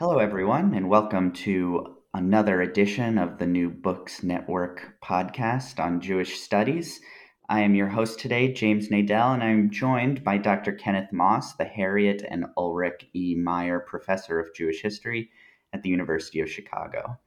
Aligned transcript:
Hello, 0.00 0.18
everyone, 0.18 0.74
and 0.74 0.88
welcome 0.88 1.32
to 1.32 1.96
another 2.14 2.62
edition 2.62 3.18
of 3.18 3.38
the 3.38 3.46
New 3.48 3.68
Books 3.68 4.22
Network 4.22 4.94
podcast 5.02 5.80
on 5.80 6.00
Jewish 6.00 6.38
studies. 6.38 7.00
I 7.48 7.62
am 7.62 7.74
your 7.74 7.88
host 7.88 8.20
today, 8.20 8.52
James 8.52 8.90
Nadell, 8.90 9.34
and 9.34 9.42
I'm 9.42 9.70
joined 9.72 10.22
by 10.22 10.38
Dr. 10.38 10.70
Kenneth 10.70 11.12
Moss, 11.12 11.56
the 11.56 11.64
Harriet 11.64 12.22
and 12.30 12.46
Ulrich 12.56 13.08
E. 13.12 13.34
Meyer 13.34 13.80
Professor 13.80 14.38
of 14.38 14.54
Jewish 14.54 14.82
History 14.82 15.30
at 15.72 15.82
the 15.82 15.88
University 15.88 16.38
of 16.38 16.48
Chicago. 16.48 17.18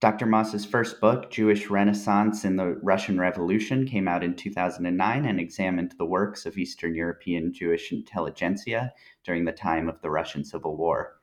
Dr. 0.00 0.26
Moss's 0.26 0.66
first 0.66 1.00
book, 1.00 1.30
Jewish 1.30 1.70
Renaissance 1.70 2.44
in 2.44 2.56
the 2.56 2.80
Russian 2.82 3.20
Revolution, 3.20 3.86
came 3.86 4.08
out 4.08 4.24
in 4.24 4.34
2009 4.34 5.24
and 5.24 5.38
examined 5.38 5.94
the 5.98 6.04
works 6.04 6.46
of 6.46 6.58
Eastern 6.58 6.96
European 6.96 7.52
Jewish 7.52 7.92
intelligentsia 7.92 8.92
during 9.22 9.44
the 9.44 9.52
time 9.52 9.88
of 9.88 10.02
the 10.02 10.10
Russian 10.10 10.44
Civil 10.44 10.76
War. 10.76 11.15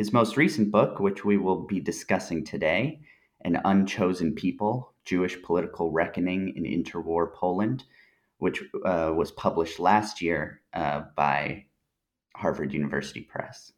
His 0.00 0.14
most 0.14 0.38
recent 0.38 0.70
book, 0.70 0.98
which 0.98 1.26
we 1.26 1.36
will 1.36 1.66
be 1.66 1.78
discussing 1.78 2.42
today, 2.42 3.02
An 3.42 3.60
Unchosen 3.66 4.34
People 4.34 4.94
Jewish 5.04 5.42
Political 5.42 5.92
Reckoning 5.92 6.54
in 6.56 6.64
Interwar 6.64 7.34
Poland, 7.34 7.84
which 8.38 8.62
uh, 8.86 9.12
was 9.14 9.30
published 9.32 9.78
last 9.78 10.22
year 10.22 10.62
uh, 10.72 11.02
by 11.16 11.66
Harvard 12.34 12.72
University 12.72 13.20
Press. 13.20 13.74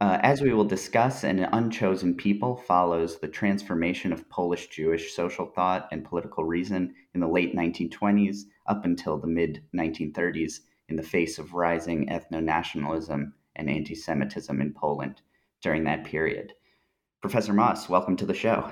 Uh, 0.00 0.20
as 0.22 0.40
we 0.40 0.52
will 0.52 0.64
discuss, 0.64 1.24
An 1.24 1.40
Unchosen 1.40 2.14
People 2.14 2.54
follows 2.54 3.18
the 3.18 3.26
transformation 3.26 4.12
of 4.12 4.28
Polish 4.28 4.68
Jewish 4.68 5.16
social 5.16 5.46
thought 5.46 5.88
and 5.90 6.04
political 6.04 6.44
reason 6.44 6.94
in 7.12 7.18
the 7.18 7.26
late 7.26 7.56
1920s 7.56 8.42
up 8.68 8.84
until 8.84 9.18
the 9.18 9.26
mid 9.26 9.64
1930s 9.74 10.60
in 10.88 10.94
the 10.94 11.02
face 11.02 11.40
of 11.40 11.54
rising 11.54 12.06
ethno 12.06 12.40
nationalism 12.40 13.34
and 13.56 13.70
anti 13.70 13.94
Semitism 13.94 14.60
in 14.60 14.72
Poland 14.72 15.22
during 15.62 15.84
that 15.84 16.04
period. 16.04 16.52
Professor 17.22 17.52
Moss, 17.52 17.88
welcome 17.88 18.16
to 18.16 18.26
the 18.26 18.34
show. 18.34 18.70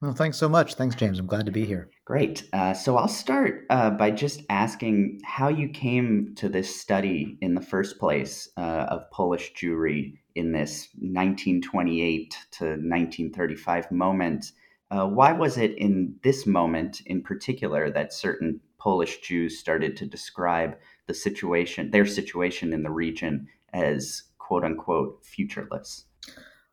Well, 0.00 0.12
thanks 0.12 0.36
so 0.36 0.50
much. 0.50 0.74
Thanks, 0.74 0.94
James. 0.94 1.18
I'm 1.18 1.26
glad 1.26 1.46
to 1.46 1.52
be 1.52 1.64
here. 1.64 1.88
Great. 2.04 2.46
Uh, 2.52 2.74
so 2.74 2.98
I'll 2.98 3.08
start 3.08 3.64
uh, 3.70 3.88
by 3.88 4.10
just 4.10 4.42
asking 4.50 5.20
how 5.24 5.48
you 5.48 5.70
came 5.70 6.34
to 6.36 6.50
this 6.50 6.78
study 6.78 7.38
in 7.40 7.54
the 7.54 7.62
first 7.62 7.98
place 7.98 8.50
uh, 8.58 8.86
of 8.90 9.10
Polish 9.10 9.54
Jewry 9.54 10.18
in 10.34 10.52
this 10.52 10.88
1928 10.98 12.36
to 12.50 12.64
1935 12.64 13.90
moment. 13.90 14.52
Uh, 14.90 15.06
why 15.06 15.32
was 15.32 15.56
it 15.56 15.72
in 15.78 16.16
this 16.22 16.46
moment 16.46 17.00
in 17.06 17.22
particular 17.22 17.90
that 17.90 18.12
certain 18.12 18.60
Polish 18.78 19.20
Jews 19.20 19.58
started 19.58 19.96
to 19.96 20.06
describe 20.06 20.76
the 21.06 21.14
situation, 21.14 21.90
their 21.90 22.04
situation 22.04 22.74
in 22.74 22.82
the 22.82 22.90
region, 22.90 23.48
as 23.74 24.22
quote 24.38 24.64
unquote 24.64 25.22
futureless? 25.24 26.04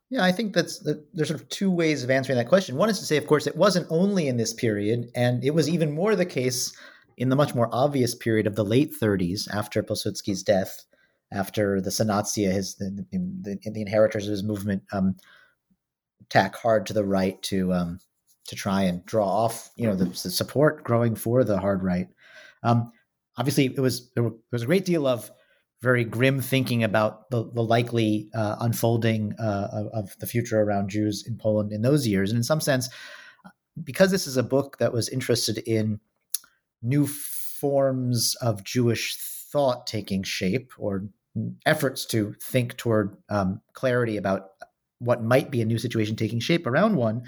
Yeah, 0.09 0.23
I 0.23 0.31
think 0.31 0.53
that's 0.53 0.79
the, 0.79 1.05
there's 1.13 1.29
sort 1.29 1.39
of 1.39 1.47
two 1.49 1.71
ways 1.71 2.03
of 2.03 2.09
answering 2.09 2.37
that 2.37 2.49
question. 2.49 2.75
One 2.75 2.89
is 2.89 2.99
to 2.99 3.05
say, 3.05 3.15
of 3.15 3.27
course, 3.27 3.47
it 3.47 3.55
wasn't 3.55 3.87
only 3.89 4.27
in 4.27 4.37
this 4.37 4.53
period, 4.53 5.09
and 5.15 5.43
it 5.43 5.53
was 5.53 5.69
even 5.69 5.93
more 5.93 6.15
the 6.15 6.25
case 6.25 6.75
in 7.17 7.29
the 7.29 7.35
much 7.35 7.55
more 7.55 7.69
obvious 7.71 8.13
period 8.13 8.45
of 8.45 8.55
the 8.55 8.65
late 8.65 8.91
30s 9.01 9.47
after 9.53 9.81
Pilsudski's 9.81 10.43
death, 10.43 10.83
after 11.31 11.79
the 11.79 11.89
Sanacja, 11.89 12.51
his 12.51 12.75
the, 12.75 13.05
the, 13.11 13.57
the 13.63 13.81
inheritors 13.81 14.27
of 14.27 14.31
his 14.31 14.43
movement, 14.43 14.83
um, 14.91 15.15
tack 16.29 16.55
hard 16.55 16.85
to 16.87 16.93
the 16.93 17.05
right 17.05 17.41
to 17.43 17.71
um, 17.73 17.99
to 18.47 18.55
try 18.55 18.81
and 18.83 19.05
draw 19.05 19.27
off, 19.27 19.69
you 19.77 19.87
know, 19.87 19.95
the, 19.95 20.05
the 20.05 20.31
support 20.31 20.83
growing 20.83 21.15
for 21.15 21.43
the 21.43 21.57
hard 21.57 21.83
right. 21.83 22.07
Um, 22.63 22.91
obviously, 23.37 23.65
it 23.65 23.79
was 23.79 24.11
there 24.11 24.29
was 24.51 24.63
a 24.63 24.65
great 24.65 24.83
deal 24.83 25.07
of 25.07 25.31
very 25.81 26.03
grim 26.03 26.41
thinking 26.41 26.83
about 26.83 27.29
the, 27.31 27.49
the 27.53 27.63
likely 27.63 28.29
uh, 28.35 28.57
unfolding 28.59 29.33
uh, 29.39 29.67
of, 29.71 29.87
of, 29.87 30.19
the 30.19 30.27
future 30.27 30.61
around 30.61 30.89
Jews 30.89 31.25
in 31.27 31.37
Poland 31.37 31.71
in 31.71 31.81
those 31.81 32.05
years. 32.05 32.29
And 32.29 32.37
in 32.37 32.43
some 32.43 32.61
sense, 32.61 32.87
because 33.83 34.11
this 34.11 34.27
is 34.27 34.37
a 34.37 34.43
book 34.43 34.77
that 34.77 34.93
was 34.93 35.09
interested 35.09 35.57
in 35.59 35.99
new 36.83 37.07
forms 37.07 38.35
of 38.41 38.63
Jewish 38.63 39.15
thought 39.15 39.87
taking 39.87 40.23
shape 40.23 40.71
or 40.77 41.05
efforts 41.65 42.05
to 42.07 42.35
think 42.41 42.77
toward 42.77 43.17
um, 43.29 43.61
clarity 43.73 44.17
about 44.17 44.49
what 44.99 45.23
might 45.23 45.49
be 45.49 45.61
a 45.61 45.65
new 45.65 45.79
situation 45.79 46.15
taking 46.15 46.39
shape 46.39 46.67
around 46.67 46.95
one, 46.95 47.23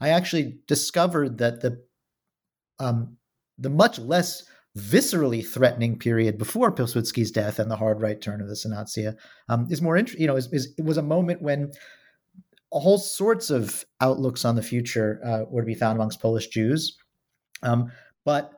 I 0.00 0.10
actually 0.10 0.60
discovered 0.66 1.38
that 1.38 1.60
the 1.60 1.82
um, 2.78 3.16
the 3.58 3.70
much 3.70 3.98
less 3.98 4.44
viscerally 4.78 5.46
threatening 5.46 5.98
period 5.98 6.38
before 6.38 6.72
Pilsudski's 6.72 7.30
death 7.30 7.58
and 7.58 7.70
the 7.70 7.76
hard 7.76 8.00
right 8.00 8.20
turn 8.20 8.40
of 8.40 8.48
the 8.48 8.54
Sanacja 8.54 9.16
um, 9.48 9.66
is 9.70 9.82
more 9.82 9.96
interesting. 9.96 10.22
You 10.22 10.28
know, 10.28 10.36
is, 10.36 10.52
is, 10.52 10.74
it 10.78 10.84
was 10.84 10.96
a 10.96 11.02
moment 11.02 11.42
when 11.42 11.72
a 12.72 12.78
whole 12.78 12.98
sorts 12.98 13.50
of 13.50 13.84
outlooks 14.00 14.44
on 14.44 14.54
the 14.54 14.62
future 14.62 15.20
uh, 15.24 15.50
were 15.50 15.62
to 15.62 15.66
be 15.66 15.74
found 15.74 15.96
amongst 15.96 16.20
Polish 16.20 16.48
Jews, 16.48 16.96
um, 17.62 17.90
but 18.24 18.52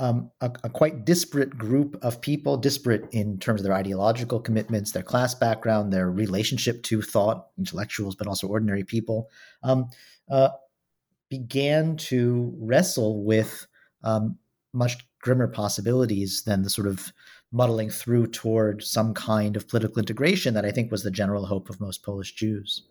um, 0.00 0.30
a, 0.40 0.50
a, 0.64 0.70
quite 0.70 1.04
disparate 1.04 1.56
group 1.56 1.96
of 2.02 2.20
people, 2.20 2.56
disparate 2.56 3.06
in 3.12 3.38
terms 3.38 3.60
of 3.60 3.64
their 3.64 3.76
ideological 3.76 4.40
commitments, 4.40 4.90
their 4.90 5.04
class 5.04 5.36
background, 5.36 5.92
their 5.92 6.10
relationship 6.10 6.82
to 6.84 7.00
thought, 7.00 7.46
intellectuals, 7.56 8.16
but 8.16 8.26
also 8.26 8.48
ordinary 8.48 8.82
people, 8.82 9.30
um, 9.62 9.88
uh, 10.28 10.48
began 11.30 11.96
to 11.96 12.52
wrestle 12.58 13.24
with 13.24 13.68
um, 14.02 14.36
much 14.72 14.98
grimmer 15.24 15.48
possibilities 15.48 16.42
than 16.42 16.62
the 16.62 16.70
sort 16.70 16.86
of 16.86 17.10
muddling 17.50 17.88
through 17.88 18.26
toward 18.26 18.82
some 18.82 19.14
kind 19.14 19.56
of 19.56 19.66
political 19.66 19.98
integration 19.98 20.52
that 20.52 20.66
I 20.66 20.70
think 20.70 20.90
was 20.90 21.02
the 21.02 21.10
general 21.10 21.46
hope 21.46 21.70
of 21.70 21.80
most 21.80 22.02
Polish 22.02 22.34
Jews, 22.34 22.82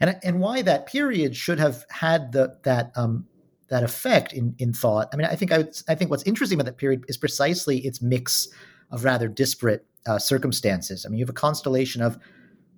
and 0.00 0.18
and 0.24 0.40
why 0.40 0.62
that 0.62 0.86
period 0.86 1.36
should 1.36 1.58
have 1.58 1.84
had 1.90 2.32
the 2.32 2.56
that 2.62 2.92
um, 2.96 3.26
that 3.68 3.82
effect 3.82 4.32
in 4.32 4.54
in 4.58 4.72
thought. 4.72 5.10
I 5.12 5.16
mean, 5.16 5.26
I 5.26 5.36
think 5.36 5.52
I 5.52 5.58
would, 5.58 5.76
I 5.86 5.94
think 5.94 6.10
what's 6.10 6.22
interesting 6.22 6.56
about 6.58 6.64
that 6.64 6.78
period 6.78 7.04
is 7.08 7.18
precisely 7.18 7.78
its 7.80 8.00
mix 8.00 8.48
of 8.90 9.04
rather 9.04 9.28
disparate 9.28 9.84
uh, 10.06 10.18
circumstances. 10.18 11.04
I 11.04 11.10
mean, 11.10 11.18
you 11.18 11.24
have 11.24 11.30
a 11.30 11.44
constellation 11.46 12.00
of 12.00 12.18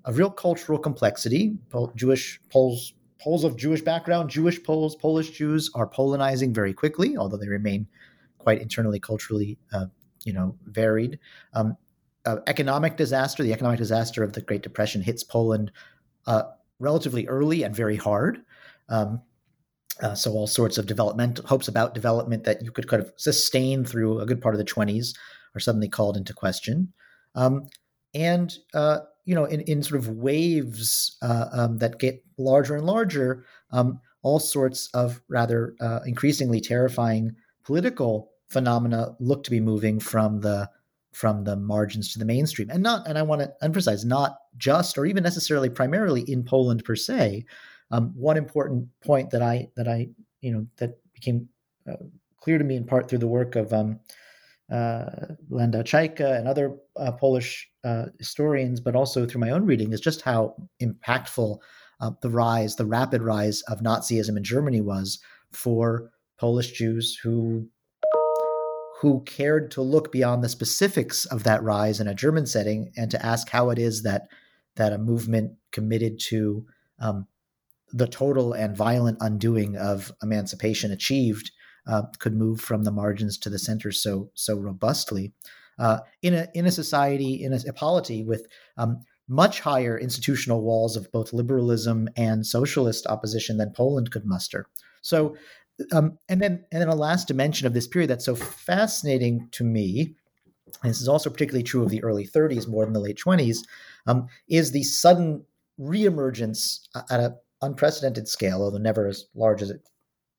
a 0.07 0.13
real 0.13 0.31
cultural 0.31 0.79
complexity. 0.79 1.57
Jewish 1.95 2.41
Poles 2.51 2.95
Poles 3.21 3.45
of 3.45 3.57
Jewish 3.57 3.83
background, 3.83 4.31
Jewish 4.31 4.63
Poles, 4.63 4.97
Polish 4.97 5.31
Jews 5.31 5.71
are 5.75 5.89
Polonizing 5.89 6.53
very 6.53 6.73
quickly, 6.73 7.17
although 7.17 7.37
they 7.37 7.49
remain 7.49 7.87
quite 8.39 8.61
internally 8.61 9.01
culturally 9.01 9.59
uh, 9.73 9.87
you 10.25 10.33
know 10.33 10.57
varied. 10.65 11.19
Um, 11.55 11.77
uh, 12.27 12.37
economic 12.47 12.97
disaster, 12.97 13.43
the 13.43 13.53
economic 13.53 13.79
disaster 13.79 14.23
of 14.23 14.33
the 14.33 14.43
Great 14.43 14.63
Depression 14.63 15.01
hits 15.01 15.23
Poland 15.23 15.73
uh, 16.27 16.43
relatively 16.79 17.27
early 17.27 17.63
and 17.63 17.75
very 17.75 17.97
hard. 17.97 18.43
Um, 18.89 19.23
uh, 20.03 20.15
so 20.15 20.33
all 20.33 20.47
sorts 20.47 20.79
of 20.79 20.87
development 20.87 21.39
hopes 21.45 21.69
about 21.69 21.95
development 21.95 22.45
that 22.45 22.63
you 22.63 22.71
could 22.71 22.89
kind 22.89 23.03
of 23.03 23.13
sustain 23.17 23.85
through 23.85 24.21
a 24.21 24.27
good 24.27 24.41
part 24.41 24.55
of 24.55 24.59
the 24.59 24.65
20s 24.65 25.15
are 25.55 25.61
suddenly 25.61 25.89
called 25.89 26.17
into 26.17 26.33
question. 26.33 26.93
Um, 27.35 27.69
and 28.15 28.57
uh, 28.75 29.01
you 29.25 29.35
know, 29.35 29.45
in, 29.45 29.61
in 29.63 29.83
sort 29.83 30.01
of 30.01 30.09
waves 30.09 31.17
uh, 31.23 31.47
um, 31.53 31.79
that 31.79 31.99
get 31.99 32.25
larger 32.39 32.77
and 32.77 32.87
larger, 32.87 33.45
um, 33.73 34.01
all 34.23 34.39
sorts 34.39 34.89
of 34.95 35.21
rather 35.29 35.75
uh, 35.81 36.01
increasingly 36.07 36.61
terrifying 36.61 37.35
political 37.69 38.31
phenomena 38.49 39.15
look 39.21 39.45
to 39.45 39.51
be 39.51 39.61
moving 39.61 40.01
from 40.01 40.41
the 40.41 40.71
from 41.13 41.45
the 41.45 41.55
margins 41.55 42.13
to 42.13 42.19
the 42.19 42.25
mainstream, 42.25 42.71
and 42.71 42.83
not. 42.83 43.07
And 43.07 43.19
I 43.19 43.23
want 43.23 43.43
to 43.43 43.53
emphasize, 43.63 44.07
not 44.07 44.39
just 44.57 44.97
or 44.97 45.05
even 45.05 45.23
necessarily 45.23 45.69
primarily 45.69 46.23
in 46.23 46.45
Poland 46.45 46.83
per 46.83 46.97
se. 46.97 47.45
Um, 47.91 48.15
one 48.17 48.39
important 48.39 48.89
point 49.05 49.29
that 49.31 49.43
I 49.43 49.69
that 49.77 49.87
I 49.87 50.09
you 50.41 50.51
know 50.53 50.67
that 50.79 50.93
became 51.13 51.51
uh, 51.87 51.97
clear 52.41 52.57
to 52.57 52.65
me 52.65 52.77
in 52.77 52.87
part 52.87 53.07
through 53.07 53.19
the 53.19 53.35
work 53.39 53.55
of 53.55 53.71
um, 53.75 54.01
uh, 54.73 55.35
Landau-Czajka 55.51 56.39
and 56.39 56.49
other 56.49 56.75
uh, 56.97 57.13
Polish 57.13 57.69
uh, 57.85 58.07
historians, 58.19 58.81
but 58.81 58.97
also 58.97 59.27
through 59.27 59.43
my 59.43 59.51
own 59.51 59.67
reading, 59.67 59.93
is 59.93 60.01
just 60.01 60.23
how 60.23 60.55
impactful 60.81 61.59
uh, 62.01 62.13
the 62.23 62.31
rise, 62.31 62.77
the 62.77 62.87
rapid 62.87 63.21
rise 63.21 63.61
of 63.69 63.81
Nazism 63.81 64.39
in 64.39 64.45
Germany 64.45 64.81
was 64.81 65.19
for 65.53 66.11
Polish 66.39 66.73
Jews 66.73 67.19
who 67.23 67.69
who 69.01 69.23
cared 69.25 69.71
to 69.71 69.83
look 69.83 70.11
beyond 70.11 70.43
the 70.43 70.49
specifics 70.49 71.25
of 71.27 71.45
that 71.45 71.63
rise 71.63 72.01
in 72.01 72.09
a 72.09 72.15
German 72.15 72.47
setting 72.47 72.93
and 72.97 73.11
to 73.13 73.25
ask 73.25 73.49
how 73.49 73.71
it 73.71 73.79
is 73.79 74.03
that 74.03 74.29
that 74.77 74.93
a 74.93 74.99
movement 74.99 75.53
committed 75.71 76.19
to 76.19 76.67
um, 77.01 77.27
the 77.93 78.07
total 78.07 78.53
and 78.53 78.77
violent 78.77 79.19
undoing 79.21 79.77
of 79.77 80.13
emancipation 80.23 80.91
achieved 80.91 81.51
uh, 81.87 82.03
could 82.19 82.35
move 82.35 82.61
from 82.61 82.85
the 82.85 82.91
margins 82.91 83.39
to 83.39 83.51
the 83.51 83.59
center 83.59 83.93
so 83.93 84.31
so 84.35 84.57
robustly 84.57 85.33
uh, 85.79 86.01
in 86.23 86.35
a 86.35 86.49
in 86.55 86.67
a 86.67 86.73
society 86.73 87.43
in 87.43 87.53
a, 87.53 87.61
a 87.69 87.73
polity 87.73 88.25
with 88.25 88.47
um, 88.77 89.01
much 89.29 89.61
higher 89.61 89.99
institutional 89.99 90.63
walls 90.63 90.97
of 90.97 91.13
both 91.13 91.33
liberalism 91.33 92.09
and 92.17 92.47
socialist 92.47 93.07
opposition 93.07 93.59
than 93.59 93.73
Poland 93.73 94.11
could 94.11 94.25
muster. 94.25 94.67
So, 95.03 95.37
um, 95.93 96.19
and 96.29 96.41
then 96.41 96.65
and 96.73 96.81
then 96.83 96.89
a 96.89 96.95
last 96.95 97.29
dimension 97.29 97.67
of 97.67 97.75
this 97.75 97.87
period 97.87 98.09
that's 98.11 98.25
so 98.25 98.35
fascinating 98.35 99.49
to 99.53 99.65
me. 99.65 100.15
And 100.83 100.91
this 100.91 101.01
is 101.01 101.09
also 101.09 101.31
particularly 101.31 101.63
true 101.63 101.83
of 101.83 101.91
the 101.91 102.03
early 102.03 102.27
30s 102.27 102.69
more 102.69 102.85
than 102.85 102.93
the 102.93 103.01
late 103.01 103.19
20s, 103.19 103.59
um, 104.07 104.27
is 104.49 104.71
the 104.71 104.83
sudden 104.83 105.45
reemergence 105.81 106.81
at 107.11 107.21
an 107.21 107.37
unprecedented 107.63 108.29
scale, 108.29 108.63
although 108.63 108.79
never 108.79 109.07
as 109.07 109.27
large 109.35 109.63
as 109.63 109.71
it 109.71 109.81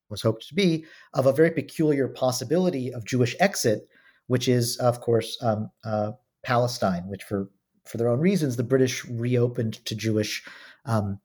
was 0.09 0.21
hoped 0.21 0.47
to 0.47 0.55
be, 0.55 0.85
of 1.13 1.25
a 1.25 1.33
very 1.33 1.51
peculiar 1.51 2.07
possibility 2.07 2.93
of 2.93 3.05
Jewish 3.05 3.35
exit, 3.39 3.87
which 4.27 4.47
is, 4.47 4.77
of 4.77 5.01
course, 5.01 5.37
um, 5.41 5.71
uh, 5.83 6.11
Palestine, 6.43 7.07
which 7.07 7.23
for 7.23 7.49
for 7.85 7.97
their 7.97 8.09
own 8.09 8.19
reasons, 8.19 8.55
the 8.55 8.63
British 8.63 9.03
reopened 9.05 9.83
to 9.85 9.95
Jewish 9.95 10.43
um, 10.85 11.19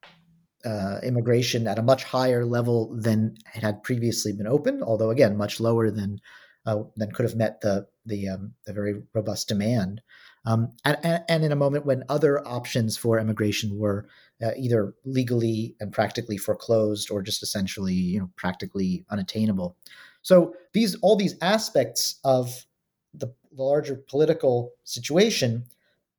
uh, 0.65 0.99
immigration 1.03 1.67
at 1.67 1.79
a 1.79 1.83
much 1.83 2.05
higher 2.05 2.45
level 2.45 2.95
than 2.95 3.37
had 3.47 3.83
previously 3.83 4.33
been 4.33 4.47
open, 4.47 4.83
although 4.83 5.11
again 5.11 5.37
much 5.37 5.61
lower 5.61 5.91
than 5.91 6.21
uh, 6.67 6.83
than 6.97 7.13
could 7.13 7.25
have 7.25 7.37
met 7.37 7.61
the 7.61 7.87
the, 8.07 8.29
um, 8.29 8.53
the 8.67 8.73
very 8.73 9.03
robust 9.15 9.49
demand. 9.49 10.03
Um, 10.47 10.73
and, 10.85 11.23
and, 11.27 11.43
in 11.43 11.53
a 11.53 11.57
moment 11.57 11.87
when 11.87 12.05
other 12.11 12.47
options 12.47 12.99
for 12.99 13.19
immigration 13.19 13.79
were 13.79 14.07
uh, 14.45 14.51
either 14.59 14.95
legally 15.07 15.75
and 15.81 15.91
practically 15.91 16.37
foreclosed 16.37 17.11
or 17.11 17.23
just 17.23 17.43
essentially 17.43 17.95
you 17.95 18.21
know 18.21 18.31
practically 18.37 19.07
unattainable. 19.11 19.77
So 20.21 20.55
these 20.73 20.97
all 20.97 21.17
these 21.17 21.37
aspects 21.41 22.19
of 22.25 22.67
the 23.15 23.33
larger 23.57 23.97
political 23.97 24.73
situation 24.85 25.65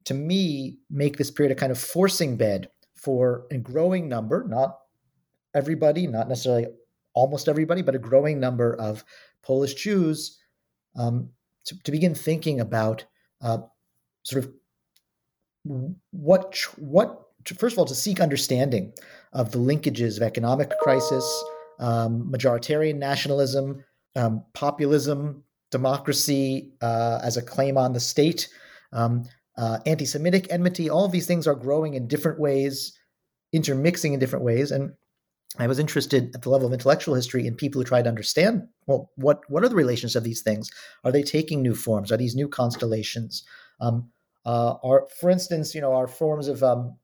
to 0.06 0.14
me 0.14 0.78
make 0.90 1.18
this 1.18 1.32
period 1.32 1.52
a 1.52 1.60
kind 1.60 1.72
of 1.72 1.80
forcing 1.80 2.38
bed 2.38 2.70
for 3.06 3.46
a 3.52 3.57
growing 3.57 4.10
number, 4.10 4.44
not 4.48 4.80
everybody, 5.54 6.07
not 6.07 6.28
necessarily 6.28 6.66
almost 7.13 7.48
everybody, 7.48 7.84
but 7.84 7.94
a 7.94 8.00
growing 8.00 8.40
number 8.40 8.74
of 8.75 9.06
Polish 9.44 9.75
Jews 9.75 10.40
um, 10.96 11.30
to, 11.66 11.80
to, 11.84 11.92
begin 11.92 12.16
thinking 12.16 12.60
about 12.60 13.06
uh, 13.42 13.60
sort 14.24 14.44
of 14.44 14.52
what 16.12 16.57
what 16.78 17.28
first 17.57 17.75
of 17.75 17.80
all 17.80 17.86
to 17.86 17.96
seek 17.96 18.19
understanding 18.19 18.92
of 19.34 19.51
the 19.51 19.60
linkages 19.60 20.18
of 20.18 20.24
economic 20.24 20.72
crisis, 20.81 21.25
um, 21.80 22.31
majoritarian 22.31 22.96
nationalism, 22.96 23.84
um, 24.16 24.44
populism, 24.54 25.44
democracy 25.69 26.72
uh, 26.81 27.19
as 27.24 27.38
a 27.38 27.42
claim 27.44 27.78
on 27.78 27.94
the 27.94 28.00
state, 28.00 28.50
um, 28.94 29.25
uh, 29.57 29.80
anti 29.86 30.06
Semitic 30.06 30.48
enmity, 30.50 30.90
all 30.90 31.06
of 31.06 31.12
these 31.12 31.28
things 31.28 31.48
are 31.48 31.56
growing 31.56 31.94
in 31.94 32.07
different 32.07 32.40
ways, 32.40 32.98
intermixing 33.54 34.13
in 34.13 34.19
different 34.19 34.46
ways. 34.46 34.72
And 34.72 34.94
I 35.57 35.68
was 35.68 35.80
interested 35.80 36.36
at 36.36 36.42
the 36.42 36.50
level 36.50 36.68
of 36.68 36.74
intellectual 36.74 37.16
history 37.16 37.48
in 37.48 37.56
people 37.56 37.80
who 37.80 37.86
try 37.86 38.02
to 38.02 38.10
understand 38.10 38.68
well, 38.88 39.12
what, 39.16 39.42
what 39.50 39.63
are 39.63 39.69
the 39.69 39.75
relations 39.75 40.16
of 40.16 40.24
these 40.24 40.42
things? 40.42 40.69
Are 41.04 41.12
they 41.12 41.24
taking 41.24 41.62
new 41.62 41.74
forms? 41.74 42.12
Are 42.12 42.18
these 42.18 42.36
new 42.36 42.48
constellations? 42.48 43.44
Um, 43.80 44.12
uh, 44.46 44.75
are, 44.84 45.07
for 45.19 45.30
instance, 45.30 45.74
you 45.74 45.81
know, 45.81 45.94
are 45.94 46.08
forms 46.08 46.48
of 46.48 46.62
um, 46.62 46.98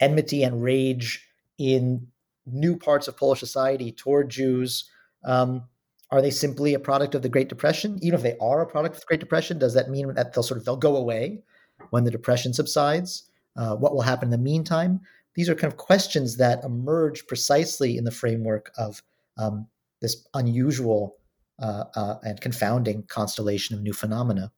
enmity 0.00 0.42
and 0.42 0.62
rage 0.62 1.26
in 1.58 2.06
new 2.46 2.76
parts 2.76 3.08
of 3.08 3.16
Polish 3.16 3.40
society 3.40 3.90
toward 3.90 4.30
Jews? 4.30 4.88
Um, 5.24 5.64
are 6.10 6.22
they 6.22 6.30
simply 6.30 6.74
a 6.74 6.78
product 6.78 7.14
of 7.14 7.22
the 7.22 7.28
Great 7.28 7.48
Depression? 7.48 7.98
Even 8.02 8.18
if 8.18 8.22
they 8.22 8.36
are 8.40 8.60
a 8.60 8.66
product 8.66 8.94
of 8.94 9.00
the 9.00 9.06
Great 9.06 9.20
Depression, 9.20 9.58
does 9.58 9.74
that 9.74 9.90
mean 9.90 10.14
that 10.14 10.34
they'll 10.34 10.44
sort 10.44 10.58
of 10.58 10.64
they'll 10.64 10.76
go 10.76 10.96
away? 10.96 11.42
When 11.90 12.04
the 12.04 12.10
depression 12.10 12.52
subsides? 12.52 13.28
Uh, 13.56 13.76
what 13.76 13.94
will 13.94 14.02
happen 14.02 14.26
in 14.26 14.30
the 14.30 14.38
meantime? 14.38 15.00
These 15.34 15.48
are 15.48 15.54
kind 15.54 15.72
of 15.72 15.76
questions 15.76 16.36
that 16.36 16.64
emerge 16.64 17.26
precisely 17.26 17.96
in 17.96 18.04
the 18.04 18.10
framework 18.10 18.72
of 18.76 19.02
um, 19.36 19.66
this 20.00 20.26
unusual 20.34 21.16
uh, 21.60 21.84
uh, 21.94 22.16
and 22.24 22.40
confounding 22.40 23.04
constellation 23.04 23.76
of 23.76 23.82
new 23.82 23.92
phenomena. 23.92 24.50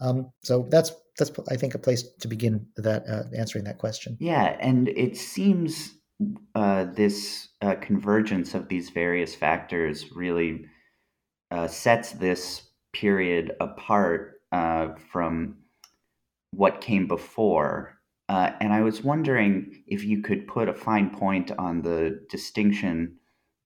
Um, 0.00 0.32
so 0.42 0.66
that's 0.68 0.92
that's 1.18 1.30
I 1.48 1.56
think 1.56 1.74
a 1.74 1.78
place 1.78 2.02
to 2.20 2.28
begin 2.28 2.66
that 2.76 3.04
uh, 3.08 3.22
answering 3.36 3.64
that 3.64 3.78
question. 3.78 4.16
Yeah, 4.18 4.56
and 4.60 4.88
it 4.88 5.16
seems 5.16 5.92
uh, 6.54 6.84
this 6.84 7.48
uh, 7.62 7.76
convergence 7.76 8.54
of 8.54 8.68
these 8.68 8.90
various 8.90 9.34
factors 9.34 10.06
really 10.12 10.66
sets 11.68 12.12
this 12.12 12.62
period 12.92 13.52
apart 13.60 14.40
from 15.12 15.56
what 16.52 16.80
came 16.80 17.06
before. 17.06 17.98
Uh, 18.28 18.52
and 18.60 18.72
I 18.72 18.82
was 18.82 19.02
wondering 19.02 19.82
if 19.86 20.04
you 20.04 20.22
could 20.22 20.46
put 20.46 20.68
a 20.68 20.74
fine 20.74 21.10
point 21.10 21.50
on 21.52 21.82
the 21.82 22.24
distinction 22.30 23.16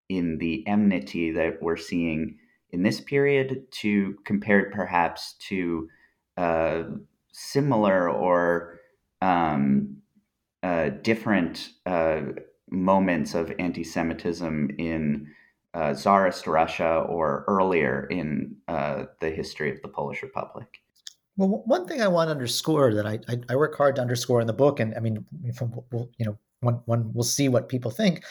in 0.09 0.39
the 0.39 0.67
enmity 0.67 1.31
that 1.33 1.63
we're 1.63 1.77
seeing 1.77 2.39
in 2.71 2.83
this 2.83 3.01
period 3.01 3.71
to 3.71 4.17
compared 4.25 4.73
perhaps 4.73 5.35
to 5.49 5.89
uh, 6.37 6.85
similar 7.33 8.09
or 8.09 8.81
um, 9.21 9.99
uh, 10.63 10.91
different 11.03 11.71
uh, 11.87 12.23
moments 12.71 13.35
of 13.35 13.53
anti 13.59 13.85
Semitism 13.85 14.71
in 14.79 15.29
uh, 15.75 15.95
Tsarist 15.95 16.47
Russia 16.47 17.05
or 17.09 17.45
earlier 17.49 18.07
in 18.07 18.57
uh, 18.69 19.05
the 19.21 19.31
history 19.31 19.71
of 19.71 19.83
the 19.83 19.89
Polish 19.89 20.23
Republic. 20.23 20.81
Well, 21.37 21.63
one 21.67 21.87
thing 21.87 22.01
I 22.01 22.09
want 22.09 22.29
to 22.29 22.33
underscore 22.33 22.95
that 22.95 23.07
I, 23.07 23.19
I, 23.29 23.39
I 23.49 23.57
work 23.57 23.77
hard 23.77 23.97
to 23.97 24.03
underscore 24.03 24.41
in 24.41 24.47
the 24.47 24.53
book, 24.53 24.79
and 24.79 24.95
I 24.95 25.01
mean, 25.01 25.25
we'll, 25.91 26.09
you 26.17 26.27
know, 26.27 26.39
one 26.61 26.81
one 26.87 27.13
will 27.13 27.25
see 27.25 27.49
what 27.49 27.69
people 27.69 27.91
think 27.91 28.25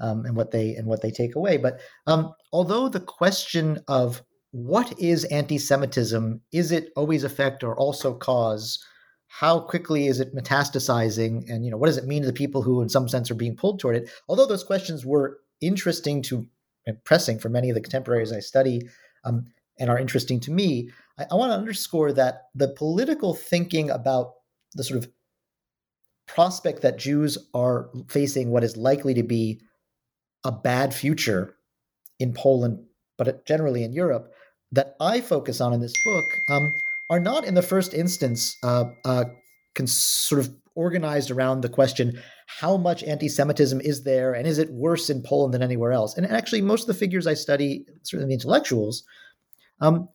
um, 0.00 0.24
and 0.24 0.36
what 0.36 0.50
they 0.52 0.74
and 0.74 0.86
what 0.86 1.02
they 1.02 1.10
take 1.10 1.36
away. 1.36 1.58
But 1.58 1.80
um, 2.06 2.32
although 2.52 2.88
the 2.88 3.00
question 3.00 3.80
of 3.88 4.22
what 4.52 4.98
is 4.98 5.24
anti-Semitism, 5.24 6.40
is 6.52 6.72
it 6.72 6.90
always 6.96 7.24
effect 7.24 7.62
or 7.62 7.76
also 7.76 8.14
cause? 8.14 8.82
How 9.28 9.60
quickly 9.60 10.06
is 10.06 10.18
it 10.18 10.34
metastasizing, 10.34 11.50
and 11.50 11.64
you 11.64 11.70
know, 11.70 11.76
what 11.76 11.88
does 11.88 11.98
it 11.98 12.06
mean 12.06 12.22
to 12.22 12.26
the 12.26 12.32
people 12.32 12.62
who, 12.62 12.80
in 12.80 12.88
some 12.88 13.08
sense, 13.08 13.30
are 13.30 13.34
being 13.34 13.56
pulled 13.56 13.80
toward 13.80 13.96
it? 13.96 14.10
Although 14.28 14.46
those 14.46 14.64
questions 14.64 15.04
were 15.04 15.40
interesting 15.60 16.22
to 16.22 16.46
and 16.86 17.02
pressing 17.04 17.38
for 17.38 17.48
many 17.48 17.68
of 17.68 17.74
the 17.74 17.80
contemporaries 17.80 18.32
I 18.32 18.40
study, 18.40 18.88
um, 19.24 19.46
and 19.78 19.90
are 19.90 19.98
interesting 19.98 20.40
to 20.40 20.50
me. 20.50 20.90
I, 21.18 21.26
I 21.30 21.34
want 21.34 21.50
to 21.50 21.56
underscore 21.56 22.12
that 22.12 22.44
the 22.54 22.68
political 22.68 23.34
thinking 23.34 23.90
about 23.90 24.34
the 24.74 24.84
sort 24.84 25.02
of 25.02 25.10
prospect 26.26 26.82
that 26.82 26.98
Jews 26.98 27.38
are 27.54 27.88
facing 28.08 28.50
what 28.50 28.64
is 28.64 28.76
likely 28.76 29.14
to 29.14 29.22
be 29.22 29.60
a 30.44 30.52
bad 30.52 30.94
future 30.94 31.56
in 32.18 32.32
Poland, 32.32 32.84
but 33.16 33.46
generally 33.46 33.84
in 33.84 33.92
Europe, 33.92 34.32
that 34.72 34.96
I 35.00 35.20
focus 35.20 35.60
on 35.60 35.72
in 35.72 35.80
this 35.80 35.94
book 36.04 36.24
um, 36.48 36.74
are 37.10 37.20
not 37.20 37.44
in 37.44 37.54
the 37.54 37.62
first 37.62 37.94
instance 37.94 38.56
uh, 38.62 38.86
uh, 39.04 39.24
sort 39.84 40.40
of 40.40 40.54
organized 40.74 41.30
around 41.30 41.60
the 41.60 41.68
question 41.68 42.20
how 42.46 42.76
much 42.76 43.02
anti-Semitism 43.02 43.80
is 43.80 44.04
there, 44.04 44.32
and 44.32 44.46
is 44.46 44.58
it 44.58 44.70
worse 44.70 45.10
in 45.10 45.22
Poland 45.22 45.52
than 45.52 45.62
anywhere 45.62 45.92
else? 45.92 46.16
And 46.16 46.26
actually, 46.26 46.62
most 46.62 46.82
of 46.82 46.86
the 46.86 46.94
figures 46.94 47.26
I 47.26 47.34
study, 47.34 47.86
certainly 48.02 48.28
the 48.28 48.34
intellectuals, 48.34 49.02
um, 49.80 50.08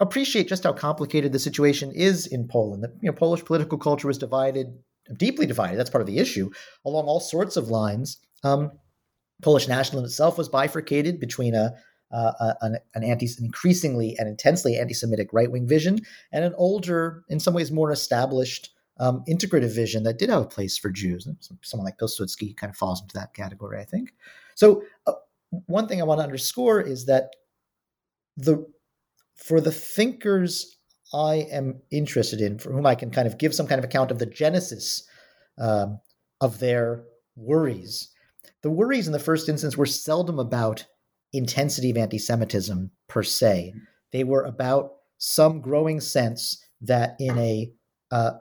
appreciate 0.00 0.48
just 0.48 0.64
how 0.64 0.72
complicated 0.72 1.32
the 1.32 1.38
situation 1.38 1.92
is 1.92 2.26
in 2.26 2.46
Poland. 2.48 2.82
The 2.82 2.92
you 3.00 3.10
know, 3.10 3.16
Polish 3.16 3.44
political 3.44 3.78
culture 3.78 4.08
was 4.08 4.18
divided, 4.18 4.78
deeply 5.16 5.46
divided. 5.46 5.78
That's 5.78 5.90
part 5.90 6.02
of 6.02 6.06
the 6.06 6.18
issue 6.18 6.50
along 6.84 7.06
all 7.06 7.20
sorts 7.20 7.56
of 7.56 7.68
lines. 7.68 8.18
Um, 8.42 8.72
Polish 9.42 9.68
nationalism 9.68 10.06
itself 10.06 10.38
was 10.38 10.48
bifurcated 10.48 11.18
between 11.18 11.54
a, 11.54 11.72
uh, 12.12 12.54
an, 12.60 12.78
an, 12.94 13.02
anti, 13.02 13.26
an 13.26 13.44
increasingly 13.44 14.16
and 14.18 14.28
intensely 14.28 14.78
anti-Semitic 14.78 15.32
right-wing 15.32 15.66
vision, 15.66 16.00
and 16.32 16.44
an 16.44 16.54
older, 16.56 17.24
in 17.28 17.40
some 17.40 17.54
ways 17.54 17.72
more 17.72 17.90
established 17.90 18.70
um, 19.00 19.24
integrative 19.28 19.74
vision 19.74 20.04
that 20.04 20.18
did 20.18 20.30
have 20.30 20.42
a 20.42 20.46
place 20.46 20.78
for 20.78 20.90
Jews. 20.90 21.26
Someone 21.62 21.84
like 21.84 21.98
Pilsudski 21.98 22.56
kind 22.56 22.70
of 22.70 22.76
falls 22.76 23.02
into 23.02 23.14
that 23.14 23.34
category, 23.34 23.80
I 23.80 23.84
think. 23.84 24.14
So, 24.54 24.84
uh, 25.08 25.14
one 25.66 25.88
thing 25.88 26.00
I 26.00 26.04
want 26.04 26.20
to 26.20 26.24
underscore 26.24 26.80
is 26.80 27.06
that 27.06 27.30
the 28.36 28.66
for 29.36 29.60
the 29.60 29.72
thinkers 29.72 30.76
I 31.12 31.46
am 31.50 31.80
interested 31.90 32.40
in, 32.40 32.58
for 32.58 32.72
whom 32.72 32.86
I 32.86 32.94
can 32.94 33.10
kind 33.10 33.26
of 33.26 33.38
give 33.38 33.54
some 33.54 33.66
kind 33.66 33.78
of 33.78 33.84
account 33.84 34.10
of 34.10 34.18
the 34.18 34.26
genesis 34.26 35.06
um, 35.58 36.00
of 36.40 36.58
their 36.58 37.04
worries, 37.36 38.14
the 38.62 38.70
worries 38.70 39.06
in 39.06 39.12
the 39.12 39.18
first 39.18 39.48
instance 39.48 39.76
were 39.76 39.86
seldom 39.86 40.38
about 40.38 40.86
intensity 41.34 41.90
of 41.90 41.98
anti 41.98 42.18
Semitism 42.18 42.90
per 43.08 43.22
se. 43.22 43.74
They 44.10 44.24
were 44.24 44.42
about 44.44 44.92
some 45.18 45.60
growing 45.60 46.00
sense 46.00 46.64
that 46.80 47.14
in 47.20 47.38
a, 47.38 47.72
uh, 48.10 48.32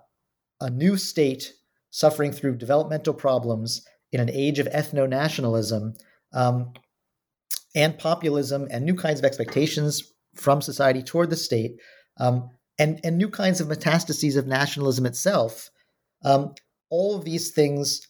a 0.62 0.70
new 0.70 0.96
state 0.96 1.54
suffering 1.90 2.32
through 2.32 2.56
developmental 2.56 3.14
problems 3.14 3.86
in 4.14 4.22
an 4.22 4.30
age 4.30 4.60
of 4.60 4.68
ethno 4.68 5.10
nationalism 5.10 5.94
um, 6.34 6.72
and 7.76 7.98
populism 7.98 8.68
and 8.72 8.86
new 8.86 8.96
kinds 8.96 9.20
of 9.20 9.26
expectations 9.26 10.14
from 10.36 10.62
society 10.62 11.02
toward 11.04 11.30
the 11.30 11.36
state, 11.36 11.80
um, 12.20 12.50
and, 12.80 13.00
and 13.04 13.18
new 13.18 13.30
kinds 13.30 13.62
of 13.62 13.68
metastases 13.68 14.38
of 14.38 14.48
nationalism 14.48 15.06
itself, 15.06 15.70
um, 16.26 16.54
all 16.90 17.16
of 17.16 17.26
these 17.26 17.52
things 17.52 18.02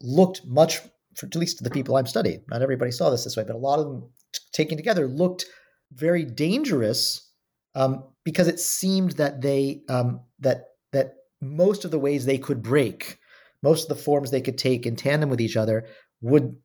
looked 0.00 0.42
much, 0.46 0.78
for, 1.16 1.26
at 1.26 1.36
least 1.36 1.58
to 1.58 1.64
the 1.64 1.70
people 1.70 1.96
I'm 1.96 2.06
studying, 2.06 2.42
not 2.48 2.62
everybody 2.62 2.90
saw 2.90 3.10
this 3.10 3.24
this 3.24 3.36
way, 3.36 3.44
but 3.44 3.56
a 3.56 3.58
lot 3.58 3.78
of 3.78 3.86
them 3.86 4.10
taken 4.52 4.76
together 4.76 5.06
looked 5.06 5.46
very 5.92 6.24
dangerous 6.24 7.30
um, 7.74 8.04
because 8.24 8.48
it 8.48 8.60
seemed 8.60 9.12
that 9.12 9.40
they 9.40 9.82
um, 9.88 10.20
that 10.40 10.64
that 10.92 11.14
most 11.40 11.84
of 11.84 11.90
the 11.90 11.98
ways 11.98 12.24
they 12.24 12.38
could 12.38 12.62
break, 12.62 13.18
most 13.62 13.90
of 13.90 13.96
the 13.96 14.02
forms 14.02 14.30
they 14.30 14.40
could 14.40 14.58
take 14.58 14.86
in 14.86 14.96
tandem 14.96 15.30
with 15.30 15.40
each 15.40 15.56
other 15.56 15.86
would 16.20 16.56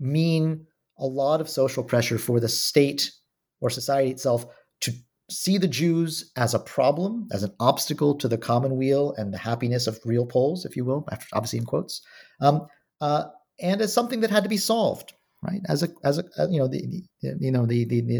mean 0.00 0.66
a 0.98 1.06
lot 1.06 1.40
of 1.40 1.48
social 1.48 1.82
pressure 1.82 2.18
for 2.18 2.40
the 2.40 2.48
state 2.48 3.10
or 3.60 3.70
society 3.70 4.10
itself 4.10 4.46
to 4.80 4.92
see 5.30 5.58
the 5.58 5.68
Jews 5.68 6.30
as 6.36 6.54
a 6.54 6.58
problem, 6.58 7.28
as 7.32 7.42
an 7.42 7.52
obstacle 7.60 8.14
to 8.16 8.28
the 8.28 8.38
commonweal 8.38 9.14
and 9.16 9.32
the 9.32 9.38
happiness 9.38 9.86
of 9.86 9.98
real 10.04 10.26
Poles, 10.26 10.64
if 10.64 10.76
you 10.76 10.84
will, 10.84 11.06
obviously 11.32 11.58
in 11.58 11.64
quotes, 11.64 12.02
um, 12.40 12.66
uh, 13.00 13.24
and 13.60 13.80
as 13.80 13.92
something 13.92 14.20
that 14.20 14.30
had 14.30 14.42
to 14.42 14.48
be 14.48 14.56
solved 14.56 15.14
right? 15.42 15.60
As 15.68 15.82
a 15.82 15.88
as 16.04 16.18
a 16.18 16.24
you 16.48 16.58
know 16.58 16.68
the, 16.68 17.02
you 17.20 17.50
know 17.50 17.66
the, 17.66 17.84
the, 17.84 18.00
the 18.00 18.14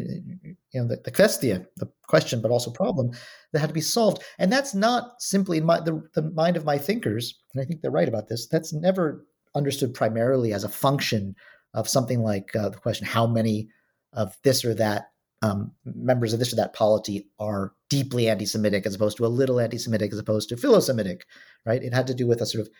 you 0.73 0.81
know 0.81 0.88
the, 0.88 1.00
the 1.05 1.11
kwestia, 1.11 1.64
the 1.76 1.88
question, 2.09 2.41
but 2.41 2.50
also 2.50 2.71
problem 2.71 3.11
that 3.52 3.61
had 3.61 3.69
to 3.69 3.75
be 3.75 3.81
solved, 3.81 4.23
and 4.38 4.52
that's 4.52 4.75
not 4.75 5.23
simply 5.23 5.59
in 5.59 5.64
my 5.64 5.81
the, 5.81 6.02
the 6.14 6.23
mind 6.33 6.57
of 6.57 6.64
my 6.64 6.79
thinkers, 6.79 7.38
and 7.55 7.62
I 7.62 7.64
think 7.64 7.81
they're 7.81 7.91
right 7.91 8.09
about 8.09 8.29
this. 8.29 8.49
That's 8.49 8.73
never 8.73 9.25
understood 9.55 9.95
primarily 9.95 10.52
as 10.52 10.64
a 10.64 10.69
function 10.69 11.35
of 11.75 11.88
something 11.88 12.23
like 12.23 12.55
uh, 12.55 12.69
the 12.69 12.76
question 12.76 13.07
how 13.07 13.26
many 13.26 13.69
of 14.12 14.37
this 14.45 14.64
or 14.64 14.75
that 14.75 15.11
um, 15.43 15.73
members 15.85 16.33
of 16.33 16.38
this 16.38 16.52
or 16.52 16.57
that 16.57 16.75
polity 16.75 17.29
are 17.38 17.73
deeply 17.91 18.29
anti-Semitic 18.29 18.87
as 18.87 18.95
opposed 18.95 19.17
to 19.17 19.26
a 19.26 19.29
little 19.29 19.59
anti-Semitic 19.59 20.12
as 20.12 20.19
opposed 20.19 20.49
to 20.49 20.57
philo-Semitic, 20.57 21.26
right? 21.67 21.83
It 21.83 21.93
had 21.93 22.07
to 22.07 22.14
do 22.14 22.26
with 22.26 22.41
a 22.41 22.47
sort 22.47 22.62
of 22.62 22.71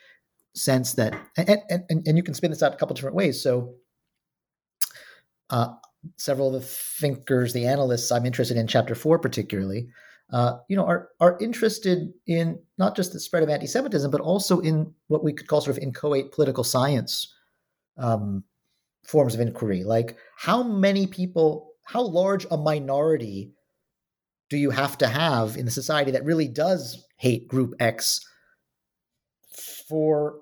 sense 0.55 0.93
that, 0.93 1.13
and, 1.35 1.59
and, 1.69 2.07
and 2.07 2.17
you 2.17 2.23
can 2.23 2.33
spin 2.33 2.51
this 2.51 2.63
out 2.63 2.73
a 2.73 2.77
couple 2.77 2.95
different 2.95 3.17
ways. 3.17 3.41
So 3.43 3.75
uh, 5.49 5.73
several 6.17 6.55
of 6.55 6.61
the 6.61 6.67
thinkers, 6.67 7.51
the 7.53 7.67
analysts 7.67 8.11
I'm 8.11 8.25
interested 8.25 8.55
in, 8.55 8.67
chapter 8.67 8.95
four 8.95 9.19
particularly, 9.19 9.89
uh, 10.31 10.57
you 10.69 10.77
know, 10.77 10.85
are 10.85 11.09
are 11.19 11.37
interested 11.41 12.13
in 12.25 12.59
not 12.77 12.95
just 12.95 13.11
the 13.11 13.19
spread 13.19 13.43
of 13.43 13.49
anti-Semitism, 13.49 14.09
but 14.09 14.21
also 14.21 14.59
in 14.61 14.93
what 15.07 15.23
we 15.23 15.33
could 15.33 15.47
call 15.47 15.61
sort 15.61 15.75
of 15.75 15.83
inchoate 15.83 16.31
political 16.31 16.63
science 16.63 17.31
um, 17.97 18.43
forms 19.03 19.33
of 19.33 19.41
inquiry. 19.41 19.83
Like, 19.83 20.17
how 20.37 20.63
many 20.63 21.07
people, 21.07 21.71
how 21.85 22.03
large 22.03 22.45
a 22.49 22.57
minority 22.57 23.53
do 24.49 24.57
you 24.57 24.69
have 24.69 24.97
to 24.99 25.07
have 25.07 25.57
in 25.57 25.65
the 25.65 25.71
society 25.71 26.11
that 26.11 26.25
really 26.25 26.47
does 26.47 27.05
hate 27.17 27.47
Group 27.47 27.73
X 27.79 28.19
for, 29.87 30.39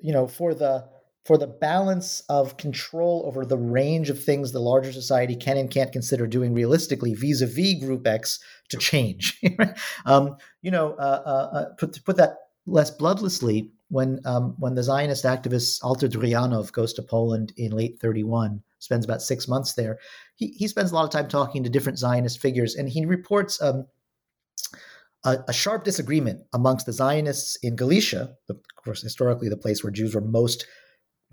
you 0.00 0.12
know, 0.12 0.26
for 0.26 0.54
the 0.54 0.88
for 1.24 1.38
the 1.38 1.46
balance 1.46 2.22
of 2.28 2.58
control 2.58 3.24
over 3.26 3.46
the 3.46 3.56
range 3.56 4.10
of 4.10 4.22
things 4.22 4.52
the 4.52 4.58
larger 4.58 4.92
society 4.92 5.34
can 5.34 5.56
and 5.56 5.70
can't 5.70 5.92
consider 5.92 6.26
doing 6.26 6.52
realistically 6.52 7.14
vis-a-vis 7.14 7.80
Group 7.80 8.06
X 8.06 8.38
to 8.68 8.76
change. 8.76 9.40
um, 10.06 10.36
you 10.60 10.70
know, 10.70 10.92
uh, 10.94 11.22
uh, 11.24 11.56
uh, 11.56 11.64
put, 11.78 11.94
to 11.94 12.02
put 12.02 12.16
that 12.16 12.36
less 12.66 12.90
bloodlessly, 12.90 13.70
when 13.88 14.20
um, 14.24 14.54
when 14.58 14.74
the 14.74 14.82
Zionist 14.82 15.24
activist 15.24 15.78
Alter 15.82 16.08
Druyanov 16.08 16.72
goes 16.72 16.92
to 16.94 17.02
Poland 17.02 17.52
in 17.56 17.72
late 17.72 17.98
31, 18.00 18.62
spends 18.78 19.04
about 19.04 19.22
six 19.22 19.46
months 19.48 19.74
there, 19.74 19.98
he, 20.36 20.48
he 20.48 20.68
spends 20.68 20.90
a 20.90 20.94
lot 20.94 21.04
of 21.04 21.10
time 21.10 21.28
talking 21.28 21.62
to 21.64 21.70
different 21.70 21.98
Zionist 21.98 22.40
figures, 22.40 22.74
and 22.74 22.88
he 22.88 23.04
reports 23.04 23.60
um, 23.62 23.86
a, 25.24 25.38
a, 25.48 25.52
sharp 25.52 25.84
disagreement 25.84 26.40
amongst 26.52 26.86
the 26.86 26.92
Zionists 26.92 27.56
in 27.62 27.76
Galicia, 27.76 28.34
of 28.48 28.56
course, 28.84 29.02
historically 29.02 29.48
the 29.48 29.56
place 29.56 29.82
where 29.82 29.92
Jews 29.92 30.14
were 30.14 30.20
most 30.20 30.66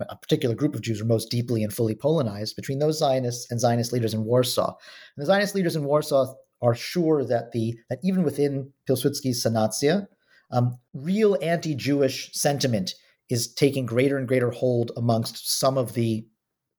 a 0.00 0.16
particular 0.16 0.54
group 0.54 0.74
of 0.74 0.82
Jews 0.82 1.00
were 1.00 1.06
most 1.06 1.30
deeply 1.30 1.62
and 1.62 1.72
fully 1.72 1.94
Polonized 1.94 2.56
between 2.56 2.78
those 2.78 2.98
Zionists 2.98 3.50
and 3.50 3.60
Zionist 3.60 3.92
leaders 3.92 4.14
in 4.14 4.24
Warsaw. 4.24 4.66
And 4.68 5.22
the 5.22 5.26
Zionist 5.26 5.54
leaders 5.54 5.76
in 5.76 5.84
Warsaw 5.84 6.34
are 6.60 6.74
sure 6.74 7.24
that 7.24 7.52
the 7.52 7.76
that 7.90 7.98
even 8.02 8.22
within 8.22 8.72
Pilsudski's 8.88 9.44
Sanacja, 9.44 10.06
um, 10.52 10.78
real 10.94 11.36
anti-Jewish 11.42 12.32
sentiment 12.32 12.94
is 13.28 13.52
taking 13.52 13.86
greater 13.86 14.18
and 14.18 14.28
greater 14.28 14.50
hold 14.50 14.92
amongst 14.96 15.58
some 15.58 15.78
of 15.78 15.94
the 15.94 16.26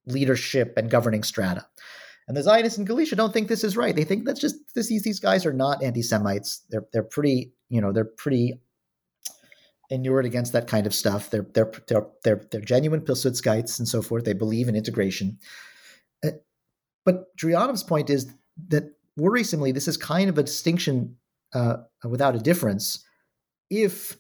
leadership 0.06 0.74
and 0.78 0.90
governing 0.90 1.24
strata. 1.24 1.66
And 2.28 2.38
the 2.38 2.44
Zionists 2.44 2.78
in 2.78 2.86
Galicia 2.86 3.16
don't 3.16 3.34
think 3.34 3.48
this 3.48 3.64
is 3.64 3.76
right. 3.76 3.96
They 3.96 4.04
think 4.04 4.26
that's 4.26 4.40
just 4.40 4.56
this, 4.76 4.88
these 4.88 5.04
these 5.04 5.20
guys 5.20 5.46
are 5.46 5.54
not 5.54 5.84
anti-Semites. 5.84 6.64
They're 6.70 6.86
they're 6.94 7.04
pretty 7.04 7.54
you 7.70 7.82
know 7.82 7.92
they're 7.92 8.06
pretty 8.06 8.62
inured 9.90 10.26
against 10.26 10.54
that 10.54 10.68
kind 10.68 10.88
of 10.88 10.96
stuff. 10.96 11.30
They're 11.30 11.48
they're 11.54 11.72
they're 11.88 12.08
they're, 12.24 12.42
they're 12.52 12.62
genuine 12.62 13.02
Pilsudskites 13.02 13.78
and 13.78 13.88
so 13.88 14.02
forth. 14.02 14.24
They 14.24 14.34
believe 14.34 14.70
in 14.70 14.76
integration. 14.76 15.40
Uh, 16.24 16.32
but 17.06 17.36
Druyanov's 17.36 17.84
point 17.84 18.10
is 18.10 18.32
that 18.70 18.94
worrisomely, 19.20 19.74
this 19.74 19.88
is 19.88 19.98
kind 19.98 20.30
of 20.30 20.38
a 20.38 20.44
distinction 20.44 21.18
uh, 21.54 21.78
without 22.04 22.36
a 22.36 22.40
difference. 22.40 23.04
If 23.74 24.18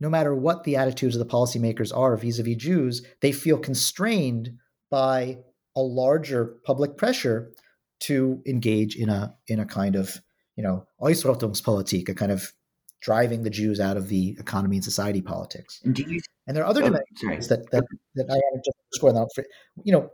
no 0.00 0.10
matter 0.10 0.34
what 0.34 0.64
the 0.64 0.76
attitudes 0.76 1.16
of 1.16 1.20
the 1.20 1.32
policymakers 1.32 1.96
are 1.96 2.16
vis-a-vis 2.16 2.56
Jews, 2.56 3.06
they 3.20 3.32
feel 3.32 3.56
constrained 3.56 4.58
by 4.90 5.38
a 5.74 5.80
larger 5.80 6.56
public 6.64 6.98
pressure 6.98 7.52
to 8.00 8.42
engage 8.46 8.96
in 8.96 9.08
a 9.08 9.34
in 9.46 9.60
a 9.60 9.64
kind 9.64 9.96
of 9.96 10.20
you 10.56 10.62
know 10.62 10.86
Ausrottungspolitik, 11.00 12.08
a 12.08 12.14
kind 12.14 12.32
of 12.32 12.52
driving 13.00 13.42
the 13.42 13.50
Jews 13.50 13.80
out 13.80 13.96
of 13.96 14.08
the 14.08 14.36
economy 14.38 14.76
and 14.76 14.84
society 14.84 15.22
politics. 15.22 15.80
And, 15.84 15.98
you, 15.98 16.20
and 16.46 16.56
there 16.56 16.62
are 16.62 16.68
other 16.68 16.82
oh, 16.82 16.90
dimensions 16.90 17.48
that, 17.48 17.68
that, 17.72 17.82
that 18.14 18.26
I 18.30 18.34
want 18.34 18.62
to 18.62 18.70
just 18.70 18.78
score 18.92 19.18
out. 19.18 19.28
For, 19.34 19.44
you 19.82 19.92
know, 19.92 20.10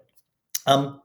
um, 0.66 1.02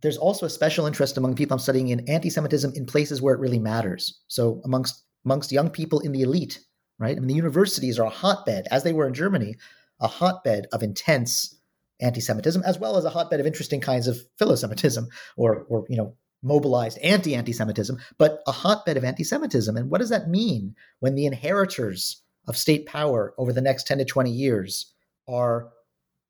there's 0.00 0.16
also 0.16 0.46
a 0.46 0.50
special 0.50 0.86
interest 0.86 1.18
among 1.18 1.34
people 1.34 1.54
I'm 1.54 1.60
studying 1.60 1.88
in 1.88 2.08
anti-Semitism 2.08 2.72
in 2.74 2.86
places 2.86 3.20
where 3.20 3.34
it 3.34 3.40
really 3.40 3.58
matters. 3.58 4.20
So 4.28 4.62
amongst 4.64 5.04
amongst 5.24 5.52
young 5.52 5.70
people 5.70 6.00
in 6.00 6.12
the 6.12 6.22
elite, 6.22 6.60
right? 6.98 7.16
I 7.16 7.20
mean, 7.20 7.28
the 7.28 7.34
universities 7.34 7.98
are 7.98 8.06
a 8.06 8.10
hotbed, 8.10 8.66
as 8.70 8.84
they 8.84 8.92
were 8.92 9.06
in 9.06 9.14
Germany, 9.14 9.56
a 10.00 10.08
hotbed 10.08 10.66
of 10.72 10.82
intense 10.82 11.56
anti-Semitism, 12.00 12.62
as 12.64 12.78
well 12.78 12.96
as 12.96 13.04
a 13.04 13.10
hotbed 13.10 13.40
of 13.40 13.46
interesting 13.46 13.80
kinds 13.80 14.08
of 14.08 14.20
philo-Semitism, 14.38 15.08
or 15.36 15.64
or 15.68 15.84
you 15.88 15.96
know 15.96 16.16
mobilized 16.42 16.98
anti 16.98 17.34
anti 17.34 17.52
Semitism, 17.52 17.98
but 18.18 18.40
a 18.46 18.52
hotbed 18.52 18.96
of 18.96 19.04
anti 19.04 19.24
Semitism. 19.24 19.76
And 19.76 19.90
what 19.90 20.00
does 20.00 20.10
that 20.10 20.28
mean 20.28 20.74
when 21.00 21.14
the 21.14 21.26
inheritors 21.26 22.22
of 22.48 22.56
state 22.56 22.86
power 22.86 23.34
over 23.38 23.52
the 23.52 23.60
next 23.60 23.86
10 23.86 23.98
to 23.98 24.04
20 24.04 24.30
years 24.30 24.92
are 25.28 25.68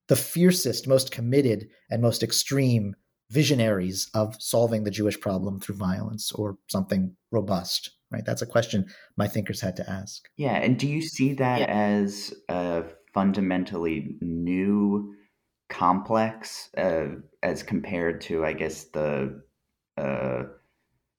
the 0.09 0.17
fiercest, 0.17 0.87
most 0.87 1.11
committed, 1.11 1.69
and 1.91 2.03
most 2.03 2.23
extreme 2.23 2.95
visionaries 3.31 4.11
of 4.13 4.37
solving 4.39 4.85
the 4.85 4.91
Jewish 4.91 5.19
problem 5.19 5.59
through 5.59 5.77
violence 5.77 6.33
or 6.33 6.59
something 6.69 7.17
robust? 7.31 7.93
Right? 8.13 8.25
That's 8.25 8.43
a 8.43 8.47
question 8.47 8.87
my 9.17 9.27
thinkers 9.27 9.61
had 9.61 9.77
to 9.77 9.91
ask. 9.91 10.29
Yeah. 10.37 10.57
And 10.57 10.79
do 10.79 10.87
you 10.87 11.03
see 11.03 11.35
that 11.35 11.61
yeah. 11.61 11.67
as 11.67 12.35
a 12.49 12.85
fundamentally 13.15 14.17
new 14.21 15.15
complex 15.69 16.69
uh, 16.77 17.07
as 17.43 17.63
compared 17.63 18.21
to, 18.23 18.45
I 18.45 18.53
guess, 18.53 18.85
the 18.85 19.43
uh, 19.97 20.43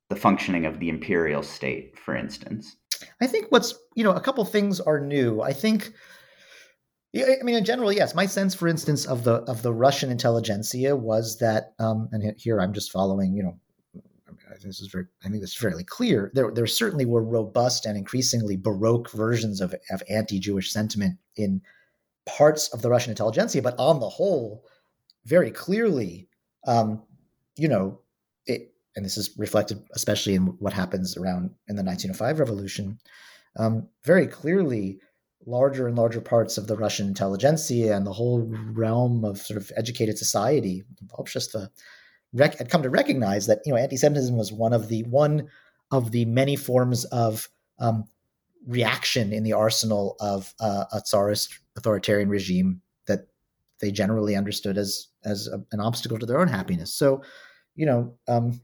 the 0.09 0.15
functioning 0.15 0.65
of 0.65 0.79
the 0.79 0.89
imperial 0.89 1.43
state, 1.43 1.97
for 1.97 2.15
instance. 2.15 2.75
I 3.21 3.27
think 3.27 3.47
what's 3.49 3.73
you 3.95 4.03
know 4.03 4.11
a 4.11 4.21
couple 4.21 4.45
things 4.45 4.79
are 4.79 4.99
new. 4.99 5.41
I 5.41 5.53
think. 5.53 5.91
I 7.15 7.43
mean, 7.43 7.55
in 7.55 7.63
general, 7.63 7.91
yes. 7.91 8.15
My 8.15 8.25
sense, 8.25 8.55
for 8.55 8.67
instance, 8.67 9.05
of 9.05 9.23
the 9.23 9.35
of 9.43 9.61
the 9.61 9.71
Russian 9.71 10.09
intelligentsia 10.09 10.95
was 10.95 11.37
that, 11.39 11.73
um, 11.77 12.09
and 12.11 12.33
here 12.39 12.59
I'm 12.59 12.73
just 12.73 12.91
following, 12.91 13.35
you 13.35 13.43
know, 13.43 13.59
this 14.69 14.81
is 14.81 14.87
very, 14.87 15.05
I 15.23 15.29
think 15.29 15.41
this 15.41 15.51
is 15.51 15.55
fairly 15.55 15.83
clear. 15.83 16.31
There, 16.33 16.51
there 16.51 16.67
certainly 16.67 17.05
were 17.05 17.23
robust 17.23 17.85
and 17.85 17.97
increasingly 17.97 18.57
baroque 18.57 19.11
versions 19.11 19.61
of, 19.61 19.75
of 19.91 20.03
anti-Jewish 20.09 20.71
sentiment 20.71 21.17
in 21.35 21.61
parts 22.25 22.69
of 22.69 22.81
the 22.81 22.89
Russian 22.89 23.11
intelligentsia, 23.11 23.61
but 23.61 23.77
on 23.77 23.99
the 23.99 24.09
whole, 24.09 24.65
very 25.25 25.51
clearly, 25.51 26.27
um, 26.65 27.03
you 27.55 27.67
know, 27.67 27.99
it, 28.45 28.73
and 28.95 29.05
this 29.05 29.17
is 29.17 29.31
reflected 29.37 29.83
especially 29.93 30.35
in 30.35 30.45
what 30.59 30.73
happens 30.73 31.17
around 31.17 31.51
in 31.67 31.75
the 31.75 31.83
1905 31.83 32.39
revolution. 32.39 32.99
Um, 33.57 33.87
very 34.03 34.27
clearly, 34.27 34.99
larger 35.45 35.87
and 35.87 35.97
larger 35.97 36.21
parts 36.21 36.57
of 36.57 36.67
the 36.67 36.77
Russian 36.77 37.07
intelligentsia 37.07 37.95
and 37.95 38.05
the 38.05 38.13
whole 38.13 38.41
realm 38.71 39.25
of 39.25 39.37
sort 39.39 39.57
of 39.57 39.71
educated 39.75 40.17
society, 40.17 40.83
just 41.25 41.55
rec- 42.33 42.57
had 42.57 42.69
come 42.69 42.83
to 42.83 42.89
recognize 42.89 43.47
that 43.47 43.59
you 43.65 43.71
know 43.71 43.77
anti-Semitism 43.77 44.35
was 44.35 44.51
one 44.51 44.73
of 44.73 44.89
the 44.89 45.03
one 45.03 45.47
of 45.91 46.11
the 46.11 46.25
many 46.25 46.55
forms 46.55 47.05
of 47.05 47.49
um, 47.79 48.05
reaction 48.67 49.33
in 49.33 49.43
the 49.43 49.53
arsenal 49.53 50.15
of 50.19 50.53
uh, 50.59 50.85
a 50.91 51.01
Tsarist 51.01 51.59
authoritarian 51.77 52.29
regime 52.29 52.81
that 53.07 53.27
they 53.79 53.91
generally 53.91 54.35
understood 54.35 54.77
as 54.77 55.07
as 55.23 55.47
a, 55.47 55.63
an 55.71 55.79
obstacle 55.79 56.19
to 56.19 56.25
their 56.25 56.39
own 56.39 56.47
happiness. 56.47 56.93
So, 56.93 57.21
you 57.75 57.85
know, 57.85 58.15
um, 58.27 58.61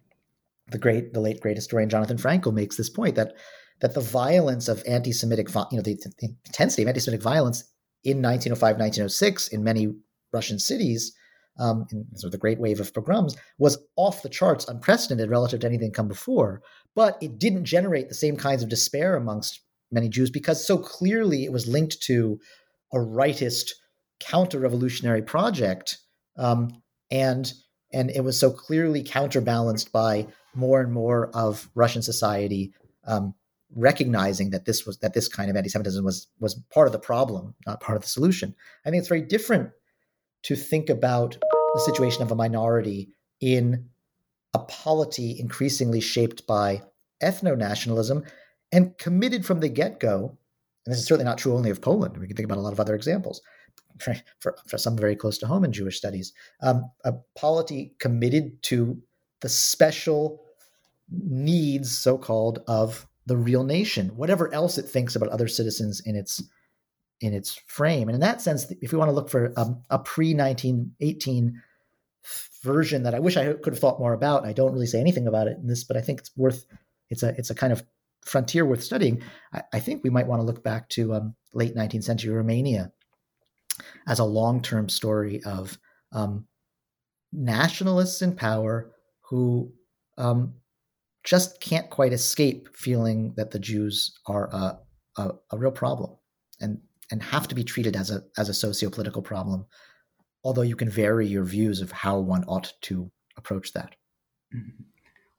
the 0.72 0.78
great, 0.78 1.14
the 1.14 1.20
late 1.20 1.42
great 1.42 1.58
historian 1.58 1.90
Jonathan 1.90 2.18
Frankel 2.18 2.54
makes 2.54 2.78
this 2.78 2.90
point 2.90 3.16
that 3.16 3.34
that 3.82 3.94
the 3.94 4.02
violence 4.02 4.68
of 4.68 4.84
anti-Semitic, 4.86 5.48
you 5.72 5.78
know, 5.78 5.82
the, 5.82 5.96
the 6.20 6.36
intensity 6.46 6.82
of 6.82 6.90
anti-Semitic 6.90 7.24
violence 7.24 7.64
in 8.04 8.22
1905, 8.22 8.62
1906 8.76 9.48
in 9.50 9.64
many 9.64 9.94
Russian 10.34 10.60
cities, 10.60 11.14
um, 11.60 11.86
in 11.92 12.06
sort 12.16 12.30
of 12.30 12.32
the 12.32 12.38
great 12.38 12.60
wave 12.60 12.80
of 12.80 12.94
pogroms, 12.94 13.36
was 13.58 13.78
off 13.96 14.24
the 14.24 14.30
charts, 14.30 14.68
unprecedented 14.68 15.30
relative 15.30 15.60
to 15.60 15.68
anything 15.68 15.92
come 15.92 16.08
before. 16.08 16.62
But 16.96 17.18
it 17.22 17.38
didn't 17.38 17.66
generate 17.66 18.10
the 18.10 18.16
same 18.16 18.36
kinds 18.36 18.64
of 18.64 18.70
despair 18.70 19.16
amongst 19.16 19.62
many 19.92 20.10
Jews 20.10 20.30
because 20.30 20.66
so 20.66 20.78
clearly 20.78 21.46
it 21.46 21.52
was 21.52 21.68
linked 21.68 22.02
to 22.04 22.40
a 22.94 22.98
rightist 22.98 23.72
counter-revolutionary 24.20 25.22
project, 25.22 25.98
um, 26.38 26.82
and 27.12 27.54
and 27.92 28.12
it 28.12 28.24
was 28.24 28.40
so 28.40 28.52
clearly 28.52 29.04
counterbalanced 29.04 29.92
by 29.92 30.28
more 30.54 30.82
and 30.82 30.92
more 30.92 31.30
of 31.34 31.70
Russian 31.76 32.02
society 32.02 32.74
um, 33.06 33.34
recognizing 33.76 34.50
that 34.52 34.66
this 34.66 34.86
was 34.86 34.98
that 35.00 35.14
this 35.14 35.28
kind 35.28 35.50
of 35.50 35.56
anti-Semitism 35.56 36.04
was 36.04 36.28
was 36.40 36.56
part 36.74 36.88
of 36.88 36.94
the 36.94 37.00
problem, 37.00 37.56
not 37.66 37.82
part 37.82 37.96
of 37.96 38.04
the 38.04 38.10
solution. 38.10 38.56
I 38.86 38.90
think 38.90 39.00
it's 39.00 39.08
very 39.08 39.22
different 39.22 39.72
to 40.44 40.56
think 40.56 40.90
about 40.90 41.38
the 41.74 41.82
situation 41.82 42.22
of 42.22 42.32
a 42.32 42.36
minority 42.36 43.10
in 43.40 43.90
a 44.54 44.60
polity 44.60 45.40
increasingly 45.40 46.02
shaped 46.02 46.48
by 46.48 46.82
ethno-nationalism 47.22 48.24
and 48.72 48.98
committed 48.98 49.46
from 49.46 49.60
the 49.60 49.70
get-go. 49.70 50.38
And 50.86 50.94
this 50.94 51.00
is 51.00 51.06
certainly 51.06 51.26
not 51.26 51.38
true 51.38 51.56
only 51.56 51.70
of 51.70 51.82
Poland. 51.82 52.18
We 52.18 52.28
can 52.28 52.36
think 52.36 52.46
about 52.46 52.58
a 52.58 52.62
lot 52.62 52.74
of 52.74 52.80
other 52.80 52.96
examples. 52.96 53.42
For, 54.00 54.16
for, 54.40 54.56
for 54.68 54.78
some 54.78 54.98
very 54.98 55.16
close 55.16 55.38
to 55.40 55.48
home 55.48 55.64
in 55.64 55.72
Jewish 55.72 55.98
studies, 55.98 56.34
um, 56.62 56.90
a 57.04 57.14
polity 57.36 57.96
committed 58.00 58.62
to 58.64 59.02
the 59.42 59.50
special 59.50 60.44
needs, 61.12 61.98
so 61.98 62.18
called, 62.18 62.60
of 62.68 63.08
the 63.26 63.38
real 63.38 63.64
nation, 63.64 64.10
whatever 64.16 64.54
else 64.54 64.78
it 64.78 64.88
thinks 64.88 65.16
about 65.16 65.30
other 65.30 65.48
citizens 65.48 66.02
in 66.02 66.16
its 66.16 66.44
in 67.22 67.34
its 67.34 67.60
frame. 67.68 68.08
And 68.08 68.16
in 68.16 68.22
that 68.22 68.42
sense, 68.42 68.72
if 68.82 68.92
we 68.92 68.98
want 68.98 69.10
to 69.10 69.16
look 69.16 69.30
for 69.30 69.54
um, 69.58 69.82
a 69.90 70.00
pre 70.00 70.34
1918 70.34 71.62
version 72.64 73.04
that 73.04 73.16
I 73.16 73.20
wish 73.20 73.38
I 73.38 73.54
could 73.54 73.74
have 73.74 73.80
thought 73.80 74.00
more 74.00 74.14
about, 74.14 74.46
I 74.46 74.54
don't 74.54 74.74
really 74.74 74.86
say 74.86 75.00
anything 75.00 75.28
about 75.28 75.48
it 75.48 75.58
in 75.58 75.68
this, 75.68 75.84
but 75.84 75.98
I 75.98 76.02
think 76.02 76.20
it's 76.20 76.32
worth 76.36 76.66
it's 77.10 77.24
a 77.24 77.30
it's 77.38 77.50
a 77.50 77.56
kind 77.56 77.74
of 77.74 77.84
frontier 78.22 78.66
worth 78.66 78.84
studying. 78.84 79.22
I, 79.54 79.64
I 79.74 79.80
think 79.80 80.04
we 80.04 80.10
might 80.10 80.28
want 80.28 80.42
to 80.42 80.46
look 80.46 80.64
back 80.64 80.90
to 80.90 81.14
um, 81.14 81.36
late 81.54 81.76
19th 81.76 82.04
century 82.04 82.34
Romania 82.34 82.92
as 84.08 84.20
a 84.20 84.26
long 84.26 84.62
term 84.62 84.90
story 84.90 85.42
of 85.44 85.78
um, 86.12 86.46
nationalists 87.32 88.22
in 88.22 88.36
power 88.36 88.92
who 89.22 89.72
um, 90.18 90.54
just 91.24 91.62
can't 91.62 91.90
quite 91.90 92.14
escape 92.14 92.76
feeling 92.76 93.34
that 93.38 93.52
the 93.52 93.60
Jews 93.60 94.18
are 94.26 94.50
a, 94.52 94.80
a, 95.18 95.32
a, 95.52 95.58
real 95.58 95.72
problem 95.72 96.16
and 96.60 96.80
and 97.12 97.24
have 97.24 97.48
to 97.48 97.56
be 97.56 97.64
treated 97.64 97.96
as 97.96 98.12
a 98.12 98.24
as 98.38 98.50
a 98.50 98.54
socio-political 98.54 99.22
problem. 99.22 99.66
Although 100.44 100.62
you 100.62 100.76
can 100.76 100.90
vary 100.90 101.28
your 101.28 101.44
views 101.44 101.82
of 101.82 101.92
how 101.92 102.20
one 102.20 102.44
ought 102.46 102.74
to 102.82 103.12
approach 103.38 103.74
that. 103.74 103.96
Mm-hmm. 104.56 104.84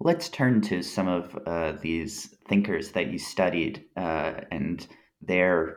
Let's 0.03 0.31
turn 0.31 0.63
to 0.63 0.83
some 0.83 1.09
of 1.09 1.39
uh, 1.47 1.73
these 1.73 2.35
thinkers 2.49 2.93
that 2.93 3.09
you 3.13 3.19
studied 3.19 3.85
uh, 3.97 4.33
and 4.51 4.87
their 5.21 5.77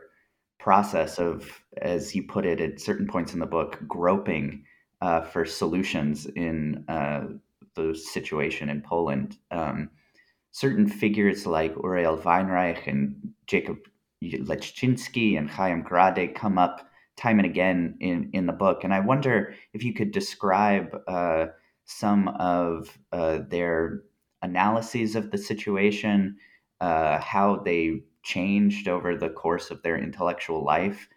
process 0.58 1.18
of, 1.18 1.60
as 1.82 2.14
you 2.14 2.22
put 2.22 2.46
it 2.46 2.58
at 2.58 2.80
certain 2.80 3.06
points 3.06 3.34
in 3.34 3.38
the 3.38 3.46
book, 3.46 3.78
groping 3.86 4.64
uh, 5.02 5.20
for 5.20 5.44
solutions 5.44 6.24
in 6.24 6.86
uh, 6.88 7.24
the 7.74 7.94
situation 7.94 8.70
in 8.70 8.80
Poland. 8.80 9.36
Um, 9.50 9.90
certain 10.52 10.88
figures 10.88 11.44
like 11.46 11.74
Uriel 11.82 12.16
Weinreich 12.16 12.86
and 12.86 13.34
Jacob 13.46 13.76
Leszczyński 14.32 15.36
and 15.38 15.50
Chaim 15.50 15.82
Grade 15.82 16.34
come 16.34 16.58
up 16.58 16.88
time 17.16 17.38
and 17.38 17.46
again 17.46 17.96
in, 18.00 18.30
in 18.32 18.46
the 18.46 18.52
book. 18.52 18.84
And 18.84 18.92
I 18.92 19.00
wonder 19.00 19.54
if 19.72 19.84
you 19.84 19.94
could 19.94 20.10
describe 20.10 20.96
uh, 21.06 21.46
some 21.84 22.28
of 22.28 22.98
uh, 23.12 23.40
their 23.48 24.02
analyses 24.42 25.16
of 25.16 25.30
the 25.30 25.38
situation, 25.38 26.36
uh, 26.80 27.18
how 27.18 27.56
they 27.56 28.02
changed 28.22 28.88
over 28.88 29.16
the 29.16 29.28
course 29.28 29.70
of 29.70 29.82
their 29.82 29.96
intellectual 29.96 30.64
life, 30.64 31.08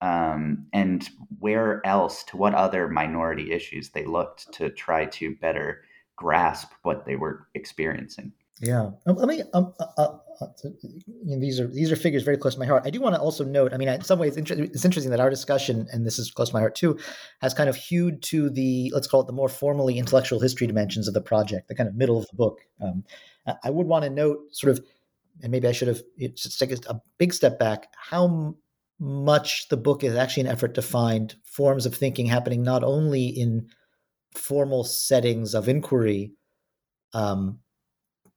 um, 0.00 0.66
and 0.72 1.08
where 1.38 1.84
else, 1.86 2.22
to 2.24 2.36
what 2.36 2.54
other 2.54 2.88
minority 2.88 3.52
issues 3.52 3.90
they 3.90 4.04
looked 4.04 4.52
to 4.52 4.68
try 4.70 5.06
to 5.06 5.34
better 5.36 5.82
grasp 6.16 6.72
what 6.82 7.06
they 7.06 7.16
were 7.16 7.46
experiencing. 7.54 8.32
Yeah, 8.60 8.90
let 9.06 9.28
me. 9.28 9.42
Um, 9.52 9.74
uh, 9.78 9.86
uh 9.96 10.18
know, 10.40 11.40
these 11.40 11.60
are 11.60 11.66
these 11.66 11.90
are 11.90 11.96
figures 11.96 12.22
very 12.22 12.36
close 12.36 12.54
to 12.54 12.60
my 12.60 12.66
heart. 12.66 12.82
I 12.84 12.90
do 12.90 13.00
want 13.00 13.14
to 13.14 13.20
also 13.20 13.44
note. 13.44 13.72
I 13.72 13.76
mean, 13.76 13.88
in 13.88 14.02
some 14.02 14.18
ways, 14.18 14.36
it's 14.36 14.84
interesting 14.84 15.10
that 15.10 15.20
our 15.20 15.30
discussion, 15.30 15.86
and 15.92 16.06
this 16.06 16.18
is 16.18 16.30
close 16.30 16.48
to 16.50 16.54
my 16.54 16.60
heart 16.60 16.74
too, 16.74 16.98
has 17.40 17.54
kind 17.54 17.68
of 17.68 17.76
hewed 17.76 18.22
to 18.24 18.50
the 18.50 18.90
let's 18.94 19.06
call 19.06 19.20
it 19.20 19.26
the 19.26 19.32
more 19.32 19.48
formally 19.48 19.98
intellectual 19.98 20.40
history 20.40 20.66
dimensions 20.66 21.08
of 21.08 21.14
the 21.14 21.20
project, 21.20 21.68
the 21.68 21.74
kind 21.74 21.88
of 21.88 21.94
middle 21.94 22.18
of 22.18 22.26
the 22.28 22.36
book. 22.36 22.60
Um, 22.80 23.04
I 23.62 23.70
would 23.70 23.86
want 23.86 24.04
to 24.04 24.10
note, 24.10 24.38
sort 24.50 24.76
of, 24.76 24.84
and 25.42 25.52
maybe 25.52 25.68
I 25.68 25.72
should 25.72 25.88
have 25.88 26.02
just 26.18 26.58
take 26.58 26.72
a 26.72 27.00
big 27.18 27.32
step 27.32 27.58
back. 27.58 27.88
How 27.96 28.56
much 28.98 29.68
the 29.68 29.76
book 29.76 30.02
is 30.02 30.16
actually 30.16 30.42
an 30.42 30.52
effort 30.52 30.74
to 30.74 30.82
find 30.82 31.34
forms 31.44 31.86
of 31.86 31.94
thinking 31.94 32.26
happening 32.26 32.62
not 32.62 32.82
only 32.82 33.26
in 33.26 33.68
formal 34.34 34.84
settings 34.84 35.54
of 35.54 35.68
inquiry, 35.68 36.32
um, 37.12 37.58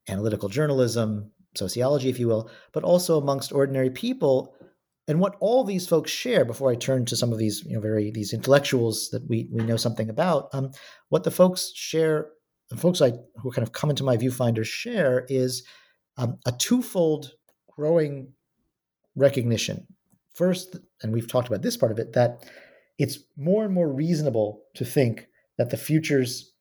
analytical 0.07 0.49
journalism, 0.49 1.31
sociology, 1.55 2.09
if 2.09 2.19
you 2.19 2.27
will, 2.27 2.49
but 2.73 2.83
also 2.83 3.17
amongst 3.17 3.51
ordinary 3.51 3.89
people. 3.89 4.55
And 5.07 5.19
what 5.19 5.35
all 5.39 5.63
these 5.63 5.87
folks 5.87 6.11
share, 6.11 6.45
before 6.45 6.71
I 6.71 6.75
turn 6.75 7.05
to 7.05 7.15
some 7.15 7.31
of 7.31 7.39
these, 7.39 7.63
you 7.65 7.73
know, 7.73 7.81
very 7.81 8.11
these 8.11 8.33
intellectuals 8.33 9.09
that 9.11 9.27
we 9.27 9.49
we 9.51 9.63
know 9.63 9.77
something 9.77 10.09
about, 10.09 10.49
um, 10.53 10.71
what 11.09 11.23
the 11.23 11.31
folks 11.31 11.71
share, 11.73 12.27
the 12.69 12.77
folks 12.77 13.01
I 13.01 13.13
who 13.41 13.51
kind 13.51 13.67
of 13.67 13.73
come 13.73 13.89
into 13.89 14.03
my 14.03 14.17
viewfinder 14.17 14.63
share 14.63 15.25
is 15.27 15.63
um, 16.17 16.37
a 16.45 16.51
twofold 16.51 17.31
growing 17.75 18.33
recognition. 19.15 19.87
First, 20.33 20.77
and 21.01 21.11
we've 21.11 21.27
talked 21.27 21.47
about 21.47 21.63
this 21.63 21.77
part 21.77 21.91
of 21.91 21.99
it, 21.99 22.13
that 22.13 22.47
it's 22.97 23.19
more 23.35 23.65
and 23.65 23.73
more 23.73 23.91
reasonable 23.91 24.61
to 24.75 24.85
think 24.85 25.27
that 25.57 25.69
the 25.69 25.77
futures, 25.77 26.53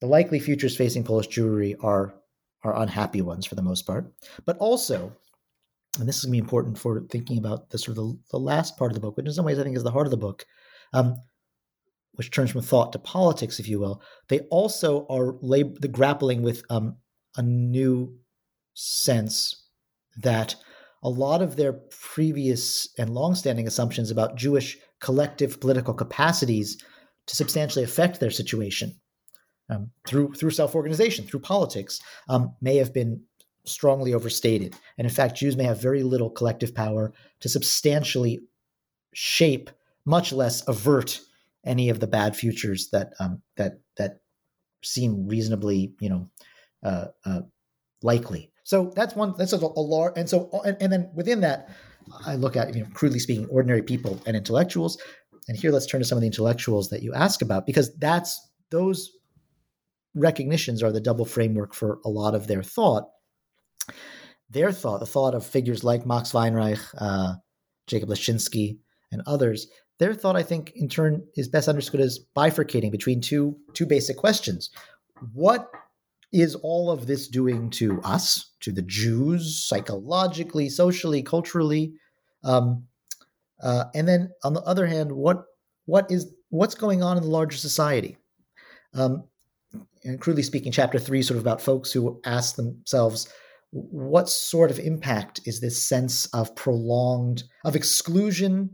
the 0.00 0.06
likely 0.06 0.40
futures 0.40 0.76
facing 0.76 1.04
Polish 1.04 1.28
Jewry 1.28 1.76
are 1.82 2.14
are 2.66 2.82
unhappy 2.82 3.22
ones 3.22 3.46
for 3.46 3.54
the 3.54 3.62
most 3.62 3.86
part, 3.86 4.12
but 4.44 4.56
also, 4.58 5.12
and 5.98 6.08
this 6.08 6.18
is 6.18 6.24
going 6.24 6.32
to 6.32 6.42
be 6.42 6.44
important 6.44 6.78
for 6.78 7.00
thinking 7.10 7.38
about 7.38 7.70
the 7.70 7.78
sort 7.78 7.96
of 7.96 8.04
the, 8.04 8.18
the 8.32 8.38
last 8.38 8.76
part 8.76 8.90
of 8.90 8.94
the 8.94 9.00
book, 9.00 9.16
which 9.16 9.26
in 9.26 9.32
some 9.32 9.44
ways 9.44 9.58
I 9.58 9.62
think 9.62 9.76
is 9.76 9.82
the 9.82 9.90
heart 9.90 10.06
of 10.06 10.10
the 10.10 10.16
book, 10.16 10.44
um, 10.92 11.16
which 12.12 12.30
turns 12.30 12.50
from 12.50 12.62
thought 12.62 12.92
to 12.92 12.98
politics, 12.98 13.60
if 13.60 13.68
you 13.68 13.78
will. 13.78 14.02
They 14.28 14.40
also 14.50 15.06
are 15.08 15.36
lab- 15.40 15.80
the 15.80 15.88
grappling 15.88 16.42
with 16.42 16.62
um, 16.70 16.96
a 17.36 17.42
new 17.42 18.18
sense 18.74 19.68
that 20.22 20.56
a 21.02 21.08
lot 21.08 21.42
of 21.42 21.56
their 21.56 21.72
previous 21.72 22.88
and 22.98 23.10
longstanding 23.10 23.66
assumptions 23.66 24.10
about 24.10 24.36
Jewish 24.36 24.78
collective 25.00 25.60
political 25.60 25.94
capacities 25.94 26.82
to 27.26 27.36
substantially 27.36 27.84
affect 27.84 28.18
their 28.18 28.30
situation 28.30 28.98
um, 29.68 29.90
through 30.06 30.34
through 30.34 30.50
self 30.50 30.74
organization, 30.74 31.26
through 31.26 31.40
politics, 31.40 32.00
um, 32.28 32.54
may 32.60 32.76
have 32.76 32.92
been 32.92 33.22
strongly 33.64 34.14
overstated. 34.14 34.74
And 34.96 35.06
in 35.06 35.12
fact, 35.12 35.36
Jews 35.36 35.56
may 35.56 35.64
have 35.64 35.80
very 35.80 36.02
little 36.02 36.30
collective 36.30 36.74
power 36.74 37.12
to 37.40 37.48
substantially 37.48 38.40
shape, 39.12 39.70
much 40.04 40.32
less 40.32 40.66
avert, 40.68 41.20
any 41.64 41.88
of 41.88 42.00
the 42.00 42.06
bad 42.06 42.36
futures 42.36 42.90
that 42.90 43.12
um, 43.18 43.42
that 43.56 43.80
that 43.96 44.20
seem 44.82 45.26
reasonably, 45.26 45.92
you 46.00 46.08
know, 46.08 46.30
uh, 46.82 47.06
uh, 47.24 47.40
likely. 48.02 48.50
So 48.62 48.92
that's 48.94 49.14
one. 49.14 49.34
That's 49.36 49.52
a, 49.52 49.56
a 49.56 49.80
large, 49.80 50.14
and 50.16 50.28
so 50.28 50.48
and, 50.64 50.76
and 50.80 50.92
then 50.92 51.10
within 51.14 51.40
that, 51.40 51.68
I 52.24 52.36
look 52.36 52.56
at 52.56 52.74
you 52.74 52.82
know 52.82 52.88
crudely 52.94 53.18
speaking, 53.18 53.46
ordinary 53.46 53.82
people 53.82 54.20
and 54.26 54.36
intellectuals. 54.36 54.98
And 55.48 55.56
here, 55.56 55.70
let's 55.70 55.86
turn 55.86 56.00
to 56.00 56.04
some 56.04 56.18
of 56.18 56.22
the 56.22 56.26
intellectuals 56.26 56.90
that 56.90 57.02
you 57.02 57.14
ask 57.14 57.40
about 57.40 57.66
because 57.66 57.94
that's 57.98 58.40
those 58.70 59.10
recognitions 60.16 60.82
are 60.82 60.90
the 60.90 61.00
double 61.00 61.24
framework 61.24 61.74
for 61.74 62.00
a 62.04 62.08
lot 62.08 62.34
of 62.34 62.48
their 62.48 62.62
thought. 62.62 63.04
Their 64.50 64.72
thought, 64.72 65.00
the 65.00 65.06
thought 65.06 65.34
of 65.34 65.46
figures 65.46 65.84
like 65.84 66.06
Max 66.06 66.32
Weinreich, 66.32 66.82
uh, 66.98 67.34
Jacob 67.86 68.08
Leszczynski, 68.08 68.78
and 69.12 69.22
others, 69.26 69.68
their 69.98 70.14
thought, 70.14 70.36
I 70.36 70.42
think, 70.42 70.72
in 70.74 70.88
turn, 70.88 71.22
is 71.36 71.48
best 71.48 71.68
understood 71.68 72.00
as 72.00 72.20
bifurcating 72.36 72.90
between 72.90 73.20
two 73.20 73.56
two 73.72 73.86
basic 73.86 74.16
questions: 74.16 74.70
What 75.32 75.68
is 76.32 76.54
all 76.56 76.90
of 76.90 77.06
this 77.06 77.28
doing 77.28 77.70
to 77.70 78.00
us, 78.02 78.52
to 78.60 78.72
the 78.72 78.82
Jews, 78.82 79.64
psychologically, 79.66 80.68
socially, 80.68 81.22
culturally? 81.22 81.94
Um, 82.44 82.84
uh, 83.62 83.84
and 83.94 84.06
then, 84.06 84.30
on 84.44 84.52
the 84.52 84.62
other 84.62 84.86
hand, 84.86 85.12
what 85.12 85.44
what 85.86 86.10
is 86.10 86.32
what's 86.50 86.74
going 86.74 87.02
on 87.02 87.16
in 87.16 87.22
the 87.22 87.30
larger 87.30 87.56
society? 87.56 88.18
Um, 88.92 89.24
and 90.06 90.20
crudely 90.20 90.42
speaking, 90.42 90.72
chapter 90.72 90.98
three 90.98 91.22
sort 91.22 91.36
of 91.36 91.42
about 91.42 91.60
folks 91.60 91.92
who 91.92 92.20
ask 92.24 92.56
themselves, 92.56 93.28
what 93.72 94.28
sort 94.28 94.70
of 94.70 94.78
impact 94.78 95.40
is 95.44 95.60
this 95.60 95.82
sense 95.82 96.26
of 96.26 96.54
prolonged 96.54 97.42
of 97.64 97.76
exclusion, 97.76 98.70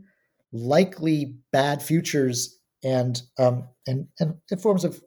likely 0.51 1.35
bad 1.51 1.81
futures, 1.81 2.59
and 2.83 3.21
um, 3.39 3.67
and 3.87 4.07
and 4.19 4.35
forms 4.61 4.85
of 4.85 5.01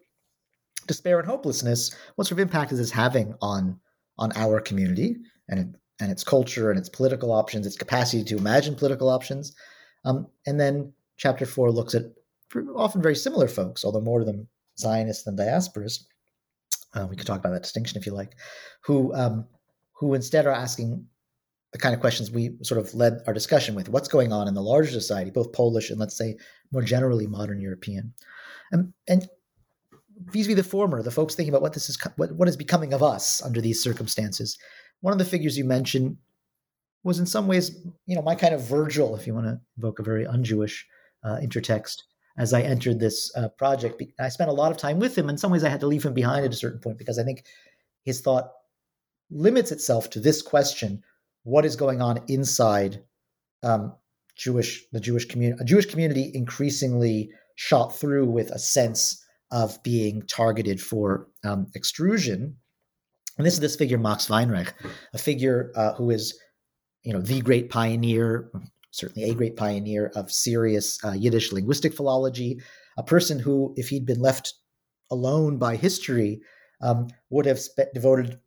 despair 0.87 1.19
and 1.19 1.29
hopelessness? 1.29 1.95
What 2.17 2.27
sort 2.27 2.41
of 2.41 2.43
impact 2.43 2.73
is 2.73 2.79
this 2.79 2.91
having 2.91 3.35
on 3.41 3.79
on 4.19 4.33
our 4.37 4.61
community 4.61 5.17
and 5.49 5.77
and 6.01 6.11
its 6.11 6.25
culture 6.25 6.71
and 6.71 6.79
its 6.79 6.89
political 6.89 7.33
options, 7.33 7.67
its 7.67 7.77
capacity 7.77 8.25
to 8.25 8.37
imagine 8.37 8.75
political 8.75 9.09
options? 9.09 9.55
Um, 10.05 10.27
and 10.47 10.59
then 10.61 10.93
chapter 11.17 11.47
four 11.47 11.71
looks 11.71 11.95
at 11.95 12.03
often 12.75 13.01
very 13.01 13.17
similar 13.17 13.49
folks, 13.49 13.85
although 13.85 14.01
more 14.01 14.21
of 14.21 14.27
them 14.27 14.49
Zionists 14.79 15.25
than 15.25 15.37
diasporas. 15.37 16.05
Uh, 16.97 17.07
we 17.07 17.17
could 17.17 17.27
talk 17.27 17.39
about 17.39 17.53
that 17.53 17.63
distinction 17.63 17.99
if 17.99 18.07
you 18.07 18.13
like, 18.13 18.33
who 18.83 19.15
um, 19.15 19.47
who 19.93 20.15
instead 20.15 20.47
are 20.47 20.53
asking 20.53 21.07
the 21.73 21.79
kind 21.79 21.95
of 21.95 22.01
questions 22.01 22.31
we 22.31 22.57
sort 22.63 22.81
of 22.81 22.95
led 22.95 23.21
our 23.27 23.35
discussion 23.35 23.75
with: 23.75 23.89
what's 23.89 24.09
going 24.09 24.33
on 24.33 24.49
in 24.49 24.55
the 24.55 24.63
larger 24.63 24.91
society, 24.91 25.31
both 25.31 25.53
Polish 25.53 25.91
and 25.91 26.01
let's 26.01 26.17
say 26.17 26.37
more 26.73 26.83
generally 26.83 27.27
modern 27.27 27.61
European, 27.61 28.15
and 28.73 28.93
and 29.09 29.29
vis-a-vis 30.25 30.57
the 30.57 30.65
former, 30.65 31.03
the 31.03 31.11
folks 31.11 31.35
thinking 31.35 31.53
about 31.53 31.63
what 31.63 31.75
this 31.75 31.91
is, 31.91 31.99
what 32.17 32.33
what 32.33 32.49
is 32.49 32.57
becoming 32.57 32.95
of 32.95 33.03
us 33.03 33.43
under 33.43 33.61
these 33.61 33.83
circumstances. 33.83 34.59
One 35.01 35.13
of 35.13 35.19
the 35.19 35.27
figures 35.27 35.59
you 35.59 35.65
mentioned 35.65 36.17
was 37.05 37.19
in 37.19 37.27
some 37.27 37.47
ways, 37.47 37.87
you 38.07 38.17
know, 38.17 38.23
my 38.23 38.35
kind 38.35 38.55
of 38.55 38.63
Virgil, 38.63 39.15
if 39.15 39.27
you 39.27 39.35
want 39.35 39.47
to 39.47 39.61
evoke 39.77 39.99
a 39.99 40.03
very 40.03 40.27
un-Jewish 40.27 40.87
uh, 41.23 41.37
intertext 41.43 41.99
as 42.39 42.53
I 42.53 42.63
entered 42.63 43.01
this 43.01 43.35
uh, 43.37 43.49
project. 43.49 44.03
I 44.21 44.29
spent 44.29 44.51
a 44.51 44.55
lot 44.55 44.71
of 44.71 44.79
time 44.79 44.99
with 44.99 45.17
him. 45.17 45.29
In 45.29 45.39
some 45.39 45.51
ways, 45.51 45.65
I 45.65 45.69
had 45.69 45.81
to 45.81 45.87
leave 45.87 46.05
him 46.05 46.15
behind 46.15 46.45
at 46.45 46.53
a 46.53 46.57
certain 46.57 46.81
point 46.81 46.99
because 46.99 47.19
I 47.19 47.25
think 47.25 47.45
his 48.05 48.21
thought 48.21 48.53
limits 49.31 49.73
itself 49.73 50.11
to 50.11 50.21
this 50.21 50.43
question: 50.43 51.03
What 51.45 51.65
is 51.65 51.77
going 51.77 52.01
on 52.01 52.23
inside 52.29 53.03
um, 53.63 53.95
Jewish 54.37 54.85
the 54.93 55.01
Jewish 55.01 55.27
community? 55.27 55.61
A 55.61 55.65
Jewish 55.65 55.87
community 55.87 56.31
increasingly 56.35 57.31
shot 57.55 57.97
through 57.97 58.27
with 58.27 58.51
a 58.51 58.59
sense 58.59 59.23
of 59.51 59.83
being 59.83 60.23
targeted 60.23 60.81
for 60.81 61.29
um, 61.45 61.67
extrusion. 61.75 62.57
And 63.39 63.47
this 63.47 63.55
is 63.55 63.61
this 63.61 63.77
figure 63.77 63.99
Max 63.99 64.29
Weinreich, 64.29 64.73
a 65.13 65.19
figure 65.19 65.71
uh, 65.77 65.93
who 65.95 66.11
is, 66.11 66.39
you 67.03 67.13
know, 67.13 67.21
the 67.21 67.41
great 67.43 67.71
pioneer, 67.71 68.51
certainly 68.97 69.29
a 69.29 69.35
great 69.35 69.57
pioneer 69.57 70.11
of 70.15 70.33
serious 70.33 70.99
uh, 71.05 71.13
Yiddish 71.13 71.53
linguistic 71.53 71.95
philology, 71.95 72.61
a 72.97 73.03
person 73.03 73.39
who, 73.39 73.75
if 73.77 73.89
he'd 73.89 74.07
been 74.07 74.21
left 74.21 74.55
alone 75.11 75.59
by 75.59 75.77
history, 75.77 76.41
um, 76.81 77.09
would 77.31 77.47
have 77.47 77.61
devoted 77.95 78.41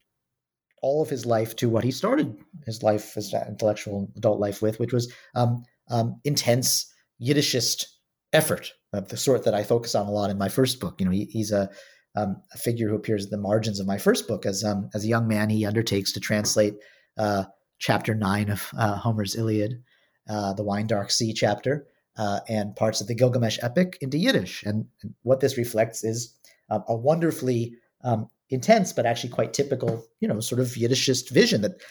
all 0.81 1.01
of 1.01 1.09
his 1.09 1.25
life 1.25 1.55
to 1.57 1.69
what 1.69 1.83
he 1.83 1.91
started 1.91 2.35
his 2.65 2.81
life, 2.83 3.13
his 3.13 3.33
intellectual 3.33 4.11
adult 4.15 4.39
life 4.39 4.61
with, 4.61 4.79
which 4.79 4.93
was 4.93 5.11
um, 5.35 5.63
um, 5.89 6.19
intense 6.23 6.91
Yiddishist 7.21 7.85
effort 8.33 8.71
of 8.93 9.09
the 9.09 9.17
sort 9.17 9.43
that 9.43 9.53
I 9.53 9.63
focus 9.63 9.95
on 9.95 10.07
a 10.07 10.11
lot 10.11 10.29
in 10.29 10.37
my 10.37 10.49
first 10.49 10.79
book. 10.79 10.99
You 10.99 11.05
know, 11.05 11.11
he, 11.11 11.25
he's 11.25 11.51
a, 11.51 11.69
um, 12.15 12.41
a, 12.53 12.57
figure 12.57 12.87
who 12.87 12.95
appears 12.95 13.25
at 13.25 13.31
the 13.31 13.37
margins 13.37 13.79
of 13.79 13.87
my 13.87 13.97
first 13.97 14.27
book. 14.27 14.45
As 14.45 14.63
um, 14.63 14.89
as 14.93 15.03
a 15.03 15.07
young 15.07 15.27
man, 15.27 15.49
he 15.49 15.65
undertakes 15.65 16.13
to 16.13 16.19
translate 16.19 16.75
uh, 17.17 17.43
chapter 17.77 18.15
nine 18.15 18.49
of 18.49 18.69
uh, 18.77 18.95
Homer's 18.95 19.35
Iliad 19.35 19.83
uh, 20.29 20.53
the 20.53 20.63
Wine 20.63 20.87
Dark 20.87 21.11
Sea 21.11 21.33
chapter, 21.33 21.87
uh, 22.17 22.39
and 22.47 22.75
parts 22.75 23.01
of 23.01 23.07
the 23.07 23.15
Gilgamesh 23.15 23.59
epic 23.61 23.97
into 24.01 24.17
Yiddish. 24.17 24.63
And, 24.63 24.85
and 25.01 25.13
what 25.23 25.39
this 25.39 25.57
reflects 25.57 26.03
is 26.03 26.35
uh, 26.69 26.79
a 26.87 26.95
wonderfully 26.95 27.75
um, 28.03 28.29
intense, 28.49 28.93
but 28.93 29.05
actually 29.05 29.29
quite 29.29 29.53
typical, 29.53 30.05
you 30.19 30.27
know, 30.27 30.39
sort 30.39 30.61
of 30.61 30.67
Yiddishist 30.67 31.29
vision 31.29 31.61
that 31.61 31.81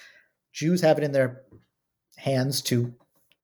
Jews 0.52 0.80
have 0.82 0.98
it 0.98 1.04
in 1.04 1.12
their 1.12 1.42
hands 2.16 2.62
to 2.62 2.94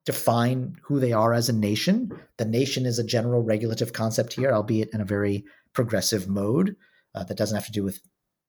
define 0.05 0.77
who 0.83 1.01
they 1.01 1.13
are 1.13 1.33
as 1.33 1.49
a 1.49 1.53
nation. 1.53 2.11
The 2.37 2.45
nation 2.45 2.87
is 2.87 2.99
a 2.99 3.05
general 3.05 3.43
regulative 3.43 3.93
concept 3.93 4.35
here, 4.35 4.53
albeit 4.53 4.91
in 4.93 5.01
a 5.01 5.07
very 5.07 5.45
progressive 5.73 6.29
mode 6.29 6.77
uh, 7.15 7.25
that 7.25 7.37
doesn't 7.37 7.57
have 7.57 7.67
to 7.67 7.73
do 7.73 7.83
with 7.83 8.01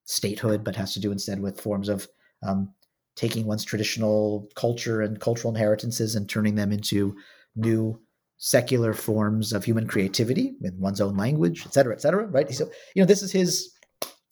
statehood, 0.05 0.63
but 0.63 0.75
has 0.75 0.93
to 0.93 0.99
do 0.99 1.11
instead 1.11 1.39
with 1.39 1.61
forms 1.61 1.89
of 1.89 2.07
um, 2.43 2.73
taking 3.15 3.45
one's 3.45 3.63
traditional 3.63 4.49
culture 4.55 5.01
and 5.01 5.19
cultural 5.19 5.53
inheritances 5.53 6.15
and 6.15 6.29
turning 6.29 6.55
them 6.55 6.71
into 6.71 7.15
new 7.55 7.99
secular 8.37 8.93
forms 8.93 9.53
of 9.53 9.63
human 9.63 9.87
creativity 9.87 10.55
in 10.61 10.79
one's 10.79 10.99
own 10.99 11.15
language, 11.15 11.63
et 11.65 11.73
cetera, 11.73 11.93
et 11.93 12.01
cetera. 12.01 12.27
Right. 12.27 12.51
So, 12.51 12.69
you 12.93 13.01
know, 13.01 13.05
this 13.05 13.23
is 13.23 13.31
his 13.31 13.71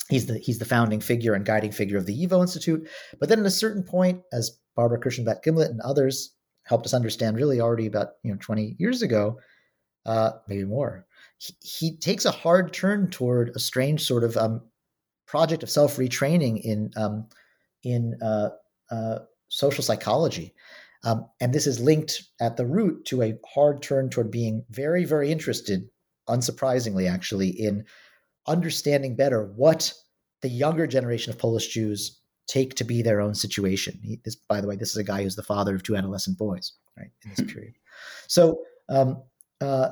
he's 0.10 0.26
the 0.26 0.38
he's 0.38 0.60
the 0.60 0.66
founding 0.66 1.00
figure 1.00 1.34
and 1.34 1.46
guiding 1.46 1.72
figure 1.72 1.98
of 1.98 2.06
the 2.06 2.14
YIVO 2.14 2.42
Institute. 2.42 2.88
But 3.20 3.30
then 3.30 3.40
at 3.40 3.46
a 3.46 3.52
certain 3.52 3.84
point, 3.84 4.22
as 4.34 4.60
Barbara 4.76 5.00
Kirshenblatt-Gimblett 5.00 5.70
and 5.70 5.82
others 5.82 6.36
helped 6.64 6.86
us 6.86 6.94
understand 6.94 7.38
really 7.38 7.62
already 7.62 7.88
about, 7.88 8.10
you 8.24 8.32
know, 8.32 8.38
20 8.40 8.76
years 8.80 9.02
ago, 9.02 9.40
uh, 10.06 10.32
maybe 10.48 10.66
more, 10.66 11.06
he, 11.38 11.54
he 11.62 11.98
takes 11.98 12.26
a 12.26 12.32
hard 12.32 12.74
turn 12.74 13.10
toward 13.10 13.52
a 13.56 13.60
strange 13.60 14.02
sort 14.06 14.24
of 14.24 14.36
um, 14.38 14.62
project 15.28 15.64
of 15.64 15.70
self-retraining 15.70 16.62
in 16.62 16.92
um, 16.98 17.28
in 17.84 18.18
uh, 18.22 18.50
uh, 18.94 19.20
social 19.50 19.84
psychology. 19.84 20.54
Um, 21.04 21.28
and 21.42 21.54
this 21.54 21.68
is 21.68 21.80
linked 21.80 22.24
at 22.40 22.58
the 22.58 22.66
root 22.66 23.06
to 23.06 23.22
a 23.22 23.38
hard 23.54 23.82
turn 23.82 24.10
toward 24.10 24.32
being 24.32 24.64
very, 24.70 25.04
very 25.04 25.32
interested, 25.32 25.90
unsurprisingly, 26.30 27.10
actually, 27.10 27.50
in 27.50 27.86
understanding 28.48 29.16
better 29.16 29.52
what 29.56 29.94
the 30.42 30.50
younger 30.50 30.88
generation 30.88 31.34
of 31.34 31.40
Polish 31.40 31.68
Jews 31.68 32.20
take 32.48 32.76
to 32.76 32.84
be 32.84 33.02
their 33.02 33.20
own 33.20 33.36
situation. 33.36 34.00
He, 34.04 34.20
this, 34.24 34.36
by 34.36 34.62
the 34.62 34.68
way, 34.68 34.76
this 34.76 34.92
is 34.92 34.98
a 34.98 35.04
guy 35.04 35.24
who's 35.24 35.36
the 35.36 35.44
father 35.44 35.76
of 35.76 35.84
two 35.84 35.96
adolescent 35.96 36.38
boys, 36.38 36.74
right, 36.98 37.12
in 37.24 37.32
this 37.32 37.40
hmm. 37.40 37.48
period. 37.48 37.74
So, 38.28 38.60
um, 38.90 39.24
uh, 39.60 39.90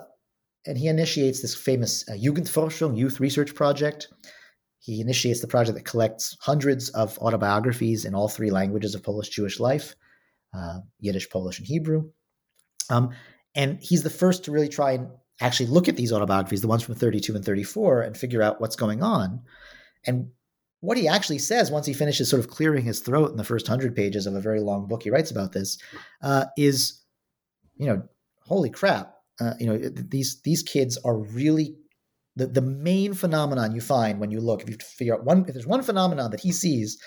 and 0.67 0.77
he 0.77 0.87
initiates 0.87 1.41
this 1.41 1.55
famous 1.55 2.07
uh, 2.07 2.13
Jugendforschung, 2.13 2.97
youth 2.97 3.19
research 3.19 3.55
project, 3.55 4.09
he 4.81 4.99
initiates 4.99 5.41
the 5.41 5.47
project 5.47 5.77
that 5.77 5.85
collects 5.85 6.35
hundreds 6.41 6.89
of 6.89 7.17
autobiographies 7.19 8.03
in 8.03 8.15
all 8.15 8.27
three 8.27 8.49
languages 8.49 8.95
of 8.95 9.03
Polish 9.03 9.29
Jewish 9.29 9.59
life 9.59 9.95
uh, 10.53 10.79
Yiddish, 10.99 11.29
Polish, 11.29 11.59
and 11.59 11.67
Hebrew. 11.67 12.09
Um, 12.89 13.11
and 13.55 13.79
he's 13.81 14.03
the 14.03 14.09
first 14.09 14.43
to 14.43 14.51
really 14.51 14.67
try 14.67 14.91
and 14.91 15.07
actually 15.39 15.67
look 15.67 15.87
at 15.87 15.95
these 15.95 16.11
autobiographies, 16.11 16.61
the 16.61 16.67
ones 16.67 16.83
from 16.83 16.95
32 16.95 17.35
and 17.35 17.45
34, 17.45 18.01
and 18.01 18.17
figure 18.17 18.41
out 18.41 18.59
what's 18.59 18.75
going 18.75 19.01
on. 19.01 19.41
And 20.05 20.31
what 20.81 20.97
he 20.97 21.07
actually 21.07 21.39
says 21.39 21.71
once 21.71 21.85
he 21.85 21.93
finishes 21.93 22.29
sort 22.29 22.41
of 22.41 22.49
clearing 22.49 22.83
his 22.83 22.99
throat 22.99 23.31
in 23.31 23.37
the 23.37 23.43
first 23.43 23.67
hundred 23.67 23.95
pages 23.95 24.25
of 24.25 24.35
a 24.35 24.41
very 24.41 24.59
long 24.59 24.87
book 24.87 25.03
he 25.03 25.09
writes 25.09 25.31
about 25.31 25.53
this 25.53 25.77
uh, 26.21 26.45
is, 26.57 27.01
you 27.77 27.85
know, 27.85 28.03
holy 28.45 28.69
crap. 28.69 29.13
Uh, 29.39 29.53
you 29.59 29.67
know, 29.67 29.77
these 29.77 30.41
these 30.41 30.63
kids 30.63 30.97
are 31.05 31.17
really 31.17 31.75
the, 32.35 32.47
the 32.47 32.61
main 32.61 33.13
phenomenon 33.13 33.75
you 33.75 33.81
find 33.81 34.19
when 34.19 34.31
you 34.31 34.39
look, 34.39 34.63
if 34.63 34.69
you 34.69 34.77
figure 34.77 35.15
out 35.15 35.25
one, 35.25 35.45
if 35.47 35.53
there's 35.53 35.67
one 35.67 35.83
phenomenon 35.83 36.31
that 36.31 36.39
he 36.39 36.51
sees 36.51 36.97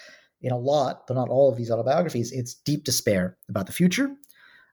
in 0.42 0.52
a 0.52 0.58
lot, 0.58 1.06
but 1.06 1.14
not 1.14 1.28
all 1.28 1.50
of 1.50 1.56
these 1.56 1.70
autobiographies, 1.70 2.32
it's 2.32 2.54
deep 2.54 2.84
despair 2.84 3.36
about 3.48 3.66
the 3.66 3.72
future 3.72 4.10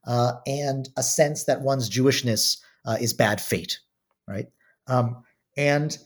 uh, 0.07 0.33
and 0.45 0.89
a 0.97 1.03
sense 1.03 1.45
that 1.45 1.61
one's 1.61 1.89
Jewishness 1.89 2.57
uh, 2.85 2.97
is 2.99 3.13
bad 3.13 3.39
fate, 3.39 3.79
right? 4.27 4.47
Um, 4.87 5.23
and 5.57 5.97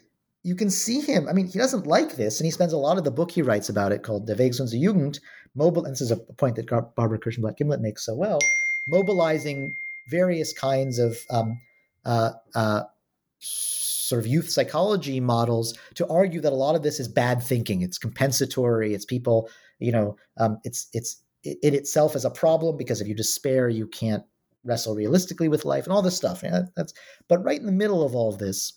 you 0.43 0.55
can 0.55 0.69
see 0.69 1.01
him. 1.01 1.27
I 1.27 1.33
mean, 1.33 1.47
he 1.47 1.57
doesn't 1.57 1.87
like 1.87 2.15
this, 2.15 2.39
and 2.39 2.45
he 2.45 2.51
spends 2.51 2.73
a 2.73 2.77
lot 2.77 2.97
of 2.97 3.03
the 3.03 3.11
book 3.11 3.31
he 3.31 3.41
writes 3.41 3.69
about 3.69 3.91
it 3.91 4.03
called 4.03 4.27
Der 4.27 4.35
Weg 4.35 4.51
unserer 4.51 4.79
Jugend, 4.79 5.19
mobile. 5.55 5.85
And 5.85 5.93
this 5.93 6.01
is 6.01 6.11
a 6.11 6.17
point 6.17 6.55
that 6.57 6.67
Barbara 6.67 7.19
Kirshenblatt-Gimblett 7.19 7.79
makes 7.79 8.05
so 8.05 8.15
well, 8.15 8.39
mobilizing 8.87 9.75
various 10.07 10.53
kinds 10.53 10.99
of 10.99 11.17
um, 11.31 11.59
uh, 12.05 12.31
uh 12.53 12.83
sort 13.45 14.19
of 14.19 14.27
youth 14.27 14.49
psychology 14.49 15.19
models 15.19 15.77
to 15.95 16.07
argue 16.07 16.41
that 16.41 16.53
a 16.53 16.55
lot 16.55 16.75
of 16.75 16.83
this 16.83 16.99
is 16.99 17.07
bad 17.07 17.41
thinking. 17.41 17.81
It's 17.81 17.97
compensatory. 17.97 18.93
It's 18.93 19.05
people 19.05 19.49
you 19.79 19.91
know, 19.91 20.17
um, 20.37 20.59
it's 20.63 20.87
it's 20.93 21.23
in 21.43 21.73
itself 21.75 22.15
is 22.15 22.25
a 22.25 22.29
problem 22.29 22.77
because 22.77 23.01
if 23.01 23.07
you 23.07 23.15
despair, 23.15 23.69
you 23.69 23.87
can't 23.87 24.23
wrestle 24.63 24.95
realistically 24.95 25.47
with 25.47 25.65
life 25.65 25.83
and 25.83 25.93
all 25.93 26.01
this 26.01 26.15
stuff. 26.15 26.41
Yeah, 26.43 26.63
that's 26.75 26.93
but 27.27 27.43
right 27.43 27.59
in 27.59 27.65
the 27.65 27.71
middle 27.71 28.03
of 28.03 28.15
all 28.15 28.31
this, 28.31 28.73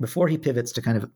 before 0.00 0.28
he 0.28 0.38
pivots 0.38 0.72
to 0.72 0.82
kind 0.82 0.96
of 0.96 1.10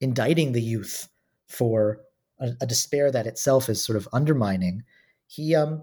indicting 0.00 0.52
the 0.52 0.62
youth 0.62 1.08
for 1.48 2.00
a, 2.40 2.50
a 2.60 2.66
despair 2.66 3.10
that 3.10 3.26
itself 3.26 3.68
is 3.68 3.84
sort 3.84 3.96
of 3.96 4.08
undermining, 4.12 4.82
he 5.26 5.54
um 5.54 5.82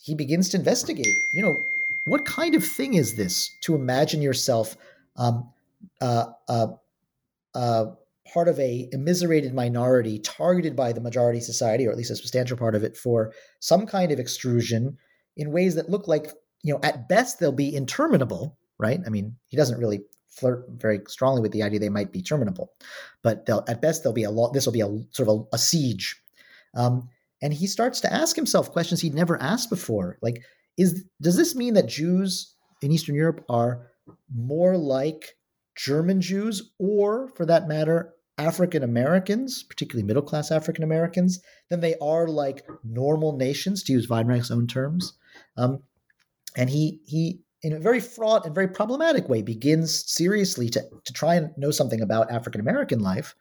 he 0.00 0.14
begins 0.14 0.48
to 0.50 0.56
investigate. 0.56 1.14
You 1.32 1.42
know, 1.42 1.62
what 2.06 2.24
kind 2.24 2.54
of 2.54 2.64
thing 2.64 2.94
is 2.94 3.16
this 3.16 3.54
to 3.62 3.74
imagine 3.74 4.22
yourself 4.22 4.76
um, 5.16 5.52
uh, 6.00 6.26
uh, 7.54 7.86
part 8.32 8.48
of 8.48 8.58
a 8.60 8.88
immiserated 8.92 9.54
minority 9.54 10.18
targeted 10.18 10.76
by 10.76 10.92
the 10.92 11.00
majority 11.00 11.40
society, 11.40 11.86
or 11.86 11.90
at 11.90 11.96
least 11.96 12.10
a 12.10 12.16
substantial 12.16 12.56
part 12.56 12.74
of 12.74 12.84
it, 12.84 12.96
for 12.96 13.32
some 13.60 13.86
kind 13.86 14.12
of 14.12 14.18
extrusion 14.18 14.98
in 15.36 15.52
ways 15.52 15.74
that 15.74 15.88
look 15.88 16.06
like, 16.08 16.32
you 16.62 16.72
know, 16.72 16.80
at 16.82 17.08
best 17.08 17.40
they'll 17.40 17.52
be 17.52 17.74
interminable, 17.74 18.58
right? 18.78 19.00
I 19.06 19.08
mean, 19.08 19.36
he 19.48 19.56
doesn't 19.56 19.78
really 19.78 20.02
flirt 20.28 20.66
very 20.68 21.00
strongly 21.08 21.40
with 21.40 21.52
the 21.52 21.62
idea 21.62 21.80
they 21.80 21.88
might 21.88 22.12
be 22.12 22.22
terminable, 22.22 22.72
but 23.22 23.46
they'll, 23.46 23.64
at 23.66 23.80
best 23.80 24.02
they'll 24.02 24.12
be 24.12 24.24
a 24.24 24.30
lot. 24.30 24.52
This 24.52 24.66
will 24.66 24.72
be 24.72 24.82
a 24.82 24.98
sort 25.10 25.28
of 25.28 25.46
a, 25.52 25.56
a 25.56 25.58
siege, 25.58 26.20
um, 26.74 27.08
and 27.40 27.54
he 27.54 27.66
starts 27.66 28.00
to 28.00 28.12
ask 28.12 28.36
himself 28.36 28.72
questions 28.72 29.00
he'd 29.00 29.14
never 29.14 29.40
asked 29.40 29.70
before, 29.70 30.18
like, 30.20 30.42
is 30.76 31.04
does 31.20 31.36
this 31.36 31.54
mean 31.54 31.74
that 31.74 31.88
Jews 31.88 32.54
in 32.82 32.92
Eastern 32.92 33.14
Europe 33.14 33.44
are 33.48 33.86
more 34.34 34.76
like 34.76 35.37
German 35.78 36.20
Jews, 36.20 36.72
or 36.78 37.28
for 37.36 37.46
that 37.46 37.68
matter, 37.68 38.12
African 38.36 38.82
Americans, 38.82 39.62
particularly 39.62 40.04
middle 40.04 40.22
class 40.22 40.50
African 40.50 40.82
Americans, 40.82 41.40
than 41.70 41.80
they 41.80 41.94
are 42.02 42.26
like 42.26 42.66
normal 42.82 43.36
nations, 43.36 43.84
to 43.84 43.92
use 43.92 44.08
Weinreich's 44.08 44.50
own 44.50 44.66
terms. 44.66 45.12
Um, 45.56 45.82
and 46.56 46.68
he 46.68 47.00
he 47.06 47.40
in 47.62 47.72
a 47.72 47.78
very 47.78 48.00
fraught 48.00 48.44
and 48.44 48.54
very 48.54 48.68
problematic 48.68 49.28
way 49.28 49.40
begins 49.40 50.04
seriously 50.10 50.68
to 50.70 50.84
to 51.04 51.12
try 51.12 51.36
and 51.36 51.50
know 51.56 51.70
something 51.70 52.00
about 52.00 52.30
African 52.30 52.60
American 52.60 52.98
life, 52.98 53.36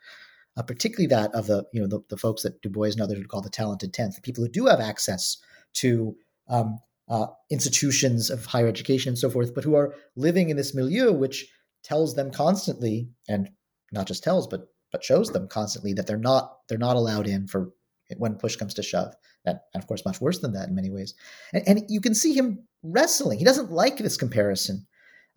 uh, 0.56 0.62
particularly 0.62 1.08
that 1.08 1.34
of 1.34 1.47
the 1.47 1.65
you 1.73 1.82
know 1.82 1.88
the, 1.88 2.02
the 2.10 2.17
folks 2.17 2.43
that 2.43 2.62
Du 2.62 2.69
Bois 2.69 2.89
and 2.89 3.02
others 3.02 3.17
would 3.17 3.30
call 3.30 3.41
the 3.41 3.50
talented 3.50 3.93
tenth, 3.93 4.15
the 4.15 4.21
people 4.21 4.43
who 4.43 4.50
do 4.50 4.67
have 4.67 4.80
access 4.80 5.38
to 5.73 6.15
um, 6.50 6.78
uh, 7.10 7.28
institutions 7.50 8.30
of 8.30 8.45
higher 8.45 8.67
education 8.67 9.10
and 9.10 9.17
so 9.17 9.30
forth, 9.30 9.56
but 9.56 9.63
who 9.63 9.76
are 9.76 9.95
living 10.15 10.50
in 10.50 10.58
this 10.58 10.76
milieu 10.76 11.12
which 11.12 11.52
tells 11.88 12.15
them 12.15 12.32
constantly, 12.32 13.10
and 13.30 13.50
not 13.91 14.08
just 14.08 14.23
tells, 14.23 14.47
but 14.47 14.67
but 14.91 15.04
shows 15.04 15.32
them 15.32 15.47
constantly 15.47 15.93
that 15.93 16.08
they're 16.08 16.17
not 16.17 16.58
they're 16.67 16.78
not 16.78 16.95
allowed 16.95 17.28
in 17.28 17.47
for 17.47 17.71
when 18.17 18.36
push 18.36 18.56
comes 18.56 18.73
to 18.73 18.84
shove. 18.84 19.13
And, 19.45 19.60
and 19.73 19.84
of 19.84 19.88
course, 19.88 20.06
much 20.06 20.21
worse 20.21 20.39
than 20.39 20.54
that 20.54 20.69
in 20.69 20.76
many 20.76 20.89
ways. 20.89 21.13
And, 21.54 21.63
and, 21.67 21.84
you 21.89 22.00
can 22.00 22.15
see 22.15 22.34
him 22.34 22.65
wrestling. 22.82 23.38
He 23.38 23.43
doesn't 23.43 23.71
like 23.71 23.97
this 23.97 24.15
comparison. 24.15 24.88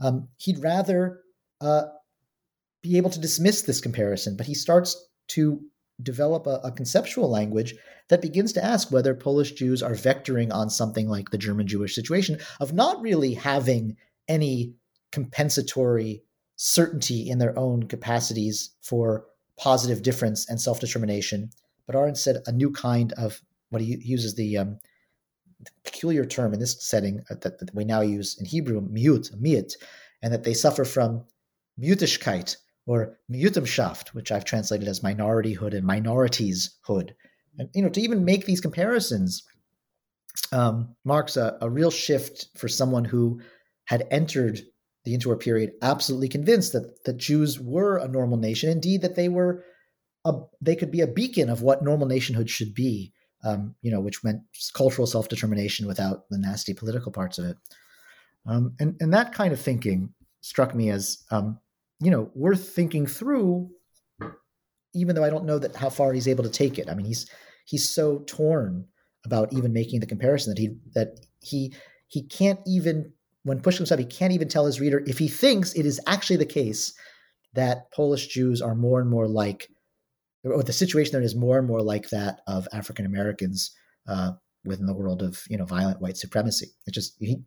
Um, 0.01 0.29
he'd 0.39 0.63
rather 0.63 1.21
uh, 1.61 1.85
be 2.83 2.97
able 2.97 3.11
to 3.11 3.21
dismiss 3.21 3.63
this 3.63 3.81
comparison, 3.81 4.37
but 4.37 4.47
he 4.47 4.55
starts 4.55 5.05
to 5.29 5.61
develop 6.03 6.47
a, 6.47 6.61
a, 6.63 6.73
conceptual 6.73 7.29
language 7.29 7.75
that 8.09 8.23
begins 8.23 8.53
to 8.55 8.65
ask 8.65 8.91
whether 8.91 9.15
Polish 9.15 9.53
Jews 9.53 9.83
are 9.83 9.95
vectoring 9.95 10.53
on 10.53 10.71
something 10.71 11.09
like 11.09 11.31
the 11.31 11.39
German 11.39 11.67
Jewish 11.67 11.95
situation 11.95 12.39
of 12.61 12.73
not 12.73 13.03
really 13.03 13.35
having 13.35 13.97
any 14.29 14.75
compensatory 15.13 16.23
certainty 16.63 17.31
in 17.31 17.39
their 17.39 17.59
own 17.59 17.85
capacities 17.85 18.75
for 18.83 19.25
positive 19.57 20.03
difference 20.03 20.47
and 20.47 20.61
self 20.61 20.79
determination, 20.79 21.49
but 21.87 21.97
are 21.97 22.07
instead 22.07 22.43
a 22.47 22.53
new 22.53 22.71
kind 22.71 23.15
of 23.15 23.41
what 23.71 23.81
he 23.81 23.97
uses 24.05 24.35
the, 24.35 24.59
um, 24.59 24.79
the 25.61 25.71
peculiar 25.85 26.27
term 26.27 26.53
in 26.53 26.61
this 26.61 26.77
setting 26.87 27.23
that, 27.31 27.41
that, 27.41 27.75
we 27.75 27.87
now 27.87 28.03
use 28.03 28.39
in 28.39 28.45
Hebrew, 28.45 28.83
miut, 28.83 29.35
miut, 29.41 29.73
and 30.23 30.35
that 30.35 30.45
they 30.45 30.53
suffer 30.53 30.85
from 30.85 31.25
Mutishkeit, 31.81 32.57
or 32.85 33.19
Mutumschaft, 33.31 34.09
which 34.09 34.31
I've 34.31 34.45
translated 34.45 34.87
as 34.87 35.01
minorityhood 35.01 35.75
and 35.75 35.89
minoritieshood. 35.89 37.13
And 37.59 37.71
you 37.75 37.83
know, 37.83 37.89
to 37.89 38.03
even 38.03 38.27
make 38.27 38.45
these 38.45 38.61
comparisons 38.61 39.45
um, 40.53 40.95
marks 41.07 41.39
a, 41.39 41.57
a 41.63 41.71
real 41.71 41.91
shift 41.91 42.49
for 42.59 42.69
someone 42.69 43.07
who 43.07 43.41
had 43.87 44.07
entered 44.11 44.61
the 45.05 45.17
interwar 45.17 45.41
period 45.41 45.73
absolutely 45.83 46.29
convinced 46.29 46.73
that 46.73 47.05
that 47.05 47.17
Jews 47.17 47.59
were 47.59 47.97
a 47.97 48.09
normal 48.09 48.39
nation, 48.39 48.71
indeed 48.71 49.03
that 49.03 49.17
they 49.17 49.29
were 49.29 49.65
a, 50.25 50.35
they 50.61 50.77
could 50.77 50.91
be 50.91 51.01
a 51.01 51.07
beacon 51.07 51.49
of 51.49 51.63
what 51.63 51.83
normal 51.83 52.07
nationhood 52.07 52.51
should 52.51 52.75
be. 52.75 53.13
Um, 53.43 53.75
you 53.81 53.91
know, 53.91 54.01
which 54.01 54.23
meant 54.23 54.43
cultural 54.75 55.07
self 55.07 55.29
determination 55.29 55.87
without 55.87 56.29
the 56.29 56.37
nasty 56.37 56.75
political 56.75 57.11
parts 57.11 57.39
of 57.39 57.47
it. 57.47 57.57
Um, 58.47 58.75
and 58.79 58.97
and 59.01 59.15
that 59.15 59.33
kind 59.33 59.53
of 59.55 59.61
thinking 59.61 60.13
struck 60.43 60.75
me 60.75 60.91
as 60.91 61.25
um, 61.31 61.59
you 62.01 62.11
know, 62.11 62.31
worth 62.35 62.71
thinking 62.71 63.07
through, 63.07 63.71
even 64.95 65.15
though 65.15 65.25
I 65.25 65.31
don't 65.31 65.45
know 65.45 65.59
that 65.59 65.77
how 65.77 65.91
far 65.91 66.13
he's 66.13 66.29
able 66.29 66.45
to 66.45 66.51
take 66.51 66.79
it. 66.79 66.89
I 66.89 66.95
mean, 66.95 67.07
he's 67.07 67.31
he's 67.65 67.89
so 67.89 68.19
torn 68.27 68.87
about 69.25 69.53
even 69.53 69.73
making 69.73 70.01
the 70.01 70.07
comparison 70.07 70.55
that 70.55 70.61
he 70.61 70.77
that 70.95 71.21
he 71.41 71.75
he 72.09 72.23
can't 72.23 72.61
even 72.67 73.13
when 73.43 73.61
push 73.61 73.79
comes 73.79 73.91
up, 73.91 73.99
he 73.99 74.05
can't 74.05 74.33
even 74.33 74.49
tell 74.49 74.67
his 74.67 74.81
reader 74.81 75.03
if 75.07 75.19
he 75.19 75.29
thinks 75.29 75.73
it 75.75 75.87
is 75.87 76.01
actually 76.07 76.37
the 76.37 76.47
case 76.47 76.93
that 77.55 77.91
Polish 77.93 78.29
Jews 78.29 78.61
are 78.61 78.75
more 78.75 79.01
and 79.01 79.11
more 79.11 79.27
like, 79.27 79.69
or 80.45 80.63
the 80.63 80.73
situation 80.73 81.13
there 81.13 81.23
is 81.23 81.35
more 81.35 81.59
and 81.59 81.67
more 81.67 81.83
like 81.83 82.11
that 82.11 82.41
of 82.47 82.69
African 82.73 83.07
Americans 83.07 83.73
uh, 84.09 84.33
within 84.65 84.87
the 84.87 84.95
world 84.95 85.23
of 85.23 85.43
you 85.49 85.57
know 85.57 85.65
violent 85.65 86.01
white 86.01 86.17
supremacy. 86.17 86.69
It 86.87 86.93
just 86.93 87.17
he 87.19 87.43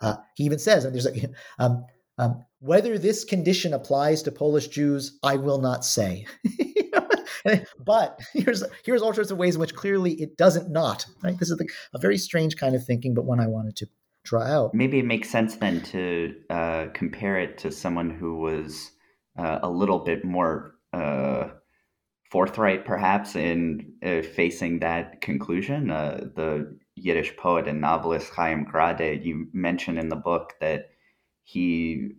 uh, 0.00 0.16
he 0.34 0.44
even 0.44 0.58
says, 0.58 0.84
and 0.84 0.94
there's 0.94 1.06
like 1.06 1.30
um, 1.58 1.84
um, 2.18 2.44
whether 2.60 2.98
this 2.98 3.24
condition 3.24 3.72
applies 3.74 4.22
to 4.22 4.32
Polish 4.32 4.68
Jews, 4.68 5.18
I 5.22 5.36
will 5.36 5.60
not 5.60 5.84
say. 5.84 6.26
but 7.84 8.20
here's 8.32 8.64
here's 8.84 9.02
all 9.02 9.14
sorts 9.14 9.30
of 9.30 9.38
ways 9.38 9.54
in 9.54 9.60
which 9.60 9.74
clearly 9.74 10.12
it 10.14 10.36
doesn't 10.36 10.70
not. 10.70 11.06
Right? 11.22 11.38
This 11.38 11.50
is 11.50 11.56
the, 11.56 11.68
a 11.94 11.98
very 11.98 12.18
strange 12.18 12.56
kind 12.56 12.74
of 12.74 12.84
thinking, 12.84 13.14
but 13.14 13.24
one 13.24 13.40
I 13.40 13.46
wanted 13.46 13.76
to 13.76 13.86
out. 14.34 14.74
Maybe 14.74 14.98
it 14.98 15.04
makes 15.04 15.30
sense 15.30 15.56
then 15.56 15.80
to 15.82 16.34
uh, 16.50 16.86
compare 16.94 17.38
it 17.38 17.58
to 17.58 17.70
someone 17.70 18.10
who 18.10 18.38
was 18.38 18.90
uh, 19.38 19.60
a 19.62 19.70
little 19.70 20.00
bit 20.00 20.24
more 20.24 20.74
uh, 20.92 21.48
forthright, 22.30 22.84
perhaps, 22.84 23.36
in 23.36 23.92
uh, 24.04 24.22
facing 24.22 24.80
that 24.80 25.20
conclusion. 25.20 25.90
Uh, 25.90 26.28
the 26.34 26.76
Yiddish 26.96 27.36
poet 27.36 27.68
and 27.68 27.80
novelist 27.80 28.32
Chaim 28.32 28.64
Grade, 28.64 29.24
you 29.24 29.46
mentioned 29.52 29.98
in 29.98 30.08
the 30.08 30.16
book 30.16 30.54
that 30.60 30.90
he 31.44 32.10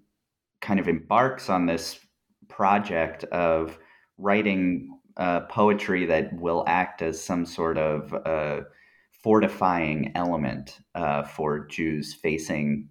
kind 0.61 0.79
of 0.79 0.87
embarks 0.87 1.49
on 1.49 1.65
this 1.65 1.99
project 2.47 3.23
of 3.25 3.77
writing 4.17 4.97
uh, 5.17 5.41
poetry 5.41 6.05
that 6.05 6.33
will 6.33 6.63
act 6.67 7.01
as 7.01 7.21
some 7.21 7.45
sort 7.45 7.77
of 7.77 8.13
fortifying 9.23 10.11
element 10.15 10.79
uh, 10.95 11.23
for 11.23 11.67
Jews 11.67 12.13
facing 12.13 12.89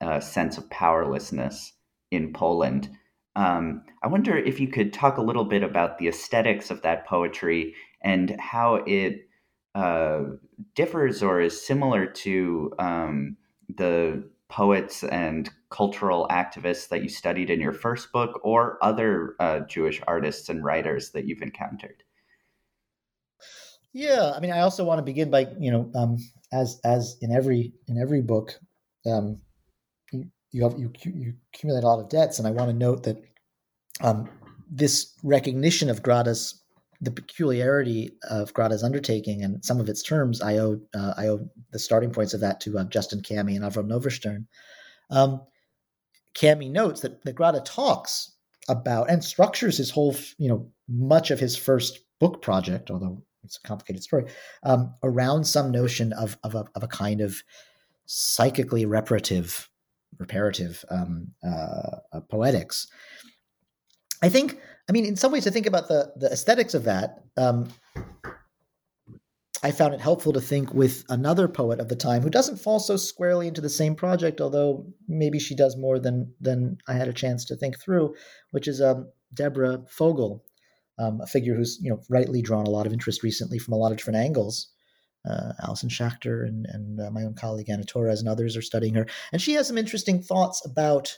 a 0.00 0.20
sense 0.20 0.58
of 0.58 0.68
powerlessness 0.70 1.72
in 2.10 2.32
Poland. 2.32 2.90
Um, 3.34 3.82
I 4.02 4.08
wonder 4.08 4.36
if 4.36 4.60
you 4.60 4.68
could 4.68 4.92
talk 4.92 5.18
a 5.18 5.22
little 5.22 5.44
bit 5.44 5.62
about 5.62 5.98
the 5.98 6.08
aesthetics 6.08 6.70
of 6.70 6.82
that 6.82 7.06
poetry 7.06 7.74
and 8.02 8.34
how 8.40 8.76
it 8.86 9.28
uh, 9.74 10.22
differs 10.74 11.22
or 11.22 11.40
is 11.40 11.66
similar 11.66 12.06
to 12.06 12.72
um, 12.78 13.36
the 13.76 14.26
poets 14.48 15.04
and 15.04 15.50
cultural 15.70 16.26
activists 16.30 16.88
that 16.88 17.02
you 17.02 17.08
studied 17.08 17.50
in 17.50 17.60
your 17.60 17.72
first 17.72 18.12
book 18.12 18.40
or 18.42 18.78
other 18.80 19.34
uh, 19.40 19.60
Jewish 19.60 20.00
artists 20.06 20.48
and 20.48 20.64
writers 20.64 21.10
that 21.10 21.26
you've 21.26 21.42
encountered? 21.42 22.02
Yeah, 23.96 24.34
I 24.36 24.40
mean, 24.40 24.50
I 24.50 24.60
also 24.60 24.84
want 24.84 24.98
to 24.98 25.02
begin 25.02 25.30
by 25.30 25.46
you 25.58 25.70
know, 25.70 25.90
um, 25.94 26.18
as 26.52 26.78
as 26.84 27.16
in 27.22 27.32
every 27.32 27.72
in 27.88 27.96
every 27.96 28.20
book, 28.20 28.60
um, 29.06 29.40
you 30.12 30.26
you, 30.52 30.64
have, 30.64 30.78
you 30.78 30.92
you 31.02 31.32
accumulate 31.54 31.82
a 31.82 31.86
lot 31.86 32.00
of 32.00 32.10
debts, 32.10 32.38
and 32.38 32.46
I 32.46 32.50
want 32.50 32.68
to 32.68 32.76
note 32.76 33.04
that 33.04 33.24
um, 34.02 34.28
this 34.70 35.14
recognition 35.22 35.88
of 35.88 36.02
Grade's 36.02 36.62
the 37.00 37.10
peculiarity 37.10 38.10
of 38.28 38.52
Grade's 38.52 38.84
undertaking 38.84 39.42
and 39.42 39.64
some 39.64 39.80
of 39.80 39.88
its 39.88 40.02
terms, 40.02 40.42
I 40.42 40.58
owe 40.58 40.78
uh, 40.94 41.14
I 41.16 41.28
owe 41.28 41.48
the 41.72 41.78
starting 41.78 42.10
points 42.10 42.34
of 42.34 42.40
that 42.40 42.60
to 42.60 42.76
uh, 42.76 42.84
Justin 42.84 43.22
Cammy 43.22 43.56
and 43.56 43.64
Avram 43.64 43.86
Novershtern. 43.86 44.44
Um, 45.08 45.40
Cammy 46.34 46.70
notes 46.70 47.00
that, 47.00 47.24
that 47.24 47.34
Grade 47.34 47.64
talks 47.64 48.30
about 48.68 49.08
and 49.08 49.24
structures 49.24 49.78
his 49.78 49.90
whole, 49.90 50.14
you 50.36 50.50
know, 50.50 50.70
much 50.86 51.30
of 51.30 51.40
his 51.40 51.56
first 51.56 52.00
book 52.20 52.42
project, 52.42 52.90
although 52.90 53.22
it's 53.46 53.58
a 53.62 53.66
complicated 53.66 54.02
story, 54.02 54.26
um, 54.62 54.94
around 55.02 55.44
some 55.44 55.70
notion 55.70 56.12
of 56.12 56.36
of 56.42 56.54
a, 56.54 56.64
of 56.74 56.82
a, 56.82 56.88
kind 56.88 57.20
of 57.20 57.42
psychically 58.04 58.84
reparative, 58.84 59.70
reparative 60.18 60.84
um, 60.90 61.28
uh, 61.44 61.96
uh, 62.12 62.20
poetics. 62.28 62.86
I 64.22 64.28
think 64.28 64.58
I 64.88 64.92
mean, 64.92 65.04
in 65.04 65.16
some 65.16 65.32
ways, 65.32 65.44
to 65.44 65.50
think 65.50 65.66
about 65.66 65.88
the 65.88 66.12
the 66.16 66.30
aesthetics 66.30 66.74
of 66.74 66.84
that, 66.84 67.22
um, 67.36 67.68
I 69.62 69.70
found 69.72 69.94
it 69.94 70.00
helpful 70.00 70.32
to 70.32 70.40
think 70.40 70.72
with 70.72 71.04
another 71.08 71.48
poet 71.48 71.80
of 71.80 71.88
the 71.88 71.96
time 71.96 72.22
who 72.22 72.30
doesn't 72.30 72.58
fall 72.58 72.78
so 72.78 72.96
squarely 72.96 73.48
into 73.48 73.60
the 73.60 73.68
same 73.68 73.96
project, 73.96 74.40
although 74.40 74.86
maybe 75.08 75.38
she 75.38 75.56
does 75.56 75.76
more 75.76 75.98
than 75.98 76.34
than 76.40 76.78
I 76.86 76.94
had 76.94 77.08
a 77.08 77.12
chance 77.12 77.44
to 77.46 77.56
think 77.56 77.80
through, 77.80 78.14
which 78.52 78.68
is 78.68 78.80
um, 78.80 79.10
Deborah 79.34 79.82
Fogel, 79.88 80.44
um, 80.98 81.20
a 81.20 81.26
figure 81.26 81.54
who's 81.54 81.78
you 81.82 81.90
know 81.90 82.00
rightly 82.08 82.42
drawn 82.42 82.66
a 82.66 82.70
lot 82.70 82.86
of 82.86 82.92
interest 82.92 83.22
recently 83.22 83.58
from 83.58 83.74
a 83.74 83.76
lot 83.76 83.92
of 83.92 83.98
different 83.98 84.18
angles. 84.18 84.68
Uh, 85.28 85.52
Alison 85.64 85.88
Schachter 85.88 86.46
and, 86.46 86.66
and 86.68 87.00
uh, 87.00 87.10
my 87.10 87.24
own 87.24 87.34
colleague 87.34 87.68
Anna 87.68 87.82
Torres 87.82 88.20
and 88.20 88.28
others 88.28 88.56
are 88.56 88.62
studying 88.62 88.94
her, 88.94 89.06
and 89.32 89.42
she 89.42 89.54
has 89.54 89.66
some 89.66 89.78
interesting 89.78 90.22
thoughts 90.22 90.64
about 90.64 91.16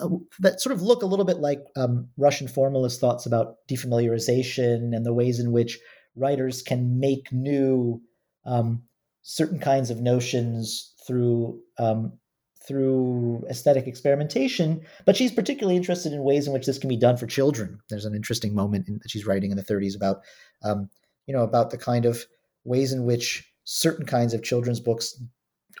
uh, 0.00 0.08
that 0.38 0.60
sort 0.60 0.74
of 0.74 0.82
look 0.82 1.02
a 1.02 1.06
little 1.06 1.24
bit 1.24 1.38
like 1.38 1.60
um, 1.76 2.08
Russian 2.16 2.48
formalist 2.48 3.00
thoughts 3.00 3.26
about 3.26 3.56
defamiliarization 3.68 4.94
and 4.94 5.04
the 5.04 5.12
ways 5.12 5.40
in 5.40 5.52
which 5.52 5.78
writers 6.16 6.62
can 6.62 6.98
make 6.98 7.32
new 7.32 8.00
um, 8.44 8.82
certain 9.22 9.58
kinds 9.58 9.90
of 9.90 10.00
notions 10.00 10.94
through 11.06 11.60
um, 11.78 12.12
through 12.68 13.42
aesthetic 13.48 13.86
experimentation. 13.86 14.82
But 15.06 15.16
she's 15.16 15.32
particularly 15.32 15.76
interested 15.76 16.12
in 16.12 16.22
ways 16.22 16.46
in 16.46 16.52
which 16.52 16.66
this 16.66 16.78
can 16.78 16.88
be 16.88 16.96
done 16.96 17.16
for 17.16 17.26
children. 17.26 17.80
There's 17.88 18.04
an 18.04 18.14
interesting 18.14 18.54
moment 18.54 18.86
in, 18.86 18.98
that 19.02 19.10
she's 19.10 19.26
writing 19.26 19.50
in 19.50 19.56
the 19.56 19.64
30s 19.64 19.96
about 19.96 20.18
um, 20.62 20.90
you 21.26 21.34
know 21.34 21.42
about 21.42 21.70
the 21.70 21.78
kind 21.78 22.04
of 22.04 22.24
ways 22.64 22.92
in 22.92 23.04
which 23.04 23.50
certain 23.64 24.06
kinds 24.06 24.34
of 24.34 24.42
children's 24.42 24.80
books 24.80 25.20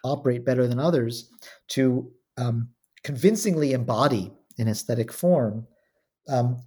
operate 0.02 0.44
better 0.44 0.66
than 0.66 0.80
others 0.80 1.30
to 1.68 2.10
um, 2.38 2.70
convincingly 3.04 3.72
embody 3.72 4.32
in 4.56 4.68
aesthetic 4.68 5.12
form 5.12 5.66
um, 6.28 6.62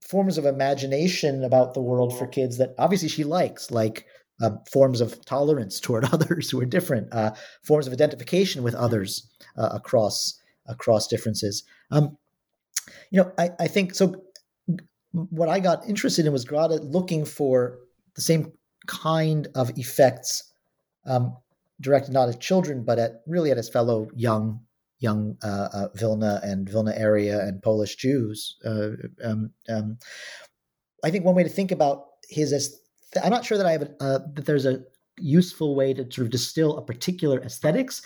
forms 0.00 0.36
of 0.36 0.44
imagination 0.44 1.44
about 1.44 1.74
the 1.74 1.80
world 1.80 2.16
for 2.16 2.26
kids 2.26 2.58
that 2.58 2.74
obviously 2.78 3.08
she 3.08 3.24
likes, 3.24 3.70
like 3.70 4.06
um, 4.42 4.58
forms 4.70 5.00
of 5.00 5.24
tolerance 5.24 5.80
toward 5.80 6.04
others 6.12 6.50
who 6.50 6.60
are 6.60 6.66
different, 6.66 7.08
uh, 7.12 7.32
forms 7.62 7.86
of 7.86 7.92
identification 7.92 8.62
with 8.62 8.74
others 8.74 9.28
uh, 9.56 9.70
across 9.72 10.40
across 10.66 11.06
differences. 11.06 11.62
Um, 11.90 12.16
you 13.10 13.22
know, 13.22 13.32
I, 13.38 13.50
I 13.60 13.66
think 13.66 13.94
so. 13.94 14.22
What 15.12 15.48
I 15.48 15.60
got 15.60 15.86
interested 15.88 16.26
in 16.26 16.32
was 16.32 16.44
Grade 16.44 16.80
looking 16.82 17.24
for 17.24 17.78
the 18.16 18.22
same 18.22 18.52
kind 18.86 19.46
of 19.54 19.70
effects 19.78 20.52
um, 21.06 21.36
directed 21.80 22.12
not 22.12 22.28
at 22.28 22.40
children, 22.40 22.84
but 22.84 22.98
at 22.98 23.22
really 23.26 23.50
at 23.50 23.56
his 23.56 23.68
fellow 23.68 24.08
young 24.14 24.60
young 24.98 25.36
uh, 25.42 25.68
uh, 25.72 25.88
Vilna 25.94 26.40
and 26.42 26.68
Vilna 26.68 26.94
area 26.96 27.40
and 27.40 27.62
Polish 27.62 27.96
Jews. 27.96 28.56
Uh, 28.64 28.90
um, 29.22 29.50
um, 29.68 29.98
I 31.04 31.10
think 31.10 31.24
one 31.24 31.34
way 31.34 31.42
to 31.42 31.48
think 31.50 31.72
about 31.72 32.06
his 32.28 32.52
I'm 33.22 33.30
not 33.30 33.44
sure 33.44 33.58
that 33.58 33.66
I 33.66 33.72
have 33.72 33.82
a, 33.82 33.94
uh, 34.00 34.18
that 34.34 34.46
there's 34.46 34.66
a 34.66 34.82
useful 35.18 35.76
way 35.76 35.94
to 35.94 36.02
sort 36.02 36.26
of 36.26 36.30
distill 36.30 36.76
a 36.76 36.84
particular 36.84 37.40
aesthetics, 37.40 38.02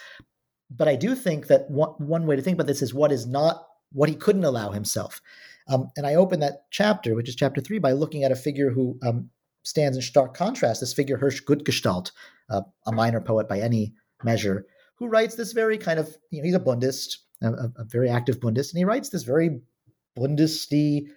but 0.70 0.88
I 0.88 0.96
do 0.96 1.14
think 1.14 1.46
that 1.46 1.70
one, 1.70 1.90
one 1.98 2.26
way 2.26 2.36
to 2.36 2.42
think 2.42 2.54
about 2.54 2.66
this 2.66 2.82
is 2.82 2.92
what 2.92 3.12
is 3.12 3.26
not 3.26 3.66
what 3.92 4.08
he 4.08 4.14
couldn't 4.14 4.44
allow 4.44 4.70
himself. 4.70 5.20
Um, 5.68 5.88
and 5.96 6.06
I 6.06 6.14
open 6.14 6.40
that 6.40 6.64
chapter, 6.70 7.14
which 7.14 7.28
is 7.28 7.36
chapter 7.36 7.60
three, 7.60 7.78
by 7.78 7.92
looking 7.92 8.24
at 8.24 8.32
a 8.32 8.36
figure 8.36 8.70
who 8.70 8.98
um, 9.02 9.30
stands 9.64 9.96
in 9.96 10.02
stark 10.02 10.34
contrast. 10.34 10.80
This 10.80 10.94
figure, 10.94 11.16
Hirsch 11.16 11.42
Gutgestalt, 11.42 12.10
uh, 12.50 12.62
a 12.86 12.92
minor 12.92 13.20
poet 13.20 13.48
by 13.48 13.60
any 13.60 13.94
measure, 14.24 14.66
who 14.96 15.08
writes 15.08 15.34
this 15.34 15.52
very 15.52 15.78
kind 15.78 15.98
of, 15.98 16.16
you 16.30 16.40
know, 16.40 16.46
he's 16.46 16.54
a 16.54 16.60
Bundist, 16.60 17.16
a, 17.42 17.48
a 17.48 17.84
very 17.84 18.08
active 18.08 18.40
Bundist, 18.40 18.72
and 18.72 18.78
he 18.78 18.84
writes 18.84 19.10
this 19.10 19.22
very 19.22 19.60
Bundisty 20.18 21.08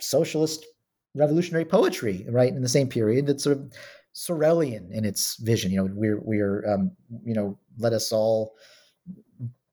socialist 0.00 0.66
revolutionary 1.14 1.64
poetry, 1.64 2.26
right, 2.28 2.52
in 2.52 2.62
the 2.62 2.68
same 2.68 2.88
period 2.88 3.26
that's 3.26 3.44
sort 3.44 3.58
of 3.58 3.72
Sorelian 4.14 4.90
in 4.90 5.04
its 5.04 5.36
vision. 5.36 5.70
You 5.70 5.78
know, 5.78 5.90
we're 5.94 6.20
we're 6.20 6.68
um, 6.72 6.92
you 7.24 7.34
know, 7.34 7.58
let 7.78 7.92
us 7.92 8.12
all 8.12 8.54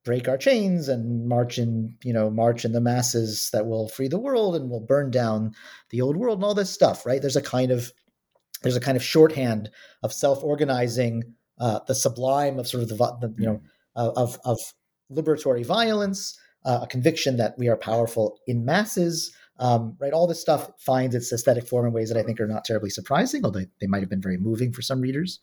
break 0.05 0.27
our 0.27 0.37
chains 0.37 0.87
and 0.87 1.27
march 1.27 1.57
in, 1.57 1.95
you 2.03 2.13
know, 2.13 2.29
march 2.29 2.65
in 2.65 2.71
the 2.71 2.81
masses 2.81 3.49
that 3.51 3.67
will 3.67 3.89
free 3.89 4.07
the 4.07 4.17
world 4.17 4.55
and 4.55 4.69
will 4.69 4.79
burn 4.79 5.11
down 5.11 5.51
the 5.89 6.01
old 6.01 6.15
world 6.15 6.37
and 6.37 6.45
all 6.45 6.55
this 6.55 6.71
stuff, 6.71 7.05
right? 7.05 7.21
There's 7.21 7.35
a 7.35 7.41
kind 7.41 7.71
of 7.71 7.91
there's 8.63 8.75
a 8.75 8.81
kind 8.81 8.97
of 8.97 9.03
shorthand 9.03 9.69
of 10.03 10.11
self-organizing 10.11 11.23
uh, 11.59 11.79
the 11.87 11.95
sublime 11.95 12.59
of 12.59 12.67
sort 12.67 12.83
of 12.83 12.89
the, 12.89 12.95
the 12.95 13.33
you 13.37 13.45
know 13.45 13.61
of 13.95 14.39
of 14.45 14.59
liberatory 15.11 15.65
violence, 15.65 16.39
uh, 16.65 16.79
a 16.83 16.87
conviction 16.87 17.37
that 17.37 17.55
we 17.57 17.67
are 17.67 17.77
powerful 17.77 18.39
in 18.47 18.65
masses. 18.65 19.33
Um, 19.59 19.95
right, 19.99 20.13
all 20.13 20.27
this 20.27 20.41
stuff 20.41 20.71
finds 20.79 21.15
its 21.15 21.31
aesthetic 21.33 21.67
form 21.67 21.85
in 21.85 21.93
ways 21.93 22.09
that 22.09 22.17
I 22.17 22.23
think 22.23 22.39
are 22.39 22.47
not 22.47 22.65
terribly 22.65 22.89
surprising, 22.89 23.43
although 23.43 23.65
they 23.81 23.87
might 23.87 24.01
have 24.01 24.09
been 24.09 24.21
very 24.21 24.37
moving 24.37 24.71
for 24.71 24.81
some 24.81 25.01
readers. 25.01 25.39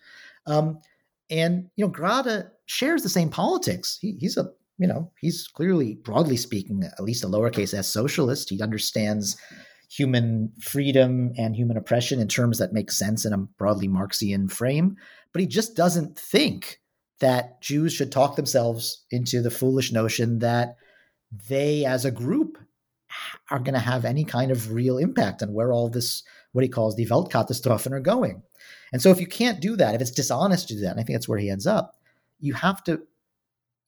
Um, 0.46 0.80
and 1.28 1.68
you 1.76 1.84
know, 1.84 1.90
Grade 1.90 2.46
shares 2.64 3.02
the 3.02 3.08
same 3.08 3.28
politics. 3.28 3.98
He, 4.00 4.16
he's 4.18 4.36
a 4.36 4.50
you 4.78 4.86
know 4.86 5.10
he's 5.20 5.46
clearly, 5.46 5.94
broadly 5.96 6.36
speaking, 6.36 6.82
at 6.82 7.04
least 7.04 7.24
a 7.24 7.28
lowercase 7.28 7.74
s 7.74 7.88
socialist. 7.88 8.50
He 8.50 8.62
understands 8.62 9.36
human 9.88 10.52
freedom 10.60 11.32
and 11.36 11.54
human 11.54 11.76
oppression 11.76 12.20
in 12.20 12.26
terms 12.26 12.58
that 12.58 12.72
make 12.72 12.90
sense 12.90 13.24
in 13.24 13.32
a 13.32 13.38
broadly 13.38 13.86
Marxian 13.86 14.48
frame 14.50 14.96
but 15.36 15.42
he 15.42 15.46
just 15.46 15.76
doesn't 15.76 16.18
think 16.18 16.80
that 17.20 17.60
Jews 17.60 17.92
should 17.92 18.10
talk 18.10 18.36
themselves 18.36 19.04
into 19.10 19.42
the 19.42 19.50
foolish 19.50 19.92
notion 19.92 20.38
that 20.38 20.76
they 21.50 21.84
as 21.84 22.06
a 22.06 22.10
group 22.10 22.56
are 23.50 23.58
going 23.58 23.74
to 23.74 23.80
have 23.80 24.04
any 24.04 24.24
kind 24.24 24.50
of 24.50 24.72
real 24.72 24.98
impact 24.98 25.42
on 25.42 25.52
where 25.52 25.72
all 25.72 25.88
this, 25.88 26.22
what 26.52 26.62
he 26.62 26.68
calls 26.68 26.96
the 26.96 27.06
Weltkatastrophen, 27.06 27.92
are 27.92 28.00
going. 28.00 28.42
And 28.92 29.02
so 29.02 29.10
if 29.10 29.20
you 29.20 29.26
can't 29.26 29.60
do 29.60 29.76
that, 29.76 29.94
if 29.94 30.00
it's 30.00 30.10
dishonest 30.10 30.68
to 30.68 30.74
do 30.74 30.80
that, 30.80 30.92
and 30.92 31.00
I 31.00 31.02
think 31.02 31.16
that's 31.16 31.28
where 31.28 31.38
he 31.38 31.50
ends 31.50 31.66
up, 31.66 31.94
you 32.40 32.54
have 32.54 32.82
to 32.84 33.02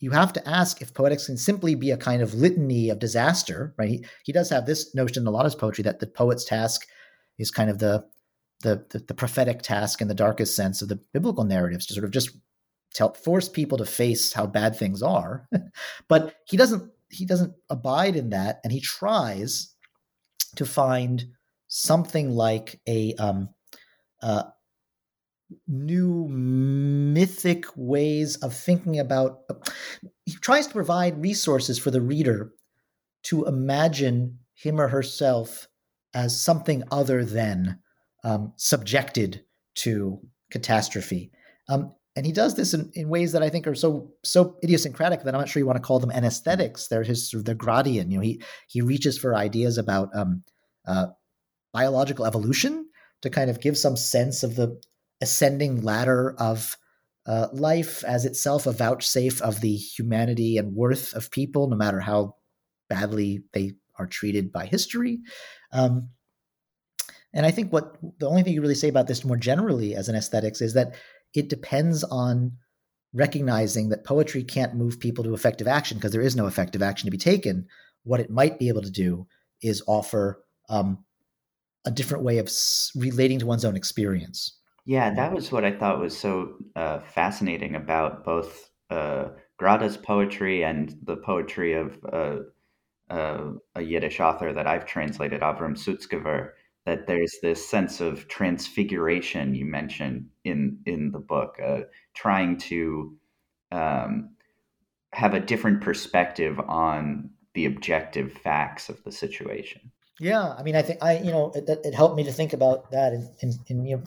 you 0.01 0.13
have 0.13 0.33
to 0.33 0.49
ask 0.49 0.81
if 0.81 0.95
poetics 0.95 1.27
can 1.27 1.37
simply 1.37 1.75
be 1.75 1.91
a 1.91 1.97
kind 1.97 2.23
of 2.23 2.35
litany 2.35 2.89
of 2.89 3.01
disaster, 3.01 3.75
right? 3.77 3.89
He, 3.89 4.05
he 4.23 4.33
does 4.33 4.49
have 4.51 4.65
this 4.65 4.95
notion 4.95 5.25
in 5.25 5.27
a 5.27 5.31
lot 5.31 5.41
of 5.41 5.53
his 5.53 5.55
poetry 5.57 5.83
that 5.83 5.99
the 5.99 6.07
poet's 6.07 6.45
task 6.45 6.87
is 7.39 7.51
kind 7.51 7.71
of 7.71 7.79
the 7.79 8.05
the, 8.63 8.85
the, 8.91 8.99
the 8.99 9.15
prophetic 9.15 9.63
task 9.63 10.01
in 10.01 10.09
the 10.09 10.15
darkest 10.15 10.57
sense 10.57 10.83
of 10.83 10.89
the 10.89 10.99
biblical 11.13 11.45
narratives 11.45 11.87
to 11.87 11.95
sort 11.95 12.05
of 12.05 12.11
just 12.11 12.31
tell 12.93 13.15
force 13.15 13.49
people 13.49 13.79
to 13.79 13.85
face 13.85 14.33
how 14.33 14.47
bad 14.49 14.75
things 14.75 15.01
are 15.01 15.49
but 16.09 16.35
he 16.45 16.57
doesn't 16.57 16.91
he 17.11 17.25
doesn't 17.25 17.55
abide 17.71 18.17
in 18.17 18.31
that 18.31 18.61
and 18.63 18.73
he 18.73 18.81
tries 18.81 19.75
to 20.57 20.67
find 20.67 21.27
something 21.69 22.31
like 22.31 22.81
a 22.89 23.15
um, 23.15 23.49
uh, 24.23 24.45
new 25.67 26.27
mythic 26.29 27.65
ways 27.77 28.37
of 28.37 28.55
thinking 28.55 28.99
about 28.99 29.41
he 30.27 30.35
tries 30.35 30.67
to 30.67 30.73
provide 30.73 31.23
resources 31.23 31.79
for 31.79 31.91
the 31.91 32.01
reader 32.01 32.53
to 33.23 33.47
imagine 33.47 34.39
him 34.55 34.81
or 34.81 34.89
herself 34.89 35.69
as 36.15 36.41
something 36.41 36.83
other 36.91 37.25
than 37.25 37.79
um, 38.25 38.53
subjected 38.57 39.43
to 39.75 40.21
catastrophe. 40.51 41.31
Um, 41.69 41.95
and 42.19 42.27
he 42.27 42.33
does 42.33 42.57
this 42.57 42.75
in, 42.75 42.91
in, 42.95 43.09
ways 43.09 43.31
that 43.31 43.45
I 43.45 43.49
think 43.49 43.69
are 43.69 43.77
so 43.77 44.11
so 44.25 44.57
idiosyncratic 44.65 45.23
that 45.23 45.35
I'm 45.37 45.41
not 45.41 45.49
sure 45.49 45.61
you 45.61 45.67
want 45.67 45.77
to 45.77 45.87
call 45.87 46.01
them 46.01 46.11
anesthetics. 46.11 46.89
They're 46.89 47.05
his 47.05 47.31
sort 47.31 47.43
of 47.43 47.45
the 47.45 47.55
Gradian. 47.55 48.11
You 48.11 48.17
know, 48.17 48.23
he 48.23 48.43
he 48.67 48.81
reaches 48.81 49.17
for 49.17 49.37
ideas 49.37 49.79
about 49.79 50.09
um, 50.17 50.43
uh, 50.85 51.07
biological 51.73 52.27
evolution 52.27 52.89
to 53.23 53.31
kind 53.31 53.51
of 53.51 53.61
give 53.61 53.79
some 53.79 53.97
sense 53.97 54.43
of 54.43 54.57
the 54.57 54.83
ascending 55.21 55.83
ladder 55.83 56.35
of 56.41 56.77
uh, 57.25 57.47
life 57.53 58.03
as 58.03 58.25
itself 58.25 58.67
a 58.67 58.73
vouchsafe 58.73 59.41
of 59.41 59.61
the 59.61 59.77
humanity 59.77 60.59
and 60.59 60.75
worth 60.75 61.15
of 61.15 61.31
people, 61.31 61.69
no 61.69 61.77
matter 61.77 62.01
how 62.01 62.35
badly 62.89 63.45
they 63.53 63.75
are 63.97 64.09
treated 64.09 64.51
by 64.51 64.67
history. 64.67 65.21
Um, 65.73 66.09
and 67.33 67.47
I 67.47 67.53
think 67.53 67.73
what 67.73 67.97
the 68.19 68.29
only 68.29 68.43
thing 68.43 68.55
you 68.55 68.61
really 68.61 68.75
say 68.75 68.89
about 68.89 69.07
this 69.07 69.25
more 69.25 69.37
generally 69.37 69.95
as 69.95 70.09
an 70.09 70.17
aesthetics 70.17 70.61
is 70.61 70.75
that 70.75 70.97
it 71.35 71.49
depends 71.49 72.05
on 72.05 72.53
recognizing 73.13 73.89
that 73.89 74.05
poetry 74.05 74.45
can't 74.45 74.75
move 74.75 75.01
people 75.01 75.25
to 75.25 75.35
effective 75.35 75.67
action 75.67 75.97
because 75.97 76.13
there 76.13 76.21
is 76.21 76.37
no 76.37 76.47
effective 76.47 76.83
action 76.83 77.07
to 77.07 77.11
be 77.11 77.19
taken. 77.19 77.67
What 78.05 78.21
it 78.21 78.31
might 78.31 78.59
be 78.59 78.69
able 78.69 78.83
to 78.83 78.91
do 78.91 79.27
is 79.63 79.83
offer 79.87 80.43
um, 80.69 81.05
a 81.85 81.91
different 81.91 82.25
way 82.25 82.39
of 82.39 82.47
s- 82.47 82.93
relating 82.95 83.39
to 83.39 83.47
one's 83.47 83.65
own 83.65 83.77
experience. 83.77 84.59
Yeah, 84.85 85.13
that 85.15 85.35
was 85.35 85.53
what 85.53 85.65
I 85.65 85.73
thought 85.73 86.01
was 86.01 86.17
so 86.17 86.55
uh, 86.77 87.01
fascinating 87.01 87.75
about 87.75 88.25
both 88.25 88.71
uh, 88.91 89.29
Grade's 89.59 89.97
poetry 89.97 90.65
and 90.65 90.97
the 91.03 91.17
poetry 91.17 91.75
of 91.75 91.99
uh, 92.11 92.37
uh 93.11 93.53
a 93.75 93.83
Yiddish 93.83 94.21
author 94.21 94.53
that 94.53 94.67
I've 94.67 94.87
translated, 94.87 95.41
Avram 95.41 95.77
Sutzkever, 95.77 96.51
that 96.89 97.07
there's 97.07 97.37
this 97.43 97.69
sense 97.69 98.01
of 98.01 98.29
transfiguration 98.29 99.55
you 99.55 99.67
mentioned 99.67 100.27
in 100.45 100.79
in 100.87 101.11
the 101.11 101.19
book, 101.19 101.59
uh, 101.63 101.81
trying 102.15 102.57
to 102.57 103.15
um, 103.71 104.31
have 105.13 105.35
a 105.35 105.41
different 105.41 105.83
perspective 105.83 106.59
on 106.67 107.29
the 107.53 107.67
objective 107.67 108.33
facts 108.33 108.89
of 108.89 109.05
the 109.05 109.13
situation. 109.13 109.93
Yeah, 110.19 110.55
I 110.59 110.63
mean, 110.63 110.77
I 110.77 110.83
think 110.83 111.05
I, 111.05 111.19
you 111.19 111.31
know, 111.31 111.53
it, 111.55 111.69
it 111.85 111.95
helped 111.95 112.17
me 112.17 112.25
to 112.25 112.33
think 112.33 112.55
about 112.55 112.91
that, 112.91 113.13
and, 113.13 113.29
and, 113.43 113.55
and 113.69 113.87
you 113.87 113.97
know, 113.99 114.03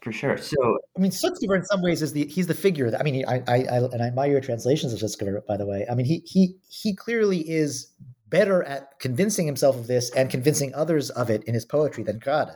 for 0.00 0.10
sure. 0.10 0.38
So, 0.38 0.78
I 0.96 1.00
mean, 1.00 1.10
Sutzkever 1.10 1.54
in 1.54 1.64
some 1.66 1.82
ways 1.82 2.00
is 2.00 2.14
the 2.14 2.24
he's 2.28 2.46
the 2.46 2.54
figure. 2.54 2.90
That, 2.90 3.00
I 3.00 3.04
mean, 3.04 3.26
I, 3.28 3.42
I, 3.46 3.56
I 3.64 3.76
and 3.76 4.02
I 4.02 4.06
admire 4.06 4.30
your 4.30 4.40
translations 4.40 4.94
of 4.94 5.00
Sutzkever, 5.00 5.44
by 5.46 5.58
the 5.58 5.66
way. 5.66 5.84
I 5.90 5.94
mean, 5.94 6.06
he 6.06 6.22
he 6.24 6.56
he 6.70 6.96
clearly 6.96 7.40
is 7.40 7.92
better 8.30 8.62
at 8.62 8.98
convincing 9.00 9.46
himself 9.46 9.76
of 9.76 9.86
this 9.86 10.10
and 10.10 10.30
convincing 10.30 10.74
others 10.74 11.10
of 11.10 11.28
it 11.30 11.44
in 11.44 11.54
his 11.54 11.64
poetry 11.64 12.04
than 12.04 12.18
Grade. 12.18 12.48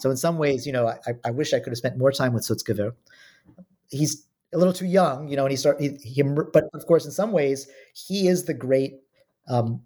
So, 0.00 0.10
in 0.10 0.16
some 0.16 0.38
ways, 0.38 0.66
you 0.66 0.72
know, 0.72 0.88
I, 0.88 1.12
I 1.24 1.30
wish 1.30 1.54
I 1.54 1.60
could 1.60 1.70
have 1.70 1.78
spent 1.78 1.96
more 1.96 2.12
time 2.12 2.34
with 2.34 2.44
Sutzkever. 2.44 2.92
He's 3.90 4.26
a 4.52 4.58
little 4.58 4.74
too 4.74 4.86
young, 4.86 5.28
you 5.28 5.36
know, 5.36 5.44
and 5.44 5.50
he 5.50 5.56
start 5.56 5.80
he, 5.80 5.96
he 6.02 6.22
but 6.22 6.64
of 6.74 6.86
course, 6.86 7.04
in 7.04 7.10
some 7.10 7.32
ways, 7.32 7.68
he 7.94 8.28
is 8.28 8.44
the 8.44 8.54
great 8.54 9.00
um, 9.48 9.82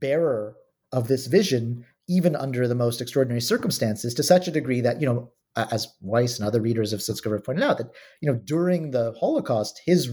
bearer 0.00 0.56
of 0.92 1.08
this 1.08 1.26
vision 1.26 1.84
even 2.08 2.34
under 2.36 2.66
the 2.66 2.74
most 2.74 3.00
extraordinary 3.00 3.40
circumstances, 3.40 4.12
to 4.14 4.22
such 4.22 4.48
a 4.48 4.50
degree 4.50 4.80
that, 4.80 5.00
you 5.00 5.06
know, 5.06 5.30
as 5.56 5.88
Wisse 6.04 6.38
and 6.38 6.46
other 6.46 6.60
readers 6.60 6.92
of 6.92 7.00
Sutzkever 7.00 7.34
have 7.34 7.44
pointed 7.44 7.62
out, 7.62 7.78
that, 7.78 7.90
you 8.20 8.30
know, 8.30 8.38
during 8.44 8.90
the 8.90 9.14
Holocaust, 9.18 9.80
his 9.84 10.10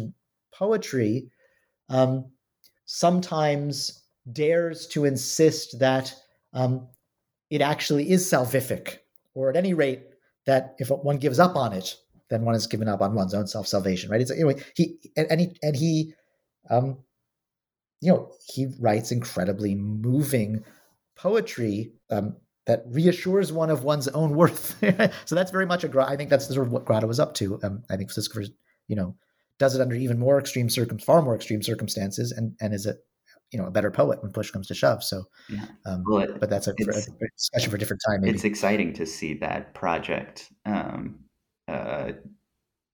poetry 0.53 1.29
um, 1.89 2.25
sometimes 2.85 4.03
dares 4.33 4.87
to 4.87 5.05
insist 5.05 5.79
that 5.79 6.13
um, 6.53 6.87
it 7.49 7.61
actually 7.61 8.11
is 8.11 8.29
salvific, 8.29 8.97
or 9.33 9.49
at 9.49 9.55
any 9.55 9.73
rate, 9.73 10.03
that 10.45 10.75
if 10.79 10.89
one 10.89 11.17
gives 11.17 11.39
up 11.39 11.55
on 11.55 11.73
it, 11.73 11.95
then 12.29 12.43
one 12.43 12.55
has 12.55 12.67
given 12.67 12.87
up 12.87 13.01
on 13.01 13.15
one's 13.15 13.33
own 13.33 13.47
self 13.47 13.67
salvation, 13.67 14.09
right? 14.09 14.21
It's 14.21 14.31
anyway, 14.31 14.61
he 14.75 14.97
and, 15.15 15.27
and 15.31 15.41
he 15.41 15.57
and 15.63 15.75
he, 15.75 16.13
um, 16.69 16.97
you 18.01 18.11
know, 18.11 18.31
he 18.45 18.67
writes 18.79 19.11
incredibly 19.11 19.75
moving 19.75 20.63
poetry 21.15 21.91
um, 22.09 22.35
that 22.65 22.83
reassures 22.87 23.51
one 23.51 23.69
of 23.69 23.83
one's 23.83 24.07
own 24.09 24.35
worth. 24.35 24.77
so 25.25 25.35
that's 25.35 25.51
very 25.51 25.65
much 25.65 25.83
a. 25.83 26.01
I 26.01 26.15
think 26.15 26.29
that's 26.29 26.47
sort 26.47 26.67
of 26.67 26.71
what 26.71 26.85
Grade 26.85 27.03
was 27.03 27.19
up 27.19 27.33
to. 27.35 27.59
Um, 27.63 27.83
I 27.89 27.97
think 27.97 28.11
Sutzkever, 28.11 28.47
you 28.87 28.95
know, 28.95 29.15
does 29.57 29.75
it 29.75 29.81
under 29.81 29.95
even 29.95 30.19
more 30.19 30.39
extreme 30.39 30.69
circum, 30.69 30.99
far 30.99 31.21
more 31.21 31.35
extreme 31.35 31.61
circumstances, 31.61 32.31
and 32.31 32.55
and 32.61 32.73
is 32.73 32.85
a, 32.85 32.95
you 33.51 33.59
know, 33.59 33.65
a 33.65 33.71
better 33.71 33.91
poet 33.91 34.21
when 34.21 34.31
push 34.31 34.51
comes 34.51 34.67
to 34.67 34.75
shove. 34.75 35.03
So, 35.03 35.23
yeah. 35.49 35.65
um, 35.85 36.03
well, 36.05 36.23
it, 36.23 36.39
but 36.39 36.49
that's 36.49 36.67
a, 36.67 36.73
for, 36.73 36.91
a, 36.91 37.29
discussion 37.35 37.69
for 37.69 37.75
a 37.75 37.79
different 37.79 38.01
time. 38.07 38.21
Maybe. 38.21 38.35
It's 38.35 38.43
exciting 38.43 38.93
to 38.93 39.05
see 39.05 39.33
that 39.35 39.73
project. 39.73 40.51
Um, 40.65 41.19
uh, 41.67 42.11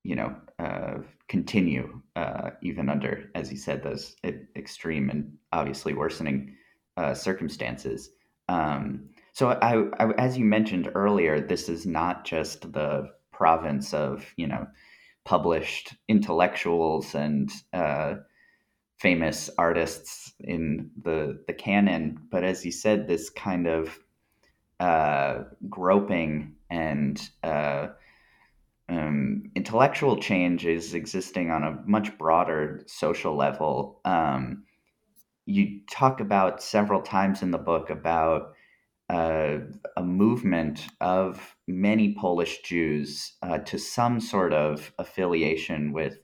you 0.03 0.15
know, 0.15 0.35
uh, 0.59 0.99
continue 1.27 2.01
uh, 2.15 2.51
even 2.61 2.89
under, 2.89 3.31
as 3.35 3.51
you 3.51 3.57
said, 3.57 3.83
those 3.83 4.15
extreme 4.55 5.09
and 5.09 5.33
obviously 5.51 5.93
worsening 5.93 6.55
uh, 6.97 7.13
circumstances. 7.13 8.11
Um, 8.47 9.09
so, 9.33 9.49
I, 9.49 9.87
I, 9.99 10.11
as 10.13 10.37
you 10.37 10.45
mentioned 10.45 10.91
earlier, 10.95 11.41
this 11.41 11.67
is 11.67 11.85
not 11.85 12.23
just 12.23 12.71
the 12.71 13.09
province 13.33 13.93
of 13.93 14.25
you 14.37 14.47
know 14.47 14.65
published 15.25 15.95
intellectuals 16.07 17.15
and 17.15 17.51
uh, 17.73 18.15
famous 19.05 19.51
artists 19.59 20.33
in 20.39 20.89
the 21.03 21.39
the 21.45 21.53
canon, 21.53 22.17
but 22.31 22.43
as 22.43 22.65
you 22.65 22.71
said, 22.71 23.07
this 23.07 23.29
kind 23.29 23.67
of 23.67 23.99
uh, 24.79 25.43
groping 25.69 26.55
and 26.71 27.29
uh, 27.43 27.85
um, 28.89 29.43
intellectual 29.55 30.17
change 30.17 30.65
is 30.65 30.95
existing 30.95 31.51
on 31.51 31.61
a 31.63 31.77
much 31.85 32.17
broader 32.17 32.81
social 32.87 33.35
level. 33.35 34.01
Um, 34.05 34.63
you 35.45 35.81
talk 35.87 36.19
about 36.19 36.63
several 36.63 37.03
times 37.03 37.43
in 37.43 37.51
the 37.51 37.59
book 37.59 37.91
about 37.91 38.53
uh, 39.11 39.57
a 39.95 40.01
movement 40.03 40.87
of 40.99 41.55
many 41.67 42.15
Polish 42.15 42.63
Jews 42.63 43.33
uh, 43.43 43.59
to 43.59 43.77
some 43.77 44.19
sort 44.19 44.51
of 44.51 44.91
affiliation 44.97 45.93
with 45.93 46.17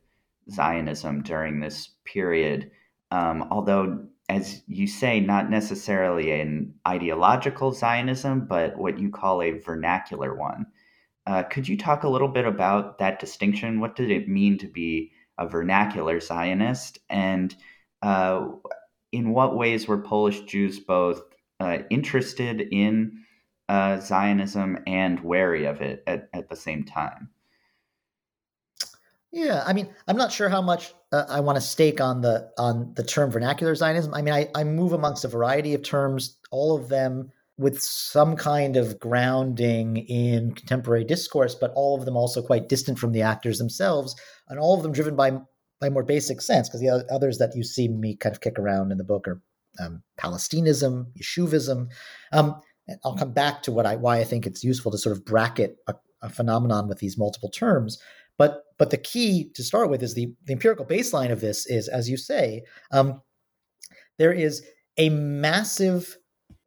Zionism 0.49 1.21
during 1.23 1.59
this 1.59 1.89
period. 2.05 2.71
Um, 3.11 3.47
although, 3.51 4.05
as 4.29 4.63
you 4.67 4.87
say, 4.87 5.19
not 5.19 5.49
necessarily 5.49 6.31
an 6.31 6.73
ideological 6.87 7.73
Zionism, 7.73 8.45
but 8.47 8.77
what 8.77 8.99
you 8.99 9.09
call 9.09 9.41
a 9.41 9.51
vernacular 9.51 10.33
one. 10.33 10.65
Uh, 11.27 11.43
could 11.43 11.67
you 11.67 11.77
talk 11.77 12.03
a 12.03 12.09
little 12.09 12.27
bit 12.27 12.45
about 12.45 12.97
that 12.97 13.19
distinction? 13.19 13.79
What 13.79 13.95
did 13.95 14.09
it 14.09 14.27
mean 14.27 14.57
to 14.59 14.67
be 14.67 15.11
a 15.37 15.47
vernacular 15.47 16.19
Zionist? 16.19 16.99
And 17.09 17.55
uh, 18.01 18.47
in 19.11 19.29
what 19.31 19.55
ways 19.55 19.87
were 19.87 19.99
Polish 20.01 20.41
Jews 20.41 20.79
both 20.79 21.21
uh, 21.59 21.79
interested 21.89 22.61
in 22.71 23.23
uh, 23.69 23.99
Zionism 23.99 24.79
and 24.87 25.19
wary 25.19 25.65
of 25.65 25.81
it 25.81 26.03
at, 26.07 26.29
at 26.33 26.49
the 26.49 26.55
same 26.55 26.85
time? 26.85 27.29
Yeah, 29.31 29.63
I 29.65 29.71
mean, 29.73 29.89
I'm 30.07 30.17
not 30.17 30.31
sure 30.31 30.49
how 30.49 30.61
much 30.61 30.93
uh, 31.13 31.25
I 31.29 31.39
want 31.39 31.55
to 31.55 31.61
stake 31.61 32.01
on 32.01 32.21
the 32.21 32.51
on 32.57 32.93
the 32.95 33.03
term 33.03 33.31
vernacular 33.31 33.73
Zionism. 33.75 34.13
I 34.13 34.21
mean, 34.21 34.33
I, 34.33 34.49
I 34.53 34.63
move 34.65 34.91
amongst 34.91 35.23
a 35.23 35.29
variety 35.29 35.73
of 35.73 35.83
terms, 35.83 36.37
all 36.51 36.75
of 36.75 36.89
them 36.89 37.31
with 37.57 37.81
some 37.81 38.35
kind 38.35 38.75
of 38.75 38.99
grounding 38.99 39.97
in 39.97 40.53
contemporary 40.53 41.03
discourse, 41.03 41.55
but 41.55 41.71
all 41.75 41.97
of 41.97 42.05
them 42.05 42.17
also 42.17 42.41
quite 42.41 42.67
distant 42.67 42.97
from 42.99 43.11
the 43.11 43.21
actors 43.21 43.57
themselves, 43.57 44.15
and 44.49 44.59
all 44.59 44.75
of 44.75 44.83
them 44.83 44.91
driven 44.91 45.15
by 45.15 45.31
by 45.79 45.89
more 45.89 46.03
basic 46.03 46.41
sense, 46.41 46.67
because 46.67 46.81
the 46.81 47.05
others 47.09 47.37
that 47.37 47.55
you 47.55 47.63
see 47.63 47.87
me 47.87 48.15
kind 48.15 48.35
of 48.35 48.41
kick 48.41 48.59
around 48.59 48.91
in 48.91 48.97
the 48.97 49.03
book 49.03 49.27
are 49.27 49.41
um, 49.79 50.03
Palestinism, 50.17 51.07
Yishuvism. 51.17 51.89
Um, 52.31 52.61
I'll 53.03 53.17
come 53.17 53.31
back 53.31 53.63
to 53.63 53.71
what 53.71 53.85
I 53.85 53.95
why 53.95 54.19
I 54.19 54.23
think 54.23 54.45
it's 54.45 54.63
useful 54.63 54.91
to 54.91 54.97
sort 54.97 55.15
of 55.15 55.25
bracket 55.25 55.77
a, 55.87 55.95
a, 56.21 56.29
phenomenon 56.29 56.87
with 56.87 56.99
these 56.99 57.17
multiple 57.17 57.49
terms. 57.49 57.97
But 58.37 58.63
but 58.81 58.89
the 58.89 58.97
key 58.97 59.51
to 59.53 59.63
start 59.63 59.91
with 59.91 60.01
is 60.01 60.15
the, 60.15 60.33
the 60.45 60.53
empirical 60.53 60.83
baseline 60.83 61.31
of 61.31 61.39
this 61.39 61.67
is, 61.67 61.87
as 61.87 62.09
you 62.09 62.17
say, 62.17 62.63
um, 62.91 63.21
there 64.17 64.33
is 64.33 64.65
a 64.97 65.09
massive 65.09 66.17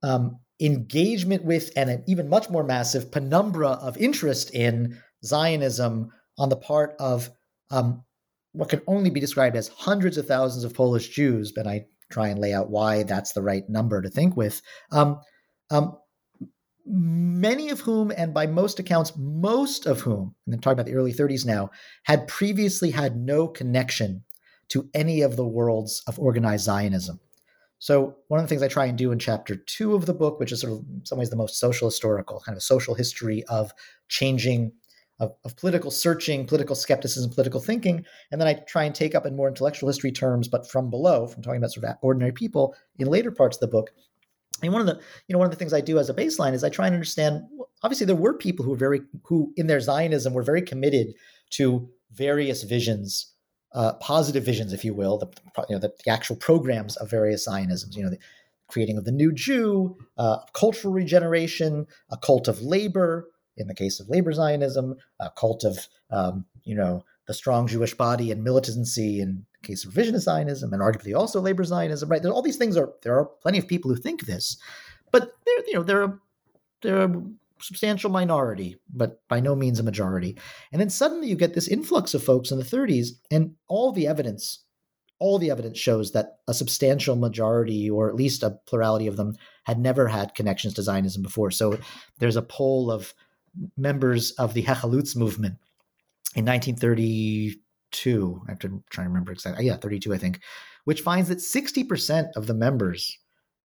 um, 0.04 0.38
engagement 0.60 1.44
with 1.44 1.72
and 1.74 1.90
an 1.90 2.04
even 2.06 2.28
much 2.28 2.48
more 2.48 2.62
massive 2.62 3.10
penumbra 3.10 3.70
of 3.70 3.96
interest 3.96 4.54
in 4.54 4.96
Zionism 5.24 6.08
on 6.38 6.50
the 6.50 6.56
part 6.56 6.94
of 7.00 7.30
um, 7.72 8.04
what 8.52 8.68
can 8.68 8.82
only 8.86 9.10
be 9.10 9.18
described 9.18 9.56
as 9.56 9.66
hundreds 9.66 10.16
of 10.16 10.28
thousands 10.28 10.62
of 10.62 10.72
Polish 10.72 11.08
Jews, 11.08 11.50
but 11.50 11.66
I 11.66 11.84
try 12.12 12.28
and 12.28 12.38
lay 12.38 12.54
out 12.54 12.70
why 12.70 13.02
that's 13.02 13.32
the 13.32 13.42
right 13.42 13.68
number 13.68 14.00
to 14.00 14.08
think 14.08 14.36
with. 14.36 14.62
Um, 14.92 15.18
um, 15.72 15.98
many 16.86 17.70
of 17.70 17.80
whom, 17.80 18.12
and 18.16 18.34
by 18.34 18.46
most 18.46 18.78
accounts, 18.78 19.12
most 19.16 19.86
of 19.86 20.00
whom, 20.00 20.34
and 20.46 20.54
I'm 20.54 20.60
talking 20.60 20.74
about 20.74 20.86
the 20.86 20.94
early 20.94 21.12
30s 21.12 21.46
now, 21.46 21.70
had 22.04 22.28
previously 22.28 22.90
had 22.90 23.16
no 23.16 23.48
connection 23.48 24.24
to 24.68 24.88
any 24.94 25.22
of 25.22 25.36
the 25.36 25.46
worlds 25.46 26.02
of 26.06 26.18
organized 26.18 26.64
Zionism. 26.64 27.20
So, 27.78 28.16
one 28.28 28.40
of 28.40 28.44
the 28.44 28.48
things 28.48 28.62
I 28.62 28.68
try 28.68 28.86
and 28.86 28.96
do 28.96 29.12
in 29.12 29.18
chapter 29.18 29.56
two 29.56 29.94
of 29.94 30.06
the 30.06 30.14
book, 30.14 30.40
which 30.40 30.52
is 30.52 30.60
sort 30.60 30.72
of 30.72 30.78
in 30.78 31.04
some 31.04 31.18
ways 31.18 31.30
the 31.30 31.36
most 31.36 31.58
social 31.58 31.88
historical, 31.88 32.40
kind 32.40 32.54
of 32.54 32.58
a 32.58 32.62
social 32.62 32.94
history 32.94 33.44
of 33.44 33.72
changing 34.08 34.72
of, 35.20 35.34
of, 35.44 35.54
political 35.56 35.90
searching, 35.90 36.44
political 36.46 36.74
skepticism, 36.74 37.30
political 37.30 37.60
thinking, 37.60 38.04
and 38.32 38.40
then 38.40 38.48
I 38.48 38.54
try 38.54 38.84
and 38.84 38.94
take 38.94 39.14
up 39.14 39.26
in 39.26 39.36
more 39.36 39.48
intellectual 39.48 39.88
history 39.88 40.10
terms, 40.10 40.48
but 40.48 40.68
from 40.68 40.90
below, 40.90 41.26
from 41.26 41.42
talking 41.42 41.58
about 41.58 41.72
sort 41.72 41.84
of 41.84 41.96
ordinary 42.02 42.32
people 42.32 42.74
in 42.98 43.06
later 43.06 43.30
parts 43.30 43.56
of 43.56 43.60
the 43.60 43.68
book. 43.68 43.90
And 44.66 44.72
one 44.72 44.80
of 44.80 44.86
the, 44.86 45.00
you 45.28 45.32
know, 45.32 45.38
one 45.38 45.46
of 45.46 45.50
the 45.50 45.56
things 45.56 45.72
I 45.72 45.80
do 45.80 45.98
as 45.98 46.08
a 46.08 46.14
baseline 46.14 46.52
is 46.52 46.64
I 46.64 46.68
try 46.68 46.86
and 46.86 46.94
understand. 46.94 47.42
Obviously, 47.82 48.06
there 48.06 48.16
were 48.16 48.34
people 48.34 48.64
who 48.64 48.70
were 48.70 48.76
very, 48.76 49.00
who 49.24 49.52
in 49.56 49.66
their 49.66 49.80
Zionism 49.80 50.32
were 50.32 50.42
very 50.42 50.62
committed 50.62 51.14
to 51.50 51.88
various 52.12 52.62
visions, 52.62 53.32
uh, 53.74 53.94
positive 53.94 54.44
visions, 54.44 54.72
if 54.72 54.84
you 54.84 54.94
will, 54.94 55.18
the, 55.18 55.26
you 55.68 55.76
know, 55.76 55.80
the, 55.80 55.92
the 56.04 56.10
actual 56.10 56.36
programs 56.36 56.96
of 56.96 57.10
various 57.10 57.46
Zionisms. 57.46 57.96
You 57.96 58.04
know, 58.04 58.10
the 58.10 58.18
creating 58.68 58.96
of 58.96 59.04
the 59.04 59.12
new 59.12 59.32
Jew, 59.32 59.96
uh, 60.16 60.38
cultural 60.52 60.94
regeneration, 60.94 61.86
a 62.10 62.16
cult 62.16 62.48
of 62.48 62.62
labor, 62.62 63.28
in 63.56 63.66
the 63.66 63.74
case 63.74 64.00
of 64.00 64.08
labor 64.08 64.32
Zionism, 64.32 64.96
a 65.20 65.30
cult 65.30 65.64
of 65.64 65.88
um, 66.10 66.46
you 66.64 66.74
know 66.74 67.04
the 67.26 67.34
strong 67.34 67.66
Jewish 67.66 67.94
body 67.94 68.30
and 68.30 68.42
militancy 68.42 69.20
the 69.20 69.44
case 69.64 69.84
of 69.84 69.92
revisionist 69.92 70.20
Zionism, 70.20 70.72
and 70.72 70.82
arguably 70.82 71.16
also 71.16 71.40
labor 71.40 71.64
Zionism. 71.64 72.08
Right? 72.08 72.22
There, 72.22 72.32
all 72.32 72.42
these 72.42 72.56
things 72.56 72.76
are 72.76 72.92
there 73.02 73.18
are 73.18 73.26
plenty 73.42 73.58
of 73.58 73.68
people 73.68 73.90
who 73.90 73.96
think 73.96 74.22
this, 74.22 74.56
but 75.10 75.32
they're 75.44 75.66
you 75.66 75.74
know 75.74 75.82
they're 75.82 76.04
a, 76.04 76.18
they're 76.82 77.04
a 77.04 77.22
substantial 77.60 78.10
minority, 78.10 78.76
but 78.92 79.26
by 79.28 79.40
no 79.40 79.54
means 79.54 79.80
a 79.80 79.82
majority. 79.82 80.36
And 80.70 80.80
then 80.80 80.90
suddenly 80.90 81.28
you 81.28 81.36
get 81.36 81.54
this 81.54 81.68
influx 81.68 82.14
of 82.14 82.22
folks 82.22 82.50
in 82.50 82.58
the 82.58 82.64
30s, 82.64 83.08
and 83.30 83.54
all 83.68 83.92
the 83.92 84.06
evidence 84.06 84.64
all 85.20 85.38
the 85.38 85.50
evidence 85.50 85.78
shows 85.78 86.12
that 86.12 86.38
a 86.48 86.54
substantial 86.54 87.16
majority, 87.16 87.88
or 87.88 88.08
at 88.08 88.14
least 88.14 88.42
a 88.42 88.58
plurality 88.66 89.06
of 89.06 89.16
them, 89.16 89.36
had 89.64 89.78
never 89.78 90.08
had 90.08 90.34
connections 90.34 90.74
to 90.74 90.82
Zionism 90.82 91.22
before. 91.22 91.50
So 91.50 91.78
there's 92.18 92.36
a 92.36 92.42
poll 92.42 92.90
of 92.90 93.14
members 93.76 94.32
of 94.32 94.54
the 94.54 94.62
Hechalutz 94.62 95.16
movement 95.16 95.56
in 96.34 96.44
1932. 97.94 98.42
I 98.46 98.50
have 98.50 98.58
to 98.60 98.82
try 98.90 99.04
to 99.04 99.08
remember 99.08 99.32
exactly. 99.32 99.66
Yeah, 99.66 99.76
32, 99.76 100.12
I 100.14 100.18
think, 100.18 100.40
which 100.84 101.00
finds 101.00 101.28
that 101.28 101.38
60% 101.38 102.30
of 102.36 102.46
the 102.46 102.54
members 102.54 103.18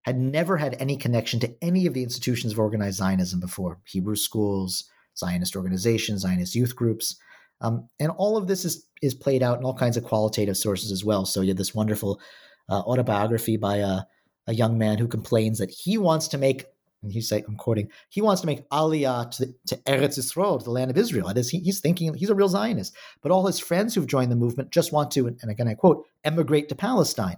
had 0.03 0.17
never 0.17 0.57
had 0.57 0.75
any 0.79 0.97
connection 0.97 1.39
to 1.41 1.53
any 1.61 1.85
of 1.85 1.93
the 1.93 2.03
institutions 2.03 2.53
of 2.53 2.59
organized 2.59 2.97
Zionism 2.97 3.39
before 3.39 3.79
Hebrew 3.85 4.15
schools, 4.15 4.85
Zionist 5.17 5.55
organizations, 5.55 6.21
Zionist 6.21 6.55
youth 6.55 6.75
groups. 6.75 7.17
Um, 7.61 7.87
and 7.99 8.11
all 8.11 8.37
of 8.37 8.47
this 8.47 8.63
is 8.63 8.85
is 9.01 9.13
played 9.13 9.43
out 9.43 9.59
in 9.59 9.65
all 9.65 9.73
kinds 9.73 9.97
of 9.97 10.03
qualitative 10.03 10.57
sources 10.57 10.91
as 10.91 11.03
well. 11.03 11.25
So 11.25 11.41
you 11.41 11.49
have 11.49 11.57
this 11.57 11.75
wonderful 11.75 12.21
uh, 12.69 12.79
autobiography 12.79 13.57
by 13.57 13.77
a, 13.77 14.01
a 14.47 14.53
young 14.53 14.77
man 14.77 14.97
who 14.97 15.07
complains 15.07 15.57
that 15.59 15.69
he 15.69 15.97
wants 15.97 16.27
to 16.29 16.37
make, 16.37 16.65
and 17.01 17.11
he's 17.11 17.31
like, 17.31 17.45
I'm 17.47 17.55
quoting, 17.55 17.89
he 18.09 18.21
wants 18.21 18.41
to 18.41 18.47
make 18.47 18.67
Aliyah 18.69 19.31
to, 19.31 19.47
to 19.67 19.75
Eretz 19.83 20.17
Yisrael, 20.17 20.59
to 20.59 20.65
the 20.65 20.71
land 20.71 20.91
of 20.91 20.97
Israel. 20.97 21.27
That 21.27 21.37
is, 21.37 21.49
he, 21.49 21.59
he's 21.59 21.79
thinking 21.79 22.13
he's 22.13 22.29
a 22.29 22.35
real 22.35 22.49
Zionist. 22.49 22.95
But 23.21 23.31
all 23.31 23.47
his 23.47 23.59
friends 23.59 23.95
who've 23.95 24.07
joined 24.07 24.31
the 24.31 24.35
movement 24.35 24.71
just 24.71 24.91
want 24.91 25.11
to, 25.11 25.27
and 25.27 25.49
again 25.49 25.67
I 25.67 25.75
quote, 25.75 26.05
emigrate 26.23 26.69
to 26.69 26.75
Palestine. 26.75 27.37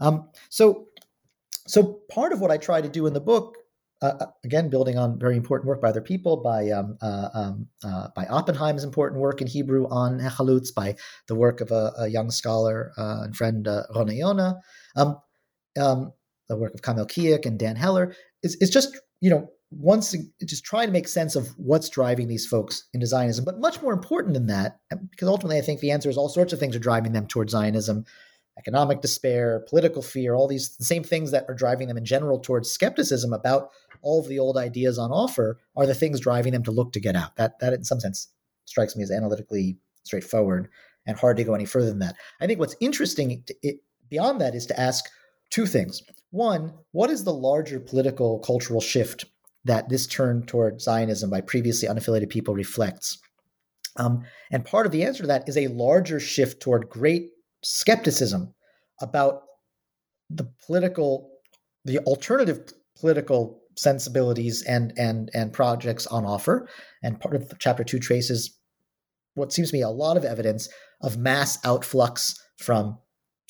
Um, 0.00 0.28
so, 0.48 0.86
so 1.66 2.00
part 2.10 2.32
of 2.32 2.40
what 2.40 2.50
I 2.50 2.56
try 2.56 2.80
to 2.80 2.88
do 2.88 3.06
in 3.06 3.12
the 3.12 3.20
book 3.20 3.56
uh, 4.02 4.14
uh, 4.20 4.26
again, 4.44 4.70
building 4.70 4.96
on 4.96 5.18
very 5.18 5.36
important 5.36 5.68
work 5.68 5.82
by 5.82 5.88
other 5.88 6.00
people, 6.00 6.38
by 6.38 6.70
um, 6.70 6.96
uh, 7.02 7.28
um, 7.34 7.66
uh, 7.84 8.08
by 8.16 8.24
Oppenheim's 8.26 8.82
important 8.82 9.20
work 9.20 9.42
in 9.42 9.46
Hebrew 9.46 9.86
on 9.88 10.18
Hechalutz, 10.18 10.74
by 10.74 10.96
the 11.28 11.34
work 11.34 11.60
of 11.60 11.70
a, 11.70 11.92
a 11.98 12.08
young 12.08 12.30
scholar 12.30 12.92
uh, 12.96 13.24
and 13.24 13.36
friend 13.36 13.68
uh, 13.68 13.82
Rona 13.94 14.12
Yona, 14.12 14.58
um, 14.96 15.18
um, 15.78 16.12
the 16.48 16.56
work 16.56 16.72
of 16.72 16.80
Kamil 16.80 17.06
Kijek 17.06 17.44
and 17.44 17.58
Dan 17.58 17.76
Heller, 17.76 18.14
is, 18.42 18.56
is 18.56 18.70
just 18.70 18.98
you 19.20 19.30
know 19.30 19.50
once 19.70 20.16
just 20.44 20.64
trying 20.64 20.88
to 20.88 20.92
make 20.92 21.06
sense 21.06 21.36
of 21.36 21.48
what's 21.56 21.88
driving 21.88 22.26
these 22.26 22.46
folks 22.46 22.88
into 22.92 23.06
Zionism. 23.06 23.44
But 23.44 23.60
much 23.60 23.80
more 23.80 23.92
important 23.92 24.34
than 24.34 24.46
that, 24.46 24.80
because 25.10 25.28
ultimately 25.28 25.58
I 25.58 25.62
think 25.62 25.80
the 25.80 25.92
answer 25.92 26.10
is 26.10 26.16
all 26.16 26.28
sorts 26.28 26.52
of 26.52 26.58
things 26.58 26.74
are 26.74 26.80
driving 26.80 27.12
them 27.12 27.26
towards 27.26 27.52
Zionism 27.52 28.04
economic 28.60 29.00
despair, 29.00 29.64
political 29.68 30.02
fear, 30.02 30.34
all 30.34 30.46
these 30.46 30.76
the 30.76 30.84
same 30.84 31.02
things 31.02 31.30
that 31.30 31.46
are 31.48 31.54
driving 31.54 31.88
them 31.88 31.96
in 31.96 32.04
general 32.04 32.38
towards 32.38 32.70
skepticism 32.70 33.32
about 33.32 33.70
all 34.02 34.20
of 34.20 34.28
the 34.28 34.38
old 34.38 34.56
ideas 34.56 34.98
on 34.98 35.10
offer 35.10 35.58
are 35.76 35.86
the 35.86 35.94
things 35.94 36.20
driving 36.20 36.52
them 36.52 36.62
to 36.62 36.70
look 36.70 36.92
to 36.92 37.00
get 37.00 37.16
out. 37.16 37.36
That 37.36 37.58
that 37.60 37.72
in 37.72 37.84
some 37.84 38.00
sense 38.00 38.28
strikes 38.66 38.94
me 38.96 39.02
as 39.02 39.10
analytically 39.10 39.78
straightforward 40.04 40.68
and 41.06 41.18
hard 41.18 41.38
to 41.38 41.44
go 41.44 41.54
any 41.54 41.64
further 41.64 41.88
than 41.88 42.00
that. 42.00 42.16
I 42.40 42.46
think 42.46 42.58
what's 42.58 42.76
interesting 42.80 43.42
to, 43.46 43.54
it, 43.62 43.76
beyond 44.08 44.40
that 44.40 44.54
is 44.54 44.66
to 44.66 44.78
ask 44.78 45.06
two 45.50 45.66
things. 45.66 46.02
One, 46.30 46.72
what 46.92 47.10
is 47.10 47.24
the 47.24 47.34
larger 47.34 47.80
political 47.80 48.38
cultural 48.40 48.80
shift 48.80 49.24
that 49.64 49.88
this 49.88 50.06
turn 50.06 50.46
toward 50.46 50.80
Zionism 50.80 51.30
by 51.30 51.40
previously 51.40 51.88
unaffiliated 51.88 52.30
people 52.30 52.54
reflects? 52.54 53.18
Um, 53.96 54.24
and 54.50 54.64
part 54.64 54.86
of 54.86 54.92
the 54.92 55.02
answer 55.02 55.24
to 55.24 55.26
that 55.26 55.48
is 55.48 55.56
a 55.56 55.68
larger 55.68 56.20
shift 56.20 56.60
toward 56.60 56.88
great 56.88 57.30
skepticism 57.62 58.54
about 59.00 59.42
the 60.30 60.48
political, 60.64 61.30
the 61.84 61.98
alternative 62.00 62.72
political 62.98 63.60
sensibilities 63.76 64.62
and 64.62 64.92
and 64.96 65.30
and 65.34 65.52
projects 65.52 66.06
on 66.06 66.24
offer. 66.24 66.68
And 67.02 67.18
part 67.18 67.34
of 67.34 67.52
chapter 67.58 67.82
two 67.82 67.98
traces 67.98 68.56
what 69.34 69.52
seems 69.52 69.70
to 69.70 69.76
me 69.76 69.82
a 69.82 69.88
lot 69.88 70.16
of 70.16 70.24
evidence 70.24 70.68
of 71.00 71.16
mass 71.16 71.58
outflux 71.62 72.34
from 72.56 72.98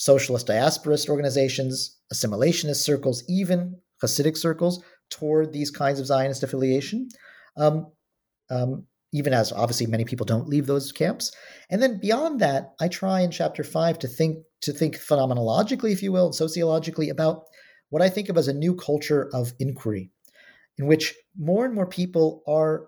socialist 0.00 0.46
diasporist 0.46 1.10
organizations, 1.10 1.98
assimilationist 2.10 2.76
circles, 2.76 3.22
even 3.28 3.76
Hasidic 4.02 4.34
circles 4.34 4.82
toward 5.10 5.52
these 5.52 5.70
kinds 5.70 6.00
of 6.00 6.06
Zionist 6.06 6.42
affiliation. 6.42 7.06
Um, 7.58 7.92
um, 8.48 8.86
even 9.12 9.34
as 9.34 9.52
obviously 9.52 9.86
many 9.86 10.06
people 10.06 10.24
don't 10.24 10.48
leave 10.48 10.66
those 10.66 10.90
camps. 10.90 11.32
And 11.68 11.82
then 11.82 12.00
beyond 12.00 12.40
that, 12.40 12.72
I 12.80 12.88
try 12.88 13.20
in 13.20 13.30
chapter 13.30 13.62
five 13.62 13.98
to 13.98 14.08
think 14.08 14.38
to 14.62 14.72
think 14.72 14.96
phenomenologically, 14.96 15.92
if 15.92 16.02
you 16.02 16.12
will, 16.12 16.26
and 16.26 16.34
sociologically 16.34 17.10
about 17.10 17.44
what 17.90 18.00
I 18.00 18.08
think 18.08 18.30
of 18.30 18.38
as 18.38 18.48
a 18.48 18.54
new 18.54 18.74
culture 18.74 19.28
of 19.34 19.52
inquiry, 19.58 20.10
in 20.78 20.86
which 20.86 21.14
more 21.38 21.66
and 21.66 21.74
more 21.74 21.86
people 21.86 22.42
are 22.46 22.86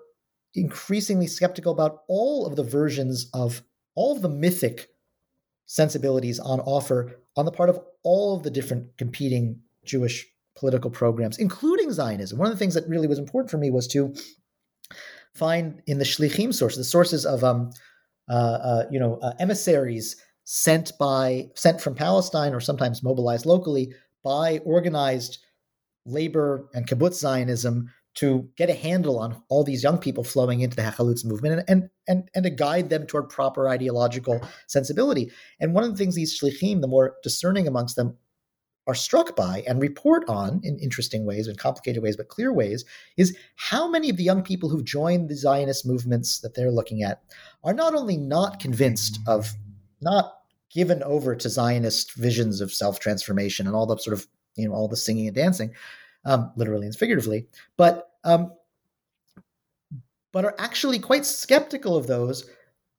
increasingly 0.55 1.27
skeptical 1.27 1.73
about 1.73 1.99
all 2.09 2.47
of 2.47 2.57
the 2.57 2.65
versions 2.65 3.29
of 3.35 3.63
all 3.97 4.17
of 4.17 4.23
the 4.23 4.29
mythic 4.31 4.89
sensibilities 5.73 6.39
on 6.39 6.61
offer 6.61 7.19
on 7.35 7.47
the 7.47 7.51
part 7.51 7.71
of 7.71 7.81
all 8.03 8.37
of 8.37 8.43
the 8.43 8.51
different 8.51 8.95
competing 8.99 9.59
Jewish 9.87 10.27
political 10.55 10.91
programs, 10.91 11.39
including 11.39 11.91
Zionism. 11.91 12.39
One 12.39 12.47
of 12.47 12.53
the 12.53 12.59
things 12.59 12.75
that 12.75 12.87
really 12.87 13.09
was 13.09 13.19
important 13.19 13.51
for 13.51 13.57
me 13.57 13.71
was 13.71 13.89
to 13.89 14.15
find 15.35 15.81
in 15.87 15.97
the 15.97 16.05
shlichim 16.05 16.53
sources, 16.53 16.77
the 16.77 16.85
sources 16.85 17.25
of 17.25 17.43
um, 17.43 17.71
uh, 18.29 18.35
uh, 18.35 18.85
you 18.91 19.01
know 19.01 19.19
uh, 19.23 19.33
emissaries 19.41 20.17
sent 20.45 20.93
by 20.99 21.49
sent 21.55 21.81
from 21.81 21.95
Palestine 21.95 22.53
or 22.53 22.61
sometimes 22.61 23.03
mobilized 23.03 23.47
locally 23.47 23.95
by 24.23 24.59
organized 24.67 25.39
labor 26.05 26.69
and 26.75 26.87
kibbutz 26.87 27.15
Zionism 27.15 27.89
to 28.15 28.49
get 28.57 28.69
a 28.69 28.75
handle 28.75 29.19
on 29.19 29.43
all 29.49 29.65
these 29.65 29.83
young 29.83 29.99
people 29.99 30.25
flowing 30.25 30.61
into 30.61 30.77
the 30.77 30.83
Hachalutz 30.83 31.25
movement 31.25 31.55
and, 31.55 31.65
and, 31.69 31.91
and, 32.07 32.29
and 32.35 32.45
to 32.45 32.51
guide 32.51 32.91
them 32.91 33.07
toward 33.07 33.29
proper 33.29 33.69
ideological 33.69 34.41
sensibility. 34.67 35.31
And 35.61 35.75
one 35.75 35.85
of 35.85 35.91
the 35.91 35.97
things 35.97 36.15
these 36.15 36.39
shlichim, 36.39 36.81
the 36.81 36.89
more 36.89 37.17
discerning 37.23 37.67
amongst 37.67 37.97
them, 37.97 38.17
are 38.87 38.95
struck 38.95 39.37
by 39.37 39.63
and 39.67 39.81
report 39.81 40.29
on 40.29 40.61
in 40.65 40.79
interesting 40.79 41.25
ways, 41.25 41.47
in 41.47 41.57
complicated 41.57 42.03
ways, 42.03 42.17
but 42.17 42.29
clear 42.29 42.53
ways, 42.53 42.85
is 43.17 43.37
how 43.55 43.89
many 43.89 44.11
of 44.11 44.17
the 44.17 44.25
young 44.25 44.43
people 44.43 44.69
who've 44.69 44.85
joined 44.85 45.29
the 45.29 45.37
Zionist 45.37 45.87
movements 45.87 46.41
that 46.41 46.55
they're 46.55 46.73
looking 46.73 47.03
at 47.03 47.23
are 47.63 47.73
not 47.73 47.95
only 47.95 48.17
not 48.17 48.59
convinced 48.59 49.21
of, 49.27 49.53
not 50.01 50.35
given 50.69 51.03
over 51.05 51.37
to 51.37 51.49
Zionist 51.49 52.15
visions 52.15 52.61
of 52.61 52.73
self 52.73 52.99
transformation 52.99 53.67
and 53.67 53.77
all 53.77 53.87
the 53.87 53.97
sort 53.99 54.15
of, 54.15 54.27
you 54.57 54.69
know, 54.69 54.75
all 54.75 54.89
the 54.89 54.97
singing 54.97 55.29
and 55.29 55.37
dancing, 55.37 55.73
um, 56.25 56.53
literally 56.57 56.87
and 56.87 56.97
figuratively, 56.97 57.47
but 57.77 58.11
um, 58.25 58.53
but 60.33 60.45
are 60.45 60.55
actually 60.59 60.99
quite 60.99 61.27
skeptical 61.27 61.97
of 61.97 62.07
those 62.07 62.49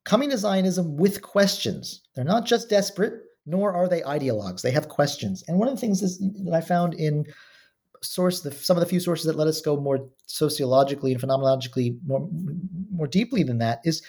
coming 0.04 0.30
to 0.30 0.38
Zionism 0.38 0.96
with 0.96 1.22
questions. 1.22 2.02
They're 2.14 2.24
not 2.24 2.44
just 2.44 2.68
desperate 2.68 3.22
nor 3.46 3.72
are 3.72 3.88
they 3.88 4.00
ideologues. 4.02 4.62
They 4.62 4.70
have 4.70 4.88
questions. 4.88 5.44
And 5.46 5.58
one 5.58 5.68
of 5.68 5.74
the 5.74 5.80
things 5.80 6.02
is, 6.02 6.18
that 6.18 6.54
I 6.54 6.60
found 6.60 6.94
in 6.94 7.26
source 8.02 8.40
the, 8.40 8.52
some 8.52 8.76
of 8.76 8.80
the 8.80 8.88
few 8.88 9.00
sources 9.00 9.26
that 9.26 9.36
let 9.36 9.48
us 9.48 9.60
go 9.60 9.76
more 9.76 10.08
sociologically 10.26 11.12
and 11.12 11.20
phenomenologically 11.20 11.98
more 12.06 12.28
more 12.92 13.06
deeply 13.06 13.42
than 13.42 13.58
that 13.58 13.80
is 13.84 14.02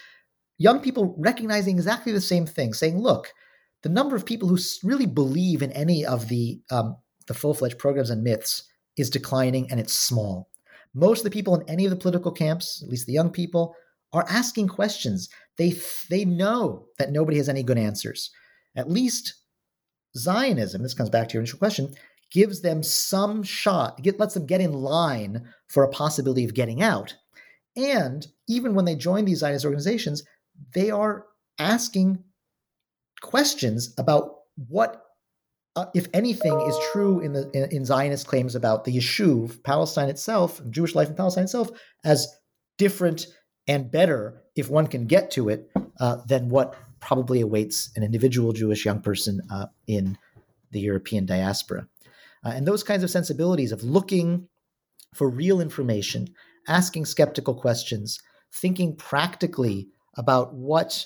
young 0.58 0.80
people 0.80 1.16
recognizing 1.18 1.76
exactly 1.76 2.12
the 2.12 2.22
same 2.22 2.46
thing, 2.46 2.74
saying, 2.74 3.00
"Look, 3.00 3.34
the 3.84 3.90
number 3.90 4.16
of 4.16 4.26
people 4.26 4.50
who 4.50 4.58
really 4.84 5.06
believe 5.06 5.62
in 5.62 5.72
any 5.72 6.06
of 6.06 6.28
the 6.28 6.60
um, 6.72 6.98
the 7.28 7.34
full 7.34 7.54
fledged 7.54 7.78
programs 7.78 8.10
and 8.10 8.24
myths 8.24 8.64
is 8.98 9.10
declining, 9.10 9.70
and 9.70 9.80
it's 9.80 9.94
small. 9.94 10.50
Most 10.94 11.20
of 11.20 11.24
the 11.26 11.30
people 11.32 11.56
in 11.56 11.70
any 11.70 11.86
of 11.86 11.92
the 11.92 11.98
political 11.98 12.32
camps, 12.32 12.82
at 12.84 12.90
least 12.90 13.06
the 13.06 13.14
young 13.14 13.30
people, 13.30 13.76
are 14.14 14.26
asking 14.30 14.68
questions. 14.68 15.30
They 15.58 15.76
they 16.10 16.26
know 16.26 16.88
that 16.98 17.12
nobody 17.12 17.38
has 17.38 17.50
any 17.50 17.64
good 17.64 17.78
answers." 17.78 18.32
at 18.76 18.90
least 18.90 19.36
Zionism, 20.18 20.84
this 20.84 20.94
comes 20.94 21.10
back 21.10 21.30
to 21.30 21.34
your 21.34 21.42
initial 21.42 21.60
question, 21.60 21.94
gives 22.32 22.62
them 22.62 22.84
some 22.84 23.44
shot, 23.44 24.02
get, 24.02 24.20
lets 24.20 24.34
them 24.34 24.46
get 24.46 24.62
in 24.62 24.74
line 24.74 25.48
for 25.68 25.84
a 25.84 25.90
possibility 25.90 26.46
of 26.46 26.54
getting 26.54 26.82
out. 26.82 27.16
And 27.76 28.26
even 28.48 28.74
when 28.74 28.86
they 28.86 28.96
join 28.96 29.26
these 29.26 29.40
Zionist 29.40 29.66
organizations, 29.66 30.24
they 30.74 30.90
are 30.90 31.26
asking 31.60 32.24
questions 33.22 33.94
about 33.98 34.36
what, 34.70 35.05
uh, 35.76 35.86
if 35.94 36.08
anything, 36.14 36.60
is 36.62 36.78
true 36.92 37.20
in 37.20 37.34
the 37.34 37.50
in, 37.52 37.70
in, 37.78 37.86
Zionist 37.86 38.28
claims 38.28 38.56
about 38.56 38.86
the 38.86 38.96
Yishuv, 38.96 39.62
Palestine 39.64 40.10
itself, 40.10 40.62
Jewish 40.70 40.96
life 40.96 41.10
in 41.10 41.16
Palestine 41.16 41.44
itself, 41.44 41.70
as 42.04 42.28
different 42.78 43.28
and 43.68 43.92
better, 43.92 44.42
if 44.56 44.70
one 44.70 44.88
can 44.88 45.06
get 45.06 45.32
to 45.32 45.50
it, 45.50 45.70
uh, 46.00 46.18
than 46.28 46.50
what 46.50 46.76
probably 47.02 47.42
awaits 47.42 47.92
an 47.96 48.04
individual 48.04 48.54
Jewish 48.54 48.86
young 48.86 49.02
person 49.02 49.42
uh, 49.52 49.68
in 49.88 50.18
the 50.72 50.80
European 50.80 51.26
diaspora. 51.26 51.88
Uh, 52.44 52.50
and 52.50 52.68
those 52.68 52.84
kinds 52.84 53.04
of 53.04 53.10
sensibilities 53.10 53.72
of 53.72 53.84
looking 53.84 54.48
for 55.14 55.30
real 55.30 55.60
information, 55.60 56.28
asking 56.68 57.06
skeptical 57.06 57.54
questions, 57.54 58.20
thinking 58.54 58.96
practically 58.96 59.88
about 60.16 60.54
what 60.54 61.06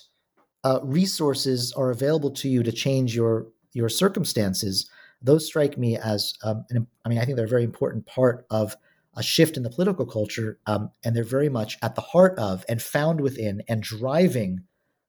uh, 0.64 0.80
resources 0.84 1.74
are 1.74 1.90
available 1.90 2.32
to 2.32 2.50
you 2.50 2.62
to 2.64 2.72
change 2.72 3.16
your 3.16 3.48
your 3.74 3.90
circumstances. 3.90 4.90
Those 5.22 5.46
strike 5.46 5.78
me 5.78 5.98
as, 5.98 6.34
um, 6.44 6.66
an, 6.70 6.88
I 7.06 7.10
mean, 7.10 7.20
I 7.20 7.26
think 7.26 7.36
they're 7.36 7.46
a 7.46 7.50
very 7.50 7.64
important 7.64 8.06
part 8.06 8.46
of 8.50 8.76
a 9.16 9.24
shift 9.24 9.58
in 9.58 9.64
the 9.64 9.70
political 9.70 10.06
culture, 10.06 10.60
um, 10.66 10.92
and 11.04 11.16
they're 11.16 11.24
very 11.24 11.50
much 11.50 11.78
at 11.82 11.96
the 11.96 12.02
heart 12.02 12.38
of 12.38 12.64
and 12.70 12.82
found 12.82 13.22
within 13.22 13.62
and 13.68 13.84
driving 13.84 14.62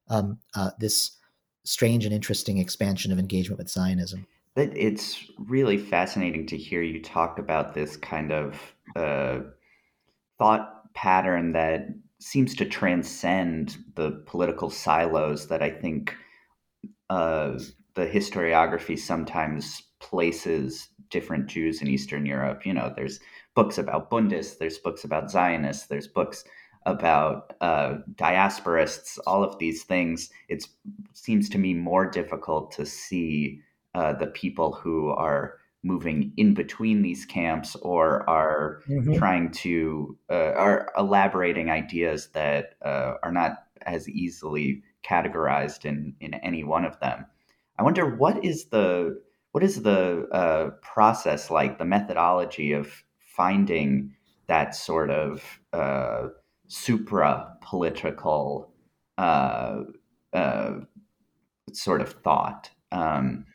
um, 0.09 0.39
uh, 0.55 0.71
this 0.79 1.13
strange 1.65 2.05
and 2.05 2.15
interesting 2.15 2.59
expansion 2.59 3.13
of 3.13 3.19
engagement 3.19 3.59
with 3.59 3.69
Zionism. 3.69 4.27
It's 4.57 5.31
really 5.39 5.79
fascinating 5.79 6.47
to 6.49 6.57
hear 6.57 6.83
you 6.83 7.01
talk 7.01 7.39
about 7.39 7.75
this 7.75 7.97
kind 7.97 8.33
of 8.33 8.75
uh, 8.97 9.41
thought 10.39 10.93
pattern 10.95 11.53
that 11.53 11.87
seems 12.19 12.55
to 12.57 12.65
transcend 12.65 13.79
the 13.95 14.23
political 14.27 14.69
silos 14.69 15.49
that 15.49 15.63
I 15.63 15.71
think 15.71 16.15
uh, 17.09 17.59
the 17.95 18.07
historiography 18.07 18.99
sometimes 18.99 19.83
places 19.99 20.89
different 21.11 21.47
Jews 21.47 21.83
in 21.83 21.89
Eastern 21.89 22.25
Europe. 22.25 22.65
You 22.65 22.75
know, 22.75 22.93
there's 22.95 23.21
books 23.55 23.79
about 23.79 24.11
Bundists, 24.11 24.59
there's 24.59 24.79
books 24.79 25.05
about 25.05 25.31
Zionists, 25.31 25.87
there's 25.87 26.07
books 26.07 26.45
about 26.87 27.53
uh, 27.61 27.97
diasporists, 28.15 29.19
all 29.27 29.45
of 29.45 29.59
these 29.59 29.85
things, 29.85 30.31
it 30.49 30.67
seems 31.13 31.49
to 31.51 31.59
me 31.59 31.75
more 31.75 32.09
difficult 32.09 32.71
to 32.73 32.87
see 32.87 33.61
uh, 33.95 34.13
the 34.15 34.29
people 34.29 34.73
who 34.73 35.11
are 35.11 35.59
moving 35.83 36.33
in 36.37 36.55
between 36.55 37.03
these 37.03 37.25
camps 37.25 37.75
or 37.77 38.29
are 38.29 38.83
mm-hmm. 38.89 39.15
trying 39.15 39.51
to 39.51 40.17
uh, 40.31 40.53
are 40.53 40.91
elaborating 40.97 41.71
ideas 41.71 42.29
that 42.29 42.75
uh, 42.83 43.15
are 43.23 43.33
not 43.33 43.65
as 43.83 44.09
easily 44.09 44.83
categorized 45.03 45.87
in 45.87 46.15
in 46.21 46.35
any 46.35 46.63
one 46.65 46.85
of 46.85 46.99
them. 47.01 47.25
I 47.81 47.83
wonder 47.83 48.05
what 48.05 48.45
is 48.45 48.67
the 48.67 49.23
what 49.53 49.65
is 49.65 49.83
the 49.83 50.29
uh, 50.31 50.71
process 50.83 51.51
like, 51.51 51.79
the 51.79 51.87
methodology 51.87 52.73
of 52.73 53.05
finding 53.19 54.15
that 54.49 54.75
sort 54.75 55.11
of 55.11 55.43
uh, 55.73 56.29
supra 56.69 57.57
political 57.63 58.71
uh, 59.17 59.81
uh, 60.35 60.73
sort 61.73 62.03
of 62.03 62.13
thought. 62.23 62.69
Um, 62.93 63.47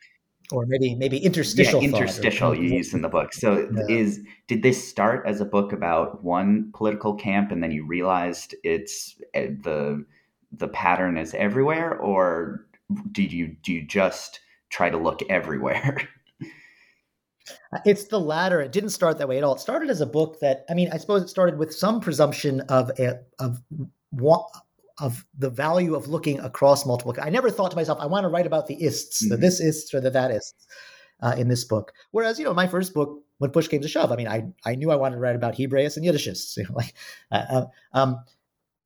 or 0.50 0.66
maybe 0.66 0.96
maybe 0.96 1.18
interstitial 1.18 1.80
yeah, 1.80 1.88
interstitial 1.90 2.52
you 2.52 2.68
use 2.68 2.94
in 2.94 3.02
the 3.02 3.08
book 3.08 3.32
so 3.32 3.68
yeah. 3.74 3.82
is 3.88 4.20
did 4.46 4.62
this 4.62 4.88
start 4.88 5.24
as 5.26 5.40
a 5.40 5.44
book 5.44 5.72
about 5.72 6.22
one 6.22 6.70
political 6.72 7.16
camp 7.16 7.50
and 7.50 7.64
then 7.64 7.72
you 7.72 7.84
realized 7.84 8.54
it's 8.62 9.20
eh, 9.34 9.48
the 9.64 10.04
the 10.52 10.68
pattern 10.68 11.18
is 11.18 11.34
everywhere 11.34 11.96
or 11.98 12.65
did 13.12 13.32
you 13.32 13.56
do 13.62 13.72
you 13.72 13.82
just 13.82 14.40
try 14.70 14.90
to 14.90 14.96
look 14.96 15.20
everywhere 15.28 16.08
it's 17.84 18.04
the 18.04 18.20
latter 18.20 18.60
it 18.60 18.72
didn't 18.72 18.90
start 18.90 19.18
that 19.18 19.28
way 19.28 19.38
at 19.38 19.44
all 19.44 19.54
it 19.54 19.60
started 19.60 19.90
as 19.90 20.00
a 20.00 20.06
book 20.06 20.38
that 20.40 20.64
i 20.70 20.74
mean 20.74 20.90
i 20.92 20.96
suppose 20.96 21.22
it 21.22 21.28
started 21.28 21.58
with 21.58 21.74
some 21.74 22.00
presumption 22.00 22.60
of 22.62 22.90
a, 22.98 23.18
of 23.38 23.60
of 24.98 25.26
the 25.36 25.50
value 25.50 25.94
of 25.94 26.08
looking 26.08 26.40
across 26.40 26.86
multiple. 26.86 27.14
I 27.20 27.30
never 27.30 27.50
thought 27.50 27.70
to 27.70 27.76
myself, 27.76 27.98
I 28.00 28.06
want 28.06 28.24
to 28.24 28.28
write 28.28 28.46
about 28.46 28.66
the 28.66 28.82
ists, 28.82 29.22
mm-hmm. 29.22 29.30
the 29.30 29.36
this 29.36 29.60
ists 29.60 29.92
or 29.92 30.00
the 30.00 30.10
that 30.10 30.30
ists 30.30 30.66
uh, 31.20 31.34
in 31.36 31.48
this 31.48 31.64
book. 31.64 31.92
Whereas, 32.12 32.38
you 32.38 32.44
know, 32.44 32.54
my 32.54 32.66
first 32.66 32.94
book, 32.94 33.22
when 33.38 33.50
push 33.50 33.68
came 33.68 33.82
to 33.82 33.88
shove, 33.88 34.10
I 34.10 34.16
mean, 34.16 34.28
I 34.28 34.44
I 34.64 34.74
knew 34.74 34.90
I 34.90 34.96
wanted 34.96 35.16
to 35.16 35.20
write 35.20 35.36
about 35.36 35.54
Hebraists 35.56 35.96
and 35.96 36.06
Yiddishists, 36.06 36.56
you 36.56 36.64
know, 36.64 36.74
like, 36.74 36.94
uh, 37.30 37.44
uh, 37.50 37.64
um, 37.92 38.24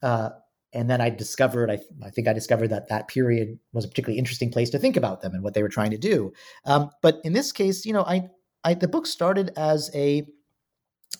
uh, 0.02 0.30
and 0.72 0.88
then 0.88 1.00
I 1.00 1.10
discovered, 1.10 1.70
I, 1.70 1.78
I 2.04 2.10
think 2.10 2.28
I 2.28 2.32
discovered 2.32 2.68
that 2.68 2.88
that 2.88 3.08
period 3.08 3.58
was 3.72 3.84
a 3.84 3.88
particularly 3.88 4.18
interesting 4.18 4.50
place 4.50 4.70
to 4.70 4.78
think 4.78 4.96
about 4.96 5.20
them 5.20 5.34
and 5.34 5.42
what 5.42 5.54
they 5.54 5.62
were 5.62 5.68
trying 5.68 5.90
to 5.90 5.98
do. 5.98 6.32
Um, 6.64 6.90
but 7.02 7.20
in 7.24 7.32
this 7.32 7.52
case, 7.52 7.84
you 7.84 7.92
know, 7.92 8.04
I, 8.04 8.28
I 8.62 8.74
the 8.74 8.88
book 8.88 9.06
started 9.06 9.52
as 9.56 9.90
a 9.94 10.26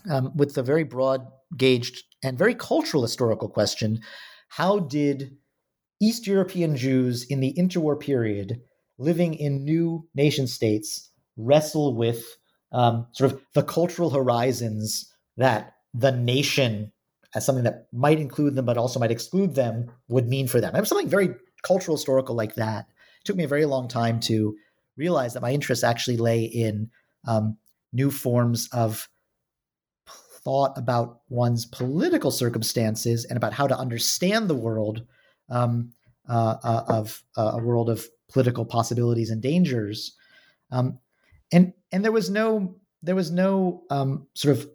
um, 0.09 0.33
with 0.37 0.57
a 0.57 0.63
very 0.63 0.85
broad 0.85 1.27
gauged 1.57 2.05
and 2.23 2.39
very 2.39 2.55
cultural 2.55 3.03
historical 3.03 3.49
question 3.49 4.01
how 4.49 4.81
did 4.81 5.37
East 6.01 6.27
European 6.27 6.77
Jews 6.77 7.25
in 7.25 7.41
the 7.41 7.55
interwar 7.59 7.99
period 7.99 8.61
living 8.99 9.35
in 9.35 9.65
new 9.65 10.09
nation 10.15 10.47
states 10.47 11.11
wrestle 11.37 11.97
with 11.97 12.37
um, 12.73 13.07
sort 13.13 13.33
of 13.33 13.41
the 13.55 13.63
cultural 13.63 14.11
horizons 14.11 15.13
that 15.37 15.75
the 15.95 16.13
nation 16.13 16.93
as 17.35 17.47
something 17.47 17.65
that 17.65 17.87
might 17.93 18.19
include 18.19 18.55
them 18.55 18.65
but 18.65 18.77
also 18.77 18.99
might 19.01 19.11
exclude 19.11 19.55
them 19.55 19.91
would 20.09 20.29
mean 20.29 20.49
for 20.49 20.61
them. 20.61 20.75
It 20.75 20.81
was 20.81 20.89
something 20.89 21.09
very 21.09 21.31
cultural 21.63 21.97
historical 21.97 22.35
like 22.35 22.55
that. 22.57 22.87
It 23.21 23.25
took 23.25 23.37
me 23.37 23.45
a 23.45 23.49
very 23.49 23.67
long 23.67 23.89
time 23.89 24.21
to 24.21 24.57
realize 24.97 25.35
that 25.35 25.43
my 25.43 25.53
interests 25.53 25.85
actually 25.85 26.17
lay 26.17 26.43
in 26.43 26.91
um, 27.27 27.57
new 27.93 28.11
forms 28.11 28.69
of 28.73 29.09
thought 30.43 30.77
about 30.77 31.21
one's 31.29 31.67
political 31.67 32.31
circumstances 32.31 33.25
and 33.25 33.37
about 33.37 33.53
how 33.53 33.67
to 33.67 33.77
understand 33.77 34.49
the 34.49 34.55
world 34.55 35.05
um, 35.51 35.93
uh, 36.29 36.57
uh, 36.63 36.85
of 36.89 37.23
uh, 37.37 37.53
a 37.55 37.59
world 37.59 37.91
of 37.91 38.07
political 38.33 38.65
possibilities 38.65 39.31
and 39.31 39.43
dangers. 39.43 40.17
Um, 40.71 40.99
and 41.53 41.73
and 41.93 42.05
there 42.05 42.13
was 42.13 42.31
no 42.31 42.77
there 43.03 43.17
was 43.17 43.31
no 43.31 43.83
um, 43.91 44.27
sort 44.35 44.57
of 44.57 44.71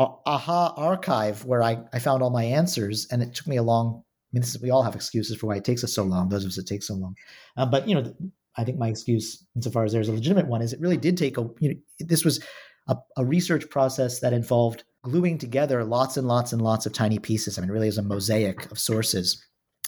aha 0.00 0.74
archive 0.76 1.44
where 1.44 1.62
I, 1.62 1.78
I 1.92 1.98
found 1.98 2.22
all 2.22 2.30
my 2.30 2.44
answers, 2.44 3.06
and 3.10 3.22
it 3.22 3.34
took 3.34 3.46
me 3.46 3.56
a 3.56 3.62
long. 3.62 4.02
I 4.02 4.30
mean, 4.32 4.42
is, 4.42 4.60
we 4.60 4.70
all 4.70 4.82
have 4.82 4.94
excuses 4.94 5.36
for 5.36 5.48
why 5.48 5.56
it 5.56 5.64
takes 5.64 5.82
us 5.82 5.92
so 5.92 6.04
long. 6.04 6.28
Those 6.28 6.44
of 6.44 6.50
us 6.50 6.56
that 6.56 6.66
take 6.66 6.82
so 6.82 6.94
long, 6.94 7.16
uh, 7.56 7.66
but 7.66 7.88
you 7.88 7.94
know, 7.94 8.14
I 8.56 8.64
think 8.64 8.78
my 8.78 8.88
excuse, 8.88 9.44
insofar 9.56 9.84
as 9.84 9.92
there's 9.92 10.08
a 10.08 10.12
legitimate 10.12 10.46
one, 10.46 10.62
is 10.62 10.72
it 10.72 10.80
really 10.80 10.96
did 10.96 11.16
take 11.16 11.36
a. 11.36 11.48
You 11.60 11.70
know, 11.70 11.74
this 12.00 12.24
was 12.24 12.42
a, 12.88 12.96
a 13.16 13.24
research 13.24 13.68
process 13.70 14.20
that 14.20 14.32
involved 14.32 14.84
gluing 15.02 15.38
together 15.38 15.84
lots 15.84 16.16
and 16.16 16.26
lots 16.26 16.52
and 16.52 16.62
lots 16.62 16.86
of 16.86 16.92
tiny 16.92 17.18
pieces. 17.18 17.58
I 17.58 17.62
mean, 17.62 17.70
really 17.70 17.88
is 17.88 17.98
a 17.98 18.02
mosaic 18.02 18.70
of 18.70 18.78
sources. 18.78 19.44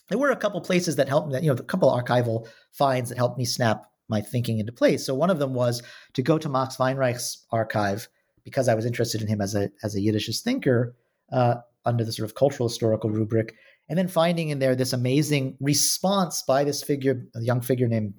There 0.08 0.18
were 0.18 0.30
a 0.30 0.36
couple 0.36 0.60
places 0.60 0.96
that 0.96 1.08
helped, 1.08 1.32
me. 1.32 1.40
you 1.40 1.46
know, 1.46 1.54
a 1.54 1.62
couple 1.62 1.90
archival 1.90 2.48
finds 2.72 3.08
that 3.08 3.18
helped 3.18 3.38
me 3.38 3.44
snap 3.44 3.84
my 4.08 4.20
thinking 4.20 4.58
into 4.58 4.72
place. 4.72 5.06
So 5.06 5.14
one 5.14 5.30
of 5.30 5.38
them 5.38 5.54
was 5.54 5.82
to 6.14 6.22
go 6.22 6.38
to 6.38 6.48
Max 6.48 6.76
Weinreich's 6.76 7.46
archive 7.50 8.08
because 8.44 8.68
I 8.68 8.74
was 8.74 8.86
interested 8.86 9.20
in 9.22 9.28
him 9.28 9.40
as 9.40 9.54
a 9.54 9.70
as 9.82 9.94
a 9.94 10.00
Yiddishist 10.00 10.42
thinker 10.42 10.94
uh, 11.32 11.56
under 11.84 12.04
the 12.04 12.12
sort 12.12 12.28
of 12.28 12.34
cultural 12.34 12.68
historical 12.68 13.10
rubric, 13.10 13.54
and 13.88 13.98
then 13.98 14.08
finding 14.08 14.50
in 14.50 14.58
there 14.58 14.74
this 14.74 14.92
amazing 14.92 15.56
response 15.60 16.42
by 16.42 16.64
this 16.64 16.82
figure, 16.82 17.26
a 17.34 17.42
young 17.42 17.60
figure 17.60 17.88
named 17.88 18.14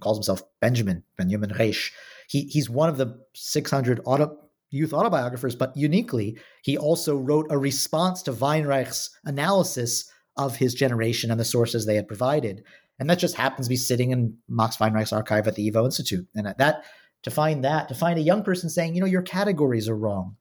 calls 0.00 0.18
himself 0.18 0.42
Benjamin 0.60 1.02
Benjamin 1.16 1.50
Reish. 1.50 1.90
He 2.28 2.42
he's 2.42 2.70
one 2.70 2.88
of 2.88 2.98
the 2.98 3.18
600 3.34 4.00
auto, 4.04 4.36
youth 4.70 4.90
autobiographers, 4.90 5.58
but 5.58 5.76
uniquely, 5.76 6.38
he 6.62 6.76
also 6.76 7.16
wrote 7.16 7.46
a 7.50 7.58
response 7.58 8.22
to 8.22 8.32
Weinreich's 8.32 9.10
analysis 9.24 10.10
of 10.36 10.56
his 10.56 10.74
generation 10.74 11.30
and 11.30 11.40
the 11.40 11.44
sources 11.44 11.84
they 11.84 11.96
had 11.96 12.06
provided. 12.06 12.64
And 13.00 13.08
that 13.10 13.18
just 13.18 13.36
happens 13.36 13.66
to 13.66 13.70
be 13.70 13.76
sitting 13.76 14.10
in 14.10 14.36
Max 14.48 14.76
Weinreich's 14.76 15.12
archive 15.12 15.46
at 15.46 15.54
the 15.54 15.70
YIVO 15.70 15.84
Institute. 15.84 16.26
And 16.34 16.46
that 16.58 16.84
to 17.22 17.30
find 17.30 17.64
that, 17.64 17.88
to 17.88 17.94
find 17.94 18.18
a 18.18 18.22
young 18.22 18.42
person 18.42 18.70
saying, 18.70 18.94
you 18.94 19.00
know, 19.00 19.06
your 19.06 19.22
categories 19.22 19.88
are 19.88 19.96
wrong. 19.96 20.36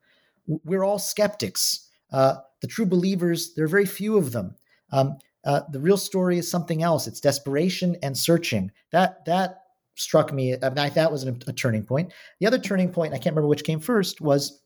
We're 0.45 0.83
all 0.83 0.99
skeptics. 0.99 1.89
Uh, 2.11 2.35
the 2.61 2.67
true 2.67 2.85
believers, 2.85 3.53
there 3.55 3.65
are 3.65 3.69
very 3.69 3.85
few 3.85 4.17
of 4.17 4.31
them. 4.31 4.55
Um, 4.91 5.17
uh, 5.43 5.61
the 5.71 5.79
real 5.79 5.97
story 5.97 6.37
is 6.37 6.49
something 6.49 6.83
else. 6.83 7.07
It's 7.07 7.19
desperation 7.19 7.95
and 8.01 8.17
searching. 8.17 8.71
That 8.91 9.25
that 9.25 9.61
struck 9.95 10.33
me. 10.33 10.55
I 10.61 10.69
mean, 10.69 10.91
that 10.93 11.11
was 11.11 11.25
a, 11.25 11.35
a 11.47 11.53
turning 11.53 11.83
point. 11.83 12.13
The 12.39 12.47
other 12.47 12.59
turning 12.59 12.91
point, 12.91 13.13
I 13.13 13.17
can't 13.17 13.35
remember 13.35 13.47
which 13.47 13.63
came 13.63 13.79
first, 13.79 14.21
was 14.21 14.61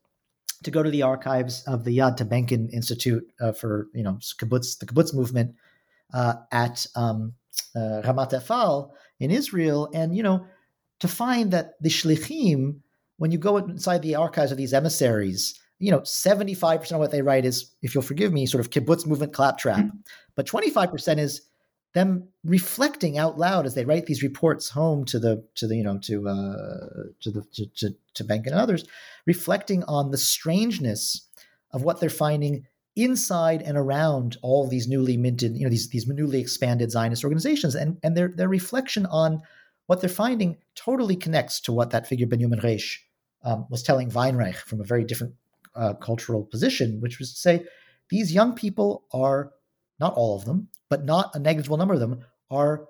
to 0.64 0.72
go 0.72 0.84
to 0.84 0.90
the 0.90 1.02
archives 1.02 1.64
of 1.66 1.84
the 1.84 1.98
Yad 1.98 2.18
Tabenkin 2.18 2.70
Institute 2.72 3.28
uh, 3.40 3.52
for 3.52 3.88
you 3.94 4.04
know 4.04 4.14
kibbutz, 4.14 4.78
the 4.78 4.86
kibbutz 4.86 5.14
movement 5.14 5.56
uh, 6.14 6.36
at 6.52 6.86
um, 6.96 7.34
uh, 7.76 8.02
Ramat 8.04 8.32
Efal 8.32 8.92
in 9.20 9.32
Israel, 9.32 9.90
and 9.94 10.16
you 10.16 10.24
know 10.24 10.46
to 11.02 11.08
find 11.08 11.52
that 11.52 11.74
the 11.82 11.90
shlichim, 11.90 12.78
when 13.18 13.32
you 13.32 13.38
go 13.38 13.58
inside 13.58 14.02
the 14.02 14.16
archives 14.16 14.52
of 14.52 14.58
these 14.58 14.74
emissaries, 14.74 15.60
you 15.80 15.92
know, 15.92 16.02
75% 16.02 16.92
of 16.92 17.00
what 17.00 17.12
they 17.12 17.24
write 17.24 17.44
is, 17.44 17.72
if 17.82 17.94
you'll 17.94 18.04
forgive 18.04 18.32
me, 18.32 18.46
sort 18.46 18.62
of 18.62 18.70
kibbutz 18.70 19.06
movement 19.06 19.34
claptrap. 19.34 19.80
Mm-hmm. 19.80 19.98
But 20.36 20.46
25% 20.46 21.18
is 21.18 21.42
them 21.94 22.30
reflecting 22.46 23.18
out 23.18 23.38
loud 23.38 23.66
as 23.66 23.76
they 23.76 23.84
write 23.84 24.06
these 24.06 24.24
reports 24.24 24.70
home 24.70 25.04
to 25.06 25.20
the 25.20 25.44
to 25.56 25.68
the 25.68 25.76
you 25.76 25.84
know 25.84 26.00
to 26.00 26.30
uh, 26.30 27.04
to 27.20 27.32
the 27.32 27.44
to, 27.54 27.66
to, 27.76 27.96
to 28.14 28.24
Bank 28.24 28.48
and 28.48 28.56
others, 28.56 28.86
reflecting 29.26 29.84
on 29.86 30.12
the 30.12 30.18
strangeness 30.18 31.28
of 31.72 31.84
what 31.84 32.00
they're 32.00 32.10
finding 32.10 32.66
inside 32.96 33.62
and 33.62 33.78
around 33.78 34.38
all 34.42 34.68
these 34.68 34.88
newly 34.88 35.18
minted 35.18 35.56
you 35.58 35.64
know 35.64 35.70
these 35.70 35.90
these 35.90 36.08
newly 36.08 36.40
expanded 36.40 36.92
Zionist 36.92 37.24
organizations 37.24 37.76
and 37.76 37.98
and 38.04 38.16
their 38.16 38.30
their 38.30 38.50
reflection 38.50 39.06
on 39.08 39.42
what 39.92 40.00
they're 40.00 40.10
finding 40.10 40.56
totally 40.74 41.18
connects 41.18 41.60
to 41.60 41.74
what 41.74 41.90
that 41.90 42.08
figure 42.08 42.26
Benjamin 42.26 42.62
Reish 42.62 42.96
um, 43.44 43.66
was 43.70 43.84
telling 43.84 44.10
Weinreich 44.10 44.56
from 44.56 44.80
a 44.80 44.86
very 44.86 45.04
different 45.04 45.34
uh, 45.76 45.96
cultural 45.96 46.46
position, 46.46 47.02
which 47.02 47.20
was 47.20 47.34
to 47.34 47.40
say 47.42 47.66
these 48.10 48.32
young 48.32 48.56
people 48.56 49.04
are 49.12 49.52
not 50.00 50.14
all 50.14 50.38
of 50.38 50.46
them, 50.46 50.70
but 50.90 51.04
not 51.04 51.36
a 51.36 51.40
negligible 51.40 51.76
number 51.76 51.94
of 51.94 52.00
them, 52.00 52.22
are 52.50 52.88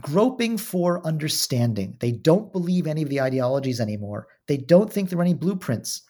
groping 0.00 0.56
for 0.56 1.04
understanding. 1.04 1.96
They 1.98 2.12
don't 2.12 2.52
believe 2.52 2.86
any 2.86 3.02
of 3.02 3.08
the 3.08 3.20
ideologies 3.20 3.80
anymore. 3.80 4.28
They 4.46 4.58
don't 4.58 4.92
think 4.92 5.10
there 5.10 5.18
are 5.18 5.22
any 5.22 5.34
blueprints. 5.34 6.02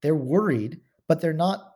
They're 0.00 0.14
worried, 0.14 0.80
but 1.06 1.20
they're 1.20 1.34
not 1.34 1.74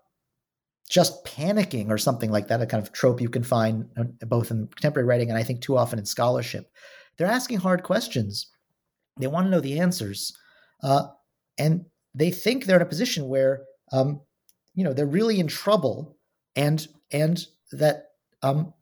just 0.88 1.22
panicking 1.26 1.90
or 1.90 1.98
something 1.98 2.30
like 2.30 2.48
that, 2.48 2.62
a 2.62 2.66
kind 2.66 2.82
of 2.82 2.94
trope 2.94 3.20
you 3.20 3.28
can 3.28 3.42
find 3.42 3.90
uh, 3.98 4.05
both 4.24 4.50
in 4.50 4.68
contemporary 4.68 5.07
writing 5.07 5.28
and 5.28 5.38
I 5.38 5.42
think 5.42 5.61
too 5.61 5.76
often 5.76 5.98
in 5.98 6.07
scholarship. 6.07 6.70
They're 7.16 7.26
asking 7.26 7.58
hard 7.58 7.82
questions. 7.82 8.48
They 9.18 9.26
want 9.26 9.46
to 9.46 9.50
know 9.50 9.60
the 9.60 9.78
answers. 9.78 10.36
Uh, 10.82 11.08
and 11.58 11.84
they 12.14 12.30
think 12.30 12.64
they're 12.64 12.76
in 12.76 12.82
a 12.82 12.86
position 12.86 13.28
where, 13.28 13.62
um, 13.92 14.20
you 14.74 14.84
know, 14.84 14.92
they're 14.92 15.06
really 15.06 15.38
in 15.38 15.48
trouble 15.48 16.16
and 16.56 16.86
and 17.10 17.46
that 17.72 18.08
um, 18.42 18.72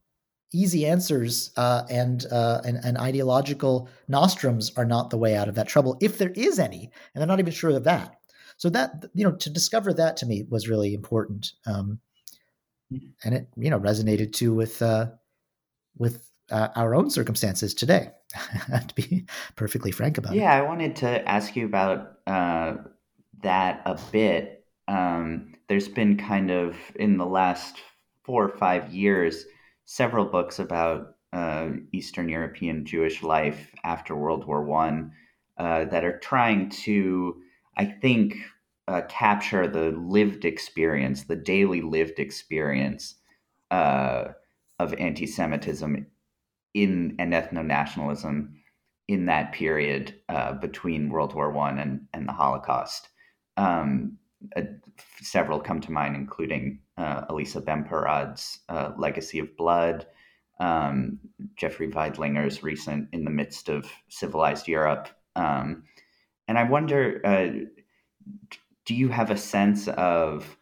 easy 0.52 0.86
answers 0.86 1.50
uh, 1.56 1.82
and, 1.90 2.26
uh, 2.30 2.60
and, 2.64 2.78
and 2.84 2.98
ideological 2.98 3.88
nostrums 4.08 4.72
are 4.76 4.84
not 4.84 5.10
the 5.10 5.18
way 5.18 5.36
out 5.36 5.48
of 5.48 5.54
that 5.56 5.68
trouble, 5.68 5.96
if 6.00 6.18
there 6.18 6.30
is 6.30 6.58
any, 6.58 6.90
and 7.14 7.20
they're 7.20 7.26
not 7.26 7.40
even 7.40 7.52
sure 7.52 7.70
of 7.70 7.84
that. 7.84 8.16
So 8.56 8.68
that 8.70 9.06
you 9.14 9.24
know, 9.24 9.32
to 9.36 9.50
discover 9.50 9.92
that 9.94 10.18
to 10.18 10.26
me 10.26 10.44
was 10.48 10.68
really 10.68 10.92
important. 10.92 11.52
Um, 11.66 12.00
and 13.24 13.34
it 13.34 13.48
you 13.56 13.70
know 13.70 13.80
resonated 13.80 14.32
too 14.32 14.52
with 14.52 14.82
uh, 14.82 15.06
with 15.96 16.30
uh, 16.50 16.68
our 16.76 16.94
own 16.94 17.10
circumstances 17.10 17.74
today. 17.74 18.10
to 18.86 18.94
be 18.94 19.26
perfectly 19.56 19.90
frank 19.90 20.18
about 20.18 20.34
yeah, 20.34 20.40
it. 20.40 20.44
Yeah, 20.44 20.58
I 20.58 20.62
wanted 20.62 20.96
to 20.96 21.28
ask 21.28 21.56
you 21.56 21.66
about 21.66 22.18
uh, 22.26 22.76
that 23.42 23.82
a 23.84 23.98
bit. 24.12 24.64
Um, 24.88 25.54
there's 25.68 25.88
been 25.88 26.16
kind 26.16 26.50
of 26.50 26.76
in 26.94 27.16
the 27.16 27.26
last 27.26 27.78
four 28.24 28.44
or 28.44 28.56
five 28.56 28.92
years 28.92 29.46
several 29.84 30.24
books 30.24 30.58
about 30.58 31.16
uh, 31.32 31.70
Eastern 31.92 32.28
European 32.28 32.84
Jewish 32.84 33.22
life 33.22 33.72
after 33.84 34.14
World 34.14 34.46
War 34.46 34.64
One 34.64 35.12
uh, 35.58 35.84
that 35.86 36.04
are 36.04 36.18
trying 36.18 36.70
to, 36.70 37.42
I 37.76 37.84
think, 37.84 38.36
uh, 38.88 39.02
capture 39.08 39.68
the 39.68 39.90
lived 39.90 40.44
experience, 40.44 41.24
the 41.24 41.36
daily 41.36 41.82
lived 41.82 42.18
experience 42.18 43.16
uh, 43.70 44.28
of 44.78 44.94
anti-Semitism 44.94 46.06
in 46.74 47.16
and 47.18 47.32
ethno 47.32 47.64
nationalism 47.64 48.54
in 49.08 49.26
that 49.26 49.52
period 49.52 50.14
uh, 50.28 50.52
between 50.52 51.10
World 51.10 51.34
War 51.34 51.50
One 51.50 51.78
and, 51.78 52.06
and 52.14 52.28
the 52.28 52.32
Holocaust. 52.32 53.08
Um, 53.56 54.18
uh, 54.56 54.62
several 55.20 55.60
come 55.60 55.80
to 55.80 55.92
mind, 55.92 56.16
including 56.16 56.78
uh, 56.96 57.24
Elissa 57.28 57.60
Bemporad's 57.60 58.60
uh, 58.68 58.92
Legacy 58.96 59.38
of 59.40 59.56
Blood, 59.56 60.06
um, 60.60 61.18
Jeffrey 61.56 61.90
Veidlinger's 61.90 62.62
recent 62.62 63.08
In 63.12 63.24
the 63.24 63.30
Midst 63.30 63.68
of 63.68 63.90
Civilized 64.08 64.68
Europe. 64.68 65.08
Um, 65.34 65.84
and 66.46 66.58
I 66.58 66.64
wonder, 66.64 67.20
uh, 67.24 67.48
do 68.84 68.94
you 68.94 69.08
have 69.08 69.30
a 69.30 69.36
sense 69.36 69.88
of 69.88 70.56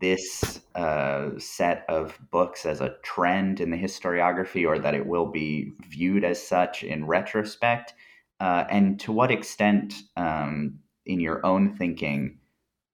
this 0.00 0.60
uh, 0.74 1.30
set 1.38 1.84
of 1.88 2.18
books 2.30 2.66
as 2.66 2.80
a 2.80 2.96
trend 3.02 3.60
in 3.60 3.70
the 3.70 3.76
historiography 3.76 4.66
or 4.66 4.78
that 4.78 4.94
it 4.94 5.06
will 5.06 5.26
be 5.26 5.72
viewed 5.88 6.24
as 6.24 6.40
such 6.44 6.82
in 6.82 7.06
retrospect? 7.06 7.94
Uh, 8.40 8.64
and 8.70 9.00
to 9.00 9.12
what 9.12 9.30
extent, 9.30 9.94
um, 10.16 10.78
in 11.06 11.20
your 11.20 11.44
own 11.44 11.74
thinking, 11.74 12.38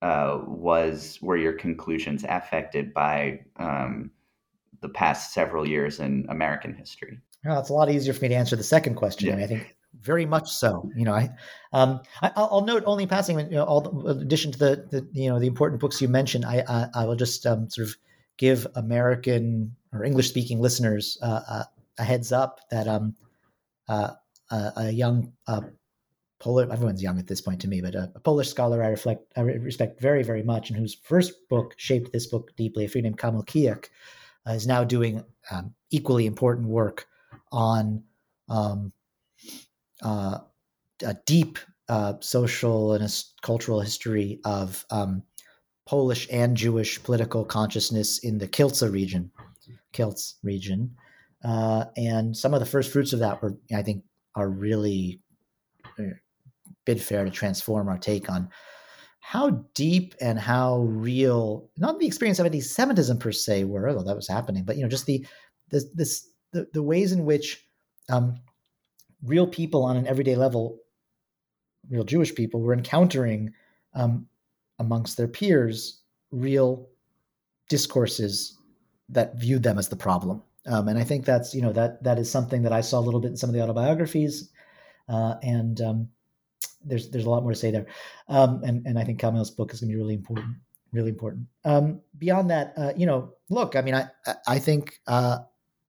uh, 0.02 0.40
was 0.46 1.18
were 1.22 1.36
your 1.36 1.52
conclusions 1.52 2.24
affected 2.28 2.92
by 2.94 3.40
um, 3.56 4.10
the 4.80 4.88
past 4.88 5.32
several 5.32 5.66
years 5.66 5.98
in 5.98 6.26
American 6.28 6.74
history? 6.74 7.18
Well, 7.44 7.60
it's 7.60 7.70
a 7.70 7.74
lot 7.74 7.90
easier 7.90 8.12
for 8.12 8.22
me 8.22 8.28
to 8.28 8.34
answer 8.34 8.56
the 8.56 8.62
second 8.62 8.94
question. 8.94 9.28
Yeah. 9.28 9.34
I, 9.34 9.36
mean, 9.36 9.44
I 9.44 9.48
think 9.48 9.76
very 10.00 10.26
much 10.26 10.50
so. 10.50 10.90
You 10.96 11.04
know, 11.04 11.14
I, 11.14 11.30
um, 11.72 12.00
I 12.22 12.32
will 12.36 12.64
note 12.64 12.82
only 12.86 13.06
passing, 13.06 13.38
you 13.38 13.50
know, 13.50 13.64
all 13.64 13.80
the, 13.80 14.10
in 14.10 14.20
addition 14.20 14.52
to 14.52 14.58
the, 14.58 14.86
the, 14.90 15.08
you 15.12 15.30
know, 15.30 15.38
the 15.38 15.46
important 15.46 15.80
books 15.80 16.00
you 16.00 16.08
mentioned, 16.08 16.44
I, 16.44 16.64
I, 16.68 17.02
I 17.02 17.04
will 17.06 17.16
just 17.16 17.46
um, 17.46 17.68
sort 17.70 17.88
of 17.88 17.96
give 18.36 18.66
American 18.74 19.74
or 19.92 20.04
English 20.04 20.28
speaking 20.28 20.60
listeners 20.60 21.18
uh, 21.22 21.40
uh, 21.48 21.64
a 21.98 22.04
heads 22.04 22.32
up 22.32 22.60
that 22.70 22.88
um, 22.88 23.14
uh, 23.88 24.10
a 24.50 24.90
young 24.90 25.32
uh, 25.46 25.62
Polish, 26.38 26.68
everyone's 26.70 27.02
young 27.02 27.18
at 27.18 27.26
this 27.26 27.40
point 27.40 27.60
to 27.62 27.68
me, 27.68 27.80
but 27.80 27.94
a, 27.94 28.12
a, 28.14 28.20
Polish 28.20 28.50
scholar 28.50 28.82
I 28.82 28.88
reflect, 28.88 29.32
I 29.36 29.40
respect 29.40 30.00
very, 30.00 30.22
very 30.22 30.42
much, 30.42 30.68
and 30.68 30.78
whose 30.78 30.94
first 30.94 31.48
book 31.48 31.74
shaped 31.78 32.12
this 32.12 32.26
book 32.26 32.52
deeply, 32.56 32.84
a 32.84 32.88
friend 32.88 33.04
named 33.04 33.18
Kamil 33.18 33.44
Kijek, 33.44 33.88
uh, 34.46 34.52
is 34.52 34.66
now 34.66 34.84
doing 34.84 35.24
um, 35.50 35.74
equally 35.90 36.26
important 36.26 36.68
work 36.68 37.06
on 37.50 38.02
um, 38.48 38.92
uh, 40.02 40.38
a 41.04 41.14
deep 41.26 41.58
uh, 41.88 42.14
social 42.20 42.94
and 42.94 43.24
cultural 43.42 43.80
history 43.80 44.40
of 44.44 44.84
um, 44.90 45.22
Polish 45.86 46.26
and 46.32 46.56
Jewish 46.56 47.02
political 47.02 47.44
consciousness 47.44 48.18
in 48.18 48.38
the 48.38 48.48
Kielce 48.48 48.90
region, 48.90 49.30
Kielce 49.92 50.34
region, 50.42 50.96
uh, 51.44 51.86
and 51.96 52.36
some 52.36 52.54
of 52.54 52.60
the 52.60 52.66
first 52.66 52.90
fruits 52.90 53.12
of 53.12 53.18
that 53.20 53.42
were, 53.42 53.58
I 53.74 53.82
think, 53.82 54.04
are 54.34 54.48
really 54.48 55.20
uh, 55.98 56.14
bid 56.86 57.00
fair 57.02 57.24
to 57.24 57.30
transform 57.30 57.88
our 57.88 57.98
take 57.98 58.30
on 58.30 58.48
how 59.20 59.64
deep 59.74 60.14
and 60.20 60.38
how 60.38 60.80
real, 60.80 61.70
not 61.78 61.98
the 61.98 62.06
experience 62.06 62.38
of 62.38 62.46
anti-Semitism 62.46 63.18
per 63.18 63.32
se, 63.32 63.64
were, 63.64 63.88
although 63.88 64.04
that 64.04 64.16
was 64.16 64.28
happening, 64.28 64.64
but 64.64 64.76
you 64.76 64.82
know, 64.82 64.88
just 64.88 65.06
the 65.06 65.26
this, 65.70 65.86
this 65.94 66.28
the, 66.52 66.66
the 66.72 66.82
ways 66.82 67.12
in 67.12 67.24
which 67.24 67.66
um, 68.10 68.38
real 69.24 69.46
people 69.46 69.84
on 69.84 69.96
an 69.96 70.06
everyday 70.06 70.36
level, 70.36 70.78
real 71.90 72.04
Jewish 72.04 72.34
people, 72.34 72.60
were 72.60 72.74
encountering 72.74 73.52
um, 73.94 74.26
amongst 74.78 75.16
their 75.16 75.28
peers 75.28 76.00
real 76.30 76.88
discourses 77.68 78.58
that 79.08 79.38
viewed 79.38 79.62
them 79.62 79.78
as 79.78 79.88
the 79.88 79.96
problem. 79.96 80.42
Um, 80.66 80.88
and 80.88 80.98
I 80.98 81.04
think 81.04 81.24
that's 81.24 81.54
you 81.54 81.60
know 81.60 81.72
that 81.72 82.02
that 82.04 82.18
is 82.18 82.30
something 82.30 82.62
that 82.62 82.72
I 82.72 82.80
saw 82.80 82.98
a 82.98 83.04
little 83.04 83.20
bit 83.20 83.30
in 83.30 83.36
some 83.36 83.50
of 83.50 83.54
the 83.54 83.62
autobiographies, 83.62 84.50
uh, 85.08 85.34
and 85.42 85.78
um, 85.80 86.08
there's 86.82 87.10
there's 87.10 87.26
a 87.26 87.30
lot 87.30 87.42
more 87.42 87.52
to 87.52 87.58
say 87.58 87.70
there. 87.70 87.86
Um, 88.28 88.62
and 88.64 88.86
and 88.86 88.98
I 88.98 89.04
think 89.04 89.20
Kamil's 89.20 89.50
book 89.50 89.74
is 89.74 89.80
going 89.80 89.90
to 89.90 89.94
be 89.94 90.00
really 90.00 90.14
important, 90.14 90.56
really 90.92 91.10
important. 91.10 91.48
Um, 91.66 92.00
beyond 92.16 92.50
that, 92.50 92.72
uh, 92.78 92.92
you 92.96 93.04
know, 93.04 93.34
look, 93.50 93.76
I 93.76 93.82
mean, 93.82 93.94
I 93.94 94.08
I 94.46 94.58
think 94.58 95.00
uh, 95.06 95.40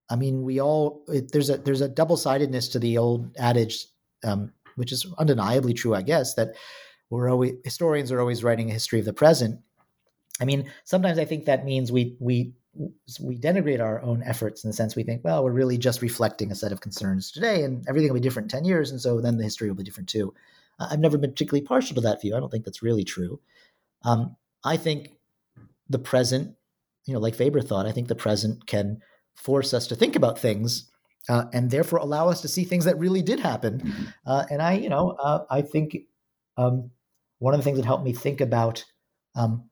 I 0.08 0.16
mean, 0.16 0.42
we 0.42 0.60
all 0.60 1.04
it, 1.08 1.32
there's 1.32 1.50
a 1.50 1.58
there's 1.58 1.80
a 1.80 1.88
double 1.88 2.16
sidedness 2.16 2.68
to 2.68 2.78
the 2.78 2.98
old 2.98 3.36
adage, 3.36 3.86
um, 4.24 4.52
which 4.76 4.92
is 4.92 5.06
undeniably 5.18 5.74
true, 5.74 5.94
I 5.94 6.02
guess, 6.02 6.34
that 6.34 6.54
we're 7.10 7.28
always 7.28 7.54
historians 7.64 8.12
are 8.12 8.20
always 8.20 8.44
writing 8.44 8.70
a 8.70 8.74
history 8.74 8.98
of 8.98 9.04
the 9.04 9.12
present. 9.12 9.60
I 10.40 10.44
mean, 10.44 10.70
sometimes 10.84 11.18
I 11.18 11.24
think 11.24 11.46
that 11.46 11.64
means 11.64 11.90
we 11.90 12.16
we 12.20 12.52
we 13.20 13.38
denigrate 13.38 13.80
our 13.80 14.02
own 14.02 14.22
efforts 14.22 14.62
in 14.62 14.68
the 14.70 14.76
sense 14.76 14.94
we 14.94 15.02
think, 15.02 15.24
well, 15.24 15.42
we're 15.42 15.50
really 15.50 15.78
just 15.78 16.02
reflecting 16.02 16.52
a 16.52 16.54
set 16.54 16.72
of 16.72 16.80
concerns 16.80 17.30
today, 17.30 17.64
and 17.64 17.84
everything 17.88 18.10
will 18.10 18.20
be 18.20 18.24
different 18.24 18.50
ten 18.50 18.64
years, 18.64 18.90
and 18.90 19.00
so 19.00 19.20
then 19.20 19.38
the 19.38 19.44
history 19.44 19.68
will 19.68 19.76
be 19.76 19.84
different 19.84 20.08
too. 20.08 20.34
I've 20.78 21.00
never 21.00 21.16
been 21.16 21.30
particularly 21.30 21.66
partial 21.66 21.94
to 21.94 22.02
that 22.02 22.20
view. 22.20 22.36
I 22.36 22.40
don't 22.40 22.50
think 22.50 22.64
that's 22.64 22.82
really 22.82 23.04
true. 23.04 23.40
Um, 24.04 24.36
I 24.62 24.76
think 24.76 25.12
the 25.88 25.98
present, 25.98 26.54
you 27.06 27.14
know, 27.14 27.20
like 27.20 27.38
Weber 27.38 27.62
thought, 27.62 27.86
I 27.86 27.92
think 27.92 28.08
the 28.08 28.14
present 28.14 28.66
can 28.66 29.00
force 29.36 29.72
us 29.72 29.86
to 29.86 29.96
think 29.96 30.16
about 30.16 30.38
things 30.38 30.90
uh, 31.28 31.44
and 31.52 31.70
therefore 31.70 31.98
allow 31.98 32.28
us 32.28 32.40
to 32.42 32.48
see 32.48 32.64
things 32.64 32.84
that 32.84 32.98
really 32.98 33.22
did 33.22 33.40
happen. 33.40 33.78
Mm-hmm. 33.80 34.04
Uh, 34.26 34.44
and 34.50 34.62
I, 34.62 34.74
you 34.74 34.88
know, 34.88 35.10
uh, 35.10 35.44
I 35.50 35.62
think 35.62 35.96
um, 36.56 36.90
one 37.38 37.54
of 37.54 37.60
the 37.60 37.64
things 37.64 37.78
that 37.78 37.86
helped 37.86 38.04
me 38.04 38.12
think 38.12 38.40
about 38.40 38.84
um, 39.34 39.68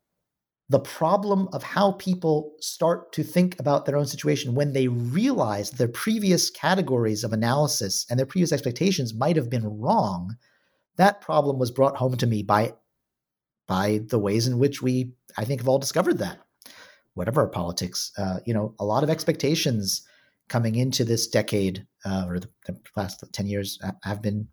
the 0.68 0.80
problem 0.80 1.48
of 1.52 1.62
how 1.62 1.92
people 1.92 2.54
start 2.60 3.12
to 3.12 3.22
think 3.22 3.58
about 3.60 3.84
their 3.84 3.96
own 3.96 4.06
situation 4.06 4.54
when 4.54 4.72
they 4.72 4.88
realize 4.88 5.70
their 5.70 5.88
previous 5.88 6.50
categories 6.50 7.22
of 7.22 7.32
analysis 7.32 8.06
and 8.08 8.18
their 8.18 8.26
previous 8.26 8.52
expectations 8.52 9.14
might 9.14 9.36
have 9.36 9.50
been 9.50 9.78
wrong. 9.78 10.36
That 10.96 11.20
problem 11.20 11.58
was 11.58 11.70
brought 11.70 11.96
home 11.96 12.16
to 12.16 12.26
me 12.26 12.42
by 12.42 12.74
by 13.66 14.00
the 14.08 14.18
ways 14.18 14.46
in 14.46 14.58
which 14.58 14.82
we, 14.82 15.14
I 15.38 15.46
think, 15.46 15.60
have 15.60 15.68
all 15.68 15.78
discovered 15.78 16.18
that 16.18 16.38
whatever 17.14 17.40
our 17.40 17.48
politics. 17.48 18.12
Uh, 18.18 18.38
you 18.44 18.54
know, 18.54 18.74
a 18.78 18.84
lot 18.84 19.02
of 19.02 19.10
expectations 19.10 20.06
coming 20.48 20.74
into 20.74 21.04
this 21.04 21.26
decade 21.26 21.86
uh, 22.04 22.26
or 22.28 22.38
the, 22.38 22.48
the, 22.66 22.76
last 22.96 23.24
10 23.32 23.46
years 23.46 23.78
have 24.02 24.20
been 24.20 24.46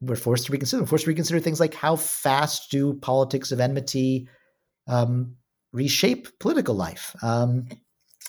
we're 0.00 0.16
forced 0.16 0.46
to 0.46 0.52
reconsider. 0.52 0.82
We're 0.82 0.86
forced 0.86 1.04
to 1.04 1.10
reconsider 1.10 1.40
things 1.40 1.60
like 1.60 1.74
how 1.74 1.96
fast 1.96 2.70
do 2.70 2.94
politics 2.94 3.52
of 3.52 3.60
enmity 3.60 4.28
um, 4.86 5.36
reshape 5.72 6.38
political 6.38 6.74
life? 6.74 7.16
Um, 7.22 7.66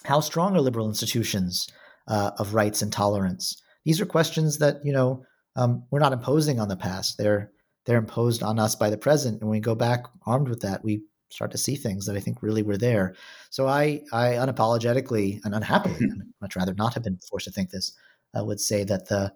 how 0.03 0.19
strong 0.19 0.55
are 0.55 0.61
liberal 0.61 0.87
institutions 0.87 1.69
uh, 2.07 2.31
of 2.37 2.53
rights 2.53 2.81
and 2.81 2.91
tolerance? 2.91 3.61
These 3.85 4.01
are 4.01 4.05
questions 4.05 4.59
that 4.59 4.77
you 4.83 4.93
know 4.93 5.23
um, 5.55 5.83
we're 5.91 5.99
not 5.99 6.13
imposing 6.13 6.59
on 6.59 6.69
the 6.69 6.77
past. 6.77 7.17
They're 7.17 7.51
they're 7.85 7.97
imposed 7.97 8.43
on 8.43 8.59
us 8.59 8.75
by 8.75 8.89
the 8.89 8.97
present, 8.97 9.41
and 9.41 9.49
when 9.49 9.57
we 9.57 9.61
go 9.61 9.75
back 9.75 10.05
armed 10.25 10.47
with 10.47 10.61
that, 10.61 10.83
we 10.83 11.03
start 11.33 11.51
to 11.51 11.57
see 11.57 11.75
things 11.75 12.05
that 12.05 12.15
I 12.15 12.19
think 12.19 12.41
really 12.41 12.63
were 12.63 12.77
there. 12.77 13.15
So 13.49 13.67
I, 13.67 14.01
I 14.11 14.33
unapologetically 14.33 15.43
and 15.43 15.55
unhappily, 15.55 16.07
much 16.41 16.55
rather 16.55 16.73
not 16.73 16.93
have 16.93 17.03
been 17.03 17.19
forced 17.29 17.45
to 17.45 17.51
think 17.51 17.69
this, 17.69 17.93
I 18.33 18.41
would 18.41 18.59
say 18.59 18.83
that 18.83 19.07
the, 19.07 19.33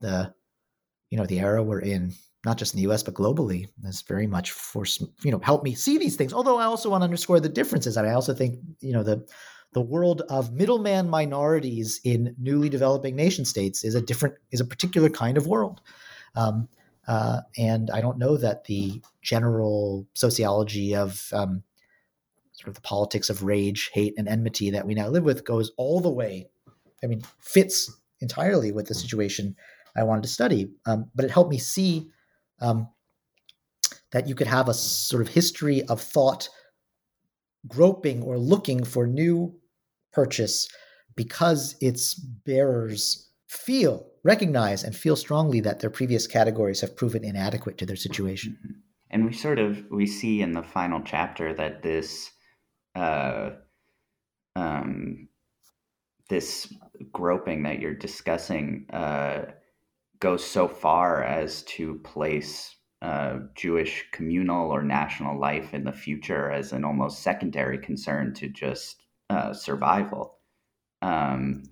the, 0.00 0.32
you 1.10 1.18
know, 1.18 1.26
the 1.26 1.40
era 1.40 1.62
we're 1.62 1.80
in, 1.80 2.12
not 2.44 2.58
just 2.58 2.74
in 2.74 2.78
the 2.78 2.84
U.S. 2.84 3.02
but 3.02 3.14
globally, 3.14 3.68
has 3.84 4.02
very 4.02 4.26
much 4.26 4.50
forced, 4.50 5.02
you 5.22 5.30
know, 5.30 5.40
helped 5.40 5.64
me 5.64 5.74
see 5.74 5.98
these 5.98 6.16
things. 6.16 6.32
Although 6.32 6.58
I 6.58 6.64
also 6.64 6.90
want 6.90 7.02
to 7.02 7.04
underscore 7.04 7.40
the 7.40 7.48
differences. 7.48 7.96
And 7.96 8.06
I 8.06 8.12
also 8.12 8.34
think, 8.34 8.58
you 8.80 8.92
know, 8.92 9.02
the 9.02 9.26
the 9.72 9.80
world 9.80 10.22
of 10.28 10.52
middleman 10.52 11.08
minorities 11.08 12.00
in 12.04 12.34
newly 12.38 12.68
developing 12.68 13.16
nation 13.16 13.44
states 13.44 13.84
is 13.84 13.94
a 13.94 14.02
different, 14.02 14.34
is 14.50 14.60
a 14.60 14.66
particular 14.66 15.08
kind 15.08 15.38
of 15.38 15.46
world. 15.46 15.80
Um, 16.34 16.68
uh, 17.08 17.40
and 17.58 17.90
I 17.90 18.00
don't 18.00 18.18
know 18.18 18.36
that 18.36 18.64
the 18.64 19.02
general 19.22 20.06
sociology 20.14 20.94
of 20.94 21.28
um, 21.32 21.62
sort 22.52 22.68
of 22.68 22.74
the 22.74 22.80
politics 22.82 23.28
of 23.28 23.42
rage, 23.42 23.90
hate, 23.92 24.14
and 24.16 24.28
enmity 24.28 24.70
that 24.70 24.86
we 24.86 24.94
now 24.94 25.08
live 25.08 25.24
with 25.24 25.44
goes 25.44 25.72
all 25.76 26.00
the 26.00 26.10
way. 26.10 26.48
I 27.02 27.06
mean, 27.06 27.22
fits 27.40 27.90
entirely 28.20 28.70
with 28.70 28.86
the 28.86 28.94
situation 28.94 29.56
I 29.96 30.04
wanted 30.04 30.22
to 30.22 30.28
study. 30.28 30.70
Um, 30.86 31.10
but 31.14 31.24
it 31.24 31.30
helped 31.30 31.50
me 31.50 31.58
see 31.58 32.10
um, 32.60 32.88
that 34.12 34.28
you 34.28 34.34
could 34.34 34.46
have 34.46 34.68
a 34.68 34.74
sort 34.74 35.22
of 35.22 35.28
history 35.28 35.82
of 35.88 36.00
thought 36.00 36.48
groping 37.66 38.22
or 38.22 38.38
looking 38.38 38.84
for 38.84 39.06
new 39.06 39.54
purchase 40.12 40.68
because 41.16 41.76
its 41.80 42.14
bearers 42.14 43.28
feel, 43.52 44.06
recognize, 44.24 44.82
and 44.82 44.96
feel 44.96 45.14
strongly 45.14 45.60
that 45.60 45.80
their 45.80 45.90
previous 45.90 46.26
categories 46.26 46.80
have 46.80 46.96
proven 46.96 47.22
inadequate 47.22 47.76
to 47.78 47.86
their 47.86 47.96
situation. 47.96 48.56
Mm-hmm. 48.58 48.78
And 49.10 49.26
we 49.26 49.32
sort 49.34 49.58
of 49.58 49.84
we 49.90 50.06
see 50.06 50.40
in 50.40 50.52
the 50.52 50.62
final 50.62 51.02
chapter 51.04 51.52
that 51.52 51.82
this 51.82 52.30
uh, 52.94 53.50
um, 54.56 55.28
this 56.30 56.72
groping 57.12 57.64
that 57.64 57.78
you're 57.78 57.94
discussing 57.94 58.86
uh, 58.90 59.42
goes 60.18 60.42
so 60.42 60.66
far 60.66 61.22
as 61.22 61.62
to 61.64 61.96
place 62.04 62.74
uh, 63.02 63.40
Jewish 63.54 64.06
communal 64.12 64.70
or 64.70 64.82
national 64.82 65.38
life 65.38 65.74
in 65.74 65.84
the 65.84 65.92
future 65.92 66.50
as 66.50 66.72
an 66.72 66.84
almost 66.84 67.22
secondary 67.22 67.76
concern 67.76 68.32
to 68.34 68.48
just 68.48 69.02
uh, 69.28 69.52
survival. 69.52 70.38
Um, 71.02 71.64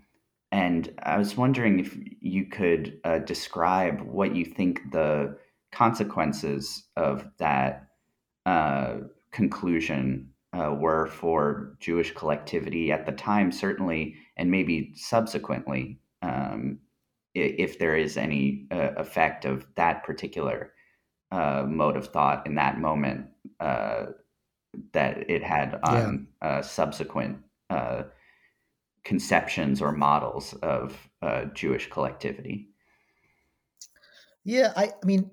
and 0.53 0.93
I 1.03 1.17
was 1.17 1.37
wondering 1.37 1.79
if 1.79 1.97
you 2.21 2.47
could 2.47 3.01
uh, 3.05 3.19
describe 3.19 4.01
what 4.01 4.35
you 4.35 4.45
think 4.45 4.81
the 4.91 5.37
consequences 5.73 6.85
of 6.97 7.25
that 7.39 7.87
uh, 8.47 8.97
conclusion 9.31 10.31
uh, 10.53 10.75
were 10.77 11.07
for 11.07 11.77
Jewish 11.79 12.13
collectivity 12.13 12.91
at 12.91 13.07
the 13.07 13.13
time, 13.13 13.53
certainly, 13.53 14.17
and 14.37 14.51
maybe 14.51 14.93
subsequently, 14.97 16.01
um, 16.23 16.79
if 17.35 17.79
there 17.79 17.97
is 17.97 18.17
any 18.17 18.67
uh, 18.73 18.91
effect 18.97 19.45
of 19.45 19.65
that 19.77 20.03
particular 20.03 20.73
uh, 21.31 21.65
mode 21.69 21.97
of 21.97 22.09
thought 22.09 22.45
in 22.45 22.57
that 22.57 22.81
moment 22.81 23.27
uh, 23.61 24.07
that 24.93 25.31
it 25.31 25.45
had 25.45 25.79
on 25.85 26.27
yeah. 26.43 26.49
Uh, 26.49 26.63
subsequent 26.63 27.39
conceptions 29.05 29.81
or 29.81 29.93
models 29.93 30.55
of 30.63 30.97
Jewish 31.55 31.89
collectivity. 31.91 32.69
Yeah, 34.45 34.73
I, 34.77 34.85
I 34.85 35.07
mean, 35.07 35.31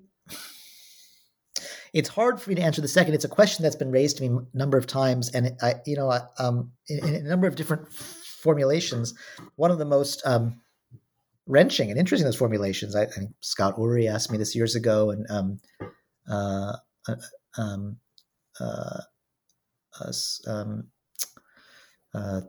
it's 1.92 2.08
hard 2.08 2.40
for 2.40 2.50
me 2.50 2.56
to 2.56 2.62
answer 2.62 2.80
the 2.80 2.88
second. 2.88 3.14
It's 3.14 3.24
a 3.24 3.28
question 3.28 3.62
that's 3.62 3.76
been 3.76 3.90
raised 3.90 4.18
to 4.18 4.28
me 4.28 4.38
a 4.54 4.56
number 4.56 4.76
of 4.76 4.86
times, 4.86 5.30
and 5.30 5.56
I, 5.62 5.76
you 5.86 5.96
know, 5.96 6.12
um, 6.38 6.72
in, 6.88 6.98
in, 7.06 7.26
a 7.26 7.28
number 7.28 7.46
of 7.46 7.56
different 7.56 7.90
formulations. 7.92 9.14
One 9.56 9.70
of 9.70 9.78
the 9.78 9.84
most 9.84 10.22
um, 10.26 10.60
wrenching 11.46 11.90
and 11.90 11.98
interesting 11.98 12.26
those 12.26 12.36
formulations. 12.36 12.94
I, 12.94 13.02
I, 13.02 13.06
think 13.06 13.30
Scott 13.40 13.76
Ury 13.78 14.06
asked 14.06 14.30
me 14.30 14.38
this 14.38 14.54
years 14.54 14.74
ago, 14.74 15.10
and 15.10 15.26
um, 15.30 15.60
uh, 16.28 16.76
uh, 17.08 17.16
um, 17.56 17.96
uh, 18.60 19.00
um, 20.46 20.88
uh, 22.14 22.40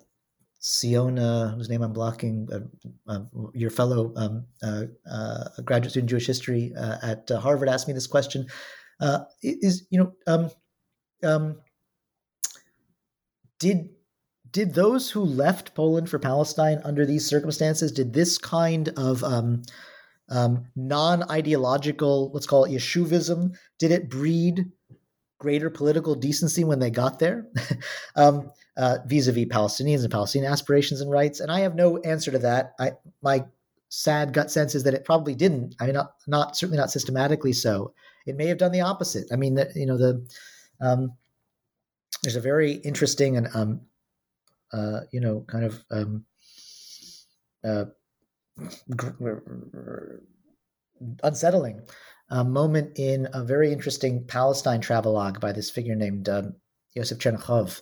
Siona, 0.59 1.53
whose 1.55 1.69
name 1.69 1.81
I'm 1.81 1.93
blocking, 1.93 2.47
uh, 2.51 3.11
uh, 3.11 3.21
your 3.53 3.69
fellow 3.69 4.13
um, 4.17 4.45
uh, 4.61 4.83
uh, 5.09 5.43
graduate 5.63 5.91
student 5.91 6.11
in 6.11 6.17
Jewish 6.17 6.27
history 6.27 6.73
uh, 6.77 6.97
at 7.01 7.29
Harvard, 7.29 7.69
asked 7.69 7.87
me 7.87 7.93
this 7.93 8.07
question: 8.07 8.45
Is 9.41 9.87
you 9.89 9.99
know, 9.99 10.13
um, 10.27 10.51
um, 11.23 11.61
did 13.57 13.89
did 14.51 14.73
those 14.73 15.09
who 15.09 15.21
left 15.21 15.75
Poland 15.75 16.09
for 16.09 16.19
Palestine 16.19 16.81
under 16.83 17.05
these 17.05 17.25
circumstances 17.25 17.91
did 17.91 18.13
this 18.13 18.37
kind 18.37 18.89
of 18.97 19.23
um, 19.23 19.61
um, 20.29 20.65
non-ideological, 20.75 22.31
let's 22.33 22.47
call 22.47 22.65
it 22.65 22.71
yishuvism, 22.71 23.55
did 23.77 23.91
it 23.91 24.09
breed 24.09 24.71
greater 25.39 25.69
political 25.69 26.15
decency 26.15 26.63
when 26.63 26.79
they 26.79 26.89
got 26.89 27.19
there? 27.19 27.47
um, 28.15 28.51
uh, 28.79 28.97
vis-a-vis 29.05 29.45
Palestinians 29.45 30.01
and 30.01 30.11
Palestinian 30.11 30.51
aspirations 30.51 31.01
and 31.01 31.11
rights? 31.11 31.39
And 31.39 31.51
I 31.51 31.59
have 31.59 31.75
no 31.75 31.97
answer 31.99 32.31
to 32.31 32.39
that. 32.39 32.73
I, 32.79 32.93
my 33.21 33.45
sad 33.89 34.33
gut 34.33 34.49
sense 34.49 34.73
is 34.73 34.83
that 34.83 34.93
it 34.93 35.05
probably 35.05 35.35
didn't. 35.35 35.75
I 35.79 35.85
mean, 35.85 35.95
not, 35.95 36.15
not 36.27 36.57
certainly 36.57 36.77
not 36.77 36.91
systematically 36.91 37.53
so. 37.53 37.93
It 38.25 38.35
may 38.35 38.47
have 38.47 38.57
done 38.57 38.71
the 38.71 38.81
opposite. 38.81 39.27
I 39.31 39.35
mean, 39.35 39.55
the, 39.55 39.71
you 39.75 39.85
know, 39.85 39.97
the 39.97 40.27
um, 40.81 41.13
there's 42.23 42.35
a 42.35 42.41
very 42.41 42.73
interesting 42.73 43.37
and 43.37 43.47
um, 43.53 43.81
uh, 44.71 45.01
you 45.11 45.19
know, 45.19 45.43
kind 45.47 45.65
of 45.65 45.83
um, 45.91 46.25
uh, 47.63 47.85
unsettling 51.23 51.81
uh, 52.29 52.43
moment 52.43 52.97
in 52.99 53.27
a 53.33 53.43
very 53.43 53.71
interesting 53.71 54.25
Palestine 54.25 54.81
travelogue 54.81 55.39
by 55.39 55.51
this 55.51 55.69
figure 55.69 55.95
named 55.95 56.29
um, 56.29 56.55
Yosef 56.93 57.17
Chernichov, 57.17 57.81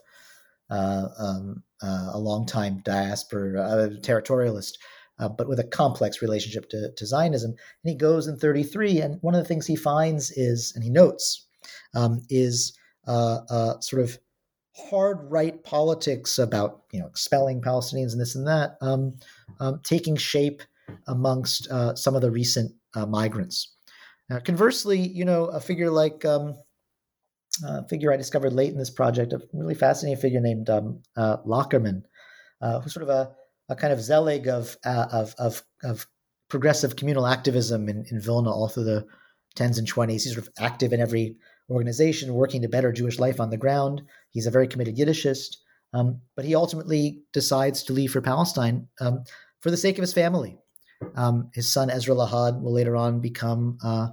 um, 0.70 1.63
uh, 1.82 2.09
a 2.13 2.20
longtime 2.20 2.82
diaspora 2.84 3.61
uh, 3.61 3.89
territorialist, 4.01 4.74
uh, 5.20 5.30
but 5.30 5.47
with 5.47 5.59
a 5.59 5.63
complex 5.63 6.22
relationship 6.22 6.70
to, 6.70 6.91
to, 6.95 7.05
Zionism. 7.05 7.51
And 7.51 7.89
he 7.89 7.95
goes 7.95 8.28
in 8.28 8.38
33, 8.38 9.01
and 9.01 9.22
one 9.22 9.36
of 9.36 9.41
the 9.41 9.47
things 9.47 9.68
he 9.68 9.76
finds 9.76 10.32
is, 10.32 10.74
and 10.76 10.84
he 10.84 10.89
notes, 10.89 11.47
um, 11.95 12.22
is 12.30 12.78
uh, 13.07 13.80
sort 13.80 14.01
of 14.01 14.18
hard 14.76 15.20
right 15.32 15.63
politics 15.63 16.38
about 16.38 16.84
you 16.91 16.99
know 16.99 17.07
expelling 17.07 17.61
Palestinians 17.61 18.11
and 18.11 18.22
this 18.22 18.36
and 18.36 18.45
that 18.45 18.78
um, 18.82 19.15
um, 19.59 19.80
taking 19.84 20.15
shape 20.15 20.61
amongst 21.07 21.68
some 21.95 22.15
of 22.15 22.22
the 22.22 22.32
recent 22.32 22.72
migrants. 23.07 23.76
Now, 24.30 24.39
conversely, 24.39 24.99
you 24.99 25.24
know, 25.24 25.45
a 25.45 25.59
figure 25.59 25.89
like 25.89 26.26
um, 26.26 26.57
uh, 27.66 27.84
figure 27.84 28.12
I 28.12 28.18
discovered 28.18 28.53
late 28.53 28.72
in 28.72 28.78
this 28.78 28.89
project, 28.89 29.34
a 29.34 29.41
really 29.53 29.76
fascinating 29.76 30.22
figure 30.22 30.39
named 30.41 30.70
um, 30.70 31.01
uh, 31.16 31.38
Lockerman, 31.45 32.03
uh, 32.62 32.80
who's 32.80 32.93
sort 32.93 33.03
of 33.03 33.10
a, 33.10 33.32
a 33.70 33.76
kind 33.76 33.93
of 33.93 34.01
zealot 34.01 34.47
of, 34.47 34.78
uh, 34.86 35.08
of, 35.12 35.36
of, 35.38 35.64
of, 35.84 36.08
progressive 36.49 36.95
communal 36.95 37.28
activism 37.28 37.89
in, 37.89 38.05
in 38.10 38.22
Vilna 38.22 38.49
all 38.49 38.70
through 38.70 38.86
the 38.86 39.05
10s 39.58 39.78
and 39.78 39.91
20s. 39.91 40.12
He's 40.12 40.34
sort 40.34 40.47
of 40.47 40.53
active 40.58 40.93
in 40.93 41.01
every 41.01 41.36
organization 41.70 42.34
working 42.34 42.62
to 42.62 42.70
better 42.70 42.93
Jewish 42.93 43.20
life 43.20 43.41
on 43.41 43.49
the 43.49 43.58
ground. 43.58 44.01
He's 44.30 44.47
a 44.47 44.51
very 44.51 44.66
committed 44.66 44.95
Yiddishist, 44.95 45.58
um, 45.93 46.22
but 46.38 46.45
he 46.45 46.55
ultimately 46.55 47.24
decides 47.34 47.84
to 47.84 47.93
leave 47.93 48.12
for 48.12 48.22
Palestine 48.22 48.88
um, 49.01 49.26
for 49.60 49.72
the 49.72 49.76
sake 49.76 49.97
of 49.97 50.03
his 50.03 50.14
family. 50.14 50.58
Um, 51.16 51.49
his 51.53 51.72
son 51.72 51.89
Ezra 51.89 52.16
Lahad 52.16 52.62
will 52.62 52.74
later 52.74 52.95
on 52.95 53.20
become 53.20 53.78
uh, 53.84 54.08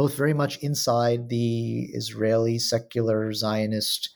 both 0.00 0.16
very 0.16 0.32
much 0.32 0.56
inside 0.60 1.28
the 1.28 1.90
Israeli 1.92 2.58
secular 2.58 3.34
Zionist 3.34 4.08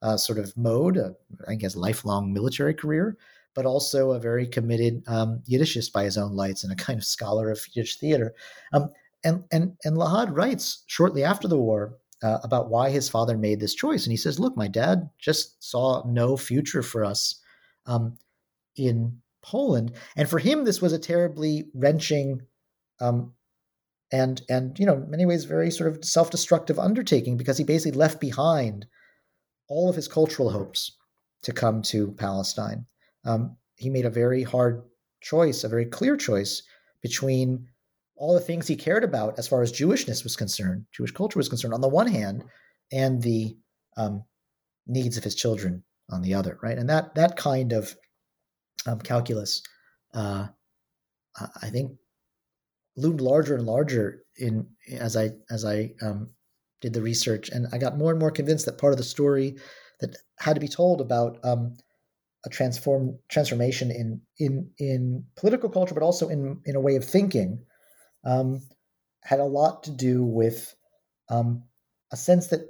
uh, 0.00 0.16
sort 0.16 0.38
of 0.38 0.56
mode, 0.56 0.96
uh, 0.96 1.10
I 1.46 1.56
guess 1.56 1.76
lifelong 1.76 2.32
military 2.32 2.72
career, 2.72 3.18
but 3.54 3.66
also 3.66 4.12
a 4.12 4.18
very 4.18 4.46
committed 4.46 5.02
um, 5.06 5.42
Yiddishist 5.46 5.92
by 5.92 6.04
his 6.04 6.16
own 6.16 6.32
lights 6.32 6.64
and 6.64 6.72
a 6.72 6.82
kind 6.86 6.98
of 6.98 7.04
scholar 7.04 7.50
of 7.50 7.60
Yiddish 7.74 7.98
theater. 7.98 8.34
Um, 8.72 8.88
and 9.24 9.44
and 9.52 9.76
and 9.84 9.98
Lahad 9.98 10.34
writes 10.34 10.84
shortly 10.86 11.22
after 11.22 11.48
the 11.48 11.58
war 11.58 11.98
uh, 12.22 12.38
about 12.42 12.70
why 12.70 12.88
his 12.88 13.10
father 13.10 13.36
made 13.36 13.60
this 13.60 13.74
choice, 13.74 14.06
and 14.06 14.12
he 14.14 14.16
says, 14.16 14.40
"Look, 14.40 14.56
my 14.56 14.68
dad 14.68 15.10
just 15.18 15.62
saw 15.62 16.02
no 16.06 16.38
future 16.38 16.82
for 16.82 17.04
us 17.04 17.38
um, 17.84 18.16
in 18.74 19.20
Poland, 19.42 19.92
and 20.16 20.30
for 20.30 20.38
him, 20.38 20.64
this 20.64 20.80
was 20.80 20.94
a 20.94 20.98
terribly 20.98 21.66
wrenching." 21.74 22.40
Um, 23.00 23.34
and 24.12 24.42
and 24.48 24.78
you 24.78 24.86
know 24.86 24.94
in 24.94 25.10
many 25.10 25.26
ways 25.26 25.44
very 25.44 25.70
sort 25.70 25.90
of 25.90 26.04
self-destructive 26.04 26.78
undertaking 26.78 27.36
because 27.36 27.58
he 27.58 27.64
basically 27.64 27.98
left 27.98 28.20
behind 28.20 28.86
all 29.68 29.88
of 29.88 29.96
his 29.96 30.08
cultural 30.08 30.50
hopes 30.50 30.92
to 31.42 31.52
come 31.52 31.82
to 31.82 32.12
Palestine. 32.12 32.86
Um, 33.24 33.56
he 33.76 33.90
made 33.90 34.06
a 34.06 34.10
very 34.10 34.42
hard 34.42 34.82
choice, 35.20 35.64
a 35.64 35.68
very 35.68 35.86
clear 35.86 36.16
choice 36.16 36.62
between 37.02 37.68
all 38.16 38.34
the 38.34 38.40
things 38.40 38.66
he 38.66 38.76
cared 38.76 39.04
about 39.04 39.38
as 39.38 39.46
far 39.46 39.62
as 39.62 39.72
Jewishness 39.72 40.24
was 40.24 40.36
concerned, 40.36 40.86
Jewish 40.92 41.12
culture 41.12 41.38
was 41.38 41.48
concerned, 41.48 41.74
on 41.74 41.82
the 41.82 41.88
one 41.88 42.06
hand, 42.06 42.44
and 42.90 43.22
the 43.22 43.56
um, 43.96 44.24
needs 44.86 45.16
of 45.16 45.24
his 45.24 45.34
children 45.34 45.82
on 46.10 46.22
the 46.22 46.34
other, 46.34 46.58
right? 46.62 46.78
And 46.78 46.88
that 46.88 47.14
that 47.16 47.36
kind 47.36 47.72
of 47.72 47.94
um, 48.86 49.00
calculus, 49.00 49.62
uh, 50.14 50.46
I 51.62 51.70
think, 51.70 51.92
loomed 52.96 53.20
larger 53.20 53.54
and 53.54 53.66
larger 53.66 54.22
in 54.36 54.66
as 54.98 55.16
I 55.16 55.30
as 55.50 55.64
I 55.64 55.92
um, 56.02 56.30
did 56.80 56.92
the 56.92 57.02
research, 57.02 57.48
and 57.50 57.66
I 57.72 57.78
got 57.78 57.98
more 57.98 58.10
and 58.10 58.20
more 58.20 58.30
convinced 58.30 58.66
that 58.66 58.78
part 58.78 58.92
of 58.92 58.98
the 58.98 59.04
story 59.04 59.56
that 60.00 60.16
had 60.38 60.54
to 60.54 60.60
be 60.60 60.68
told 60.68 61.00
about 61.00 61.38
um, 61.44 61.76
a 62.44 62.48
transform 62.48 63.18
transformation 63.28 63.90
in 63.90 64.20
in 64.38 64.70
in 64.78 65.24
political 65.36 65.68
culture, 65.68 65.94
but 65.94 66.02
also 66.02 66.28
in 66.28 66.60
in 66.64 66.76
a 66.76 66.80
way 66.80 66.96
of 66.96 67.04
thinking, 67.04 67.64
um, 68.24 68.60
had 69.22 69.40
a 69.40 69.44
lot 69.44 69.82
to 69.84 69.90
do 69.90 70.24
with 70.24 70.74
um, 71.28 71.64
a 72.12 72.16
sense 72.16 72.48
that 72.48 72.60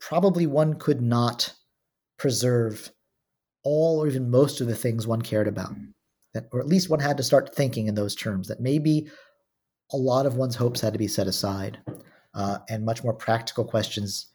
probably 0.00 0.46
one 0.46 0.74
could 0.74 1.00
not 1.00 1.54
preserve 2.18 2.90
all 3.64 4.02
or 4.02 4.06
even 4.06 4.30
most 4.30 4.60
of 4.60 4.66
the 4.66 4.76
things 4.76 5.06
one 5.06 5.22
cared 5.22 5.48
about 5.48 5.72
that 6.34 6.48
or 6.52 6.60
at 6.60 6.66
least 6.66 6.90
one 6.90 7.00
had 7.00 7.16
to 7.16 7.22
start 7.22 7.54
thinking 7.54 7.86
in 7.86 7.94
those 7.94 8.14
terms 8.14 8.48
that 8.48 8.60
maybe 8.60 9.08
a 9.92 9.96
lot 9.96 10.26
of 10.26 10.36
one's 10.36 10.56
hopes 10.56 10.80
had 10.80 10.92
to 10.92 10.98
be 10.98 11.08
set 11.08 11.26
aside 11.26 11.78
uh, 12.34 12.58
and 12.68 12.84
much 12.84 13.02
more 13.02 13.14
practical 13.14 13.64
questions 13.64 14.26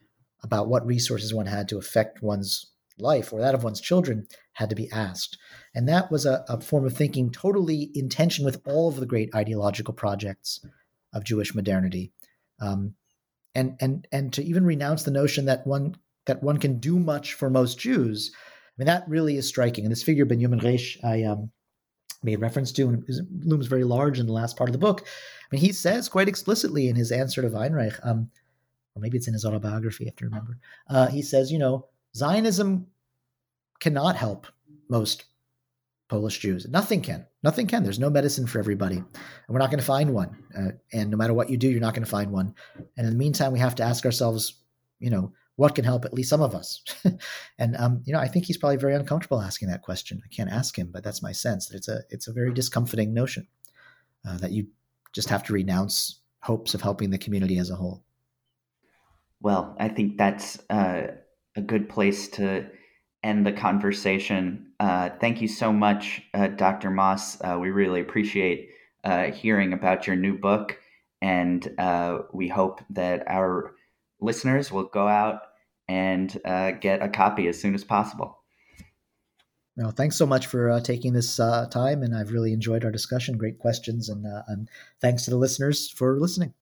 about 0.41 0.67
what 0.67 0.85
resources 0.85 1.33
one 1.33 1.45
had 1.45 1.67
to 1.67 1.77
affect 1.77 2.23
one's 2.23 2.65
life 2.97 3.31
or 3.31 3.39
that 3.39 3.55
of 3.55 3.63
one's 3.63 3.81
children 3.81 4.27
had 4.53 4.69
to 4.69 4.75
be 4.75 4.91
asked. 4.91 5.37
And 5.75 5.87
that 5.87 6.11
was 6.11 6.25
a, 6.25 6.43
a 6.47 6.59
form 6.59 6.85
of 6.85 6.95
thinking 6.95 7.31
totally 7.31 7.91
in 7.93 8.09
tension 8.09 8.45
with 8.45 8.61
all 8.65 8.89
of 8.89 8.97
the 8.97 9.05
great 9.05 9.33
ideological 9.35 9.93
projects 9.93 10.65
of 11.13 11.23
Jewish 11.23 11.55
modernity. 11.55 12.11
Um, 12.61 12.95
and 13.55 13.75
and 13.79 14.07
and 14.11 14.31
to 14.33 14.43
even 14.43 14.65
renounce 14.65 15.03
the 15.03 15.11
notion 15.11 15.45
that 15.45 15.65
one 15.65 15.95
that 16.25 16.43
one 16.43 16.57
can 16.57 16.79
do 16.79 16.99
much 16.99 17.33
for 17.33 17.49
most 17.49 17.79
Jews, 17.79 18.31
I 18.35 18.71
mean 18.77 18.85
that 18.85 19.07
really 19.07 19.37
is 19.37 19.47
striking. 19.47 19.85
And 19.85 19.91
this 19.91 20.03
figure 20.03 20.25
Benjamin 20.25 20.59
Reish, 20.59 21.03
I 21.03 21.23
um, 21.23 21.51
made 22.23 22.41
reference 22.41 22.71
to, 22.73 22.87
and 22.87 23.05
looms 23.45 23.67
very 23.67 23.83
large 23.83 24.19
in 24.19 24.25
the 24.25 24.33
last 24.33 24.57
part 24.57 24.69
of 24.69 24.73
the 24.73 24.79
book. 24.79 25.01
I 25.05 25.55
mean, 25.55 25.61
he 25.61 25.71
says 25.71 26.09
quite 26.09 26.27
explicitly 26.27 26.87
in 26.87 26.95
his 26.95 27.11
answer 27.11 27.41
to 27.41 27.49
Weinreich, 27.49 27.99
um, 28.05 28.29
or 28.95 29.01
maybe 29.01 29.17
it's 29.17 29.27
in 29.27 29.33
his 29.33 29.45
autobiography, 29.45 30.05
I 30.05 30.09
have 30.09 30.15
to 30.17 30.25
remember. 30.25 30.57
Uh, 30.89 31.07
he 31.07 31.21
says, 31.21 31.51
you 31.51 31.59
know, 31.59 31.87
Zionism 32.15 32.87
cannot 33.79 34.15
help 34.15 34.47
most 34.89 35.25
Polish 36.09 36.39
Jews. 36.39 36.67
Nothing 36.67 37.01
can. 37.01 37.25
Nothing 37.43 37.67
can. 37.67 37.83
There's 37.83 37.99
no 37.99 38.09
medicine 38.09 38.47
for 38.47 38.59
everybody. 38.59 38.97
And 38.97 39.07
we're 39.47 39.59
not 39.59 39.69
going 39.69 39.79
to 39.79 39.85
find 39.85 40.13
one. 40.13 40.43
Uh, 40.57 40.71
and 40.91 41.11
no 41.11 41.17
matter 41.17 41.33
what 41.33 41.49
you 41.49 41.57
do, 41.57 41.69
you're 41.69 41.79
not 41.79 41.93
going 41.93 42.03
to 42.03 42.09
find 42.09 42.31
one. 42.31 42.55
And 42.97 43.05
in 43.05 43.13
the 43.13 43.19
meantime, 43.19 43.53
we 43.53 43.59
have 43.59 43.75
to 43.75 43.83
ask 43.83 44.05
ourselves, 44.05 44.55
you 44.99 45.11
know, 45.11 45.31
what 45.59 45.75
can 45.75 45.83
help 45.83 46.05
at 46.05 46.13
least 46.13 46.29
some 46.29 46.41
of 46.41 46.55
us? 46.55 46.81
and 47.59 47.75
um, 47.75 48.01
you 48.05 48.13
know, 48.13 48.19
I 48.19 48.29
think 48.29 48.45
he's 48.45 48.57
probably 48.57 48.77
very 48.77 48.95
uncomfortable 48.95 49.41
asking 49.41 49.67
that 49.67 49.81
question. 49.81 50.21
I 50.23 50.33
can't 50.33 50.49
ask 50.49 50.77
him, 50.77 50.89
but 50.89 51.03
that's 51.03 51.21
my 51.21 51.33
sense 51.33 51.67
that 51.67 51.75
it's 51.75 51.89
a 51.89 51.99
it's 52.09 52.29
a 52.29 52.31
very 52.31 52.53
discomforting 52.53 53.13
notion 53.13 53.45
uh, 54.25 54.37
that 54.37 54.53
you 54.53 54.67
just 55.11 55.27
have 55.27 55.43
to 55.43 55.53
renounce 55.53 56.21
hopes 56.41 56.75
of 56.75 56.81
helping 56.81 57.09
the 57.09 57.17
community 57.17 57.57
as 57.57 57.69
a 57.69 57.75
whole. 57.75 58.05
Well, 59.41 59.75
I 59.77 59.89
think 59.89 60.17
that's 60.17 60.59
uh, 60.69 61.07
a 61.57 61.61
good 61.61 61.89
place 61.89 62.29
to 62.29 62.65
end 63.21 63.45
the 63.45 63.51
conversation. 63.51 64.71
Uh, 64.79 65.09
thank 65.19 65.41
you 65.41 65.49
so 65.49 65.73
much, 65.73 66.21
uh, 66.33 66.47
Dr. 66.47 66.89
Moss. 66.89 67.37
Uh, 67.41 67.57
we 67.59 67.69
really 67.69 67.99
appreciate 67.99 68.69
uh, 69.03 69.25
hearing 69.25 69.73
about 69.73 70.07
your 70.07 70.15
new 70.15 70.37
book, 70.37 70.79
and 71.21 71.67
we 72.31 72.47
hope 72.47 72.79
that 72.91 73.27
our 73.27 73.75
listeners 74.21 74.71
will 74.71 74.85
go 74.85 75.05
out 75.05 75.48
and 75.89 76.39
uh, 76.45 76.71
get 76.71 77.01
a 77.01 77.09
copy 77.09 77.47
as 77.47 77.59
soon 77.59 77.73
as 77.73 77.83
possible. 77.83 78.43
Well, 79.75 79.91
thanks 79.91 80.17
so 80.17 80.25
much 80.25 80.45
for 80.45 80.69
uh, 80.69 80.81
taking 80.81 81.13
this 81.13 81.39
uh, 81.39 81.65
time, 81.67 82.03
and 82.03 82.15
I've 82.15 82.31
really 82.31 82.53
enjoyed 82.53 82.85
our 82.85 82.91
discussion. 82.91 83.37
Great 83.37 83.59
questions, 83.59 84.07
and, 84.07 84.25
uh, 84.25 84.43
and 84.47 84.69
thanks 85.01 85.23
to 85.23 85.31
the 85.31 85.37
listeners 85.37 85.89
for 85.89 86.19
listening. 86.19 86.53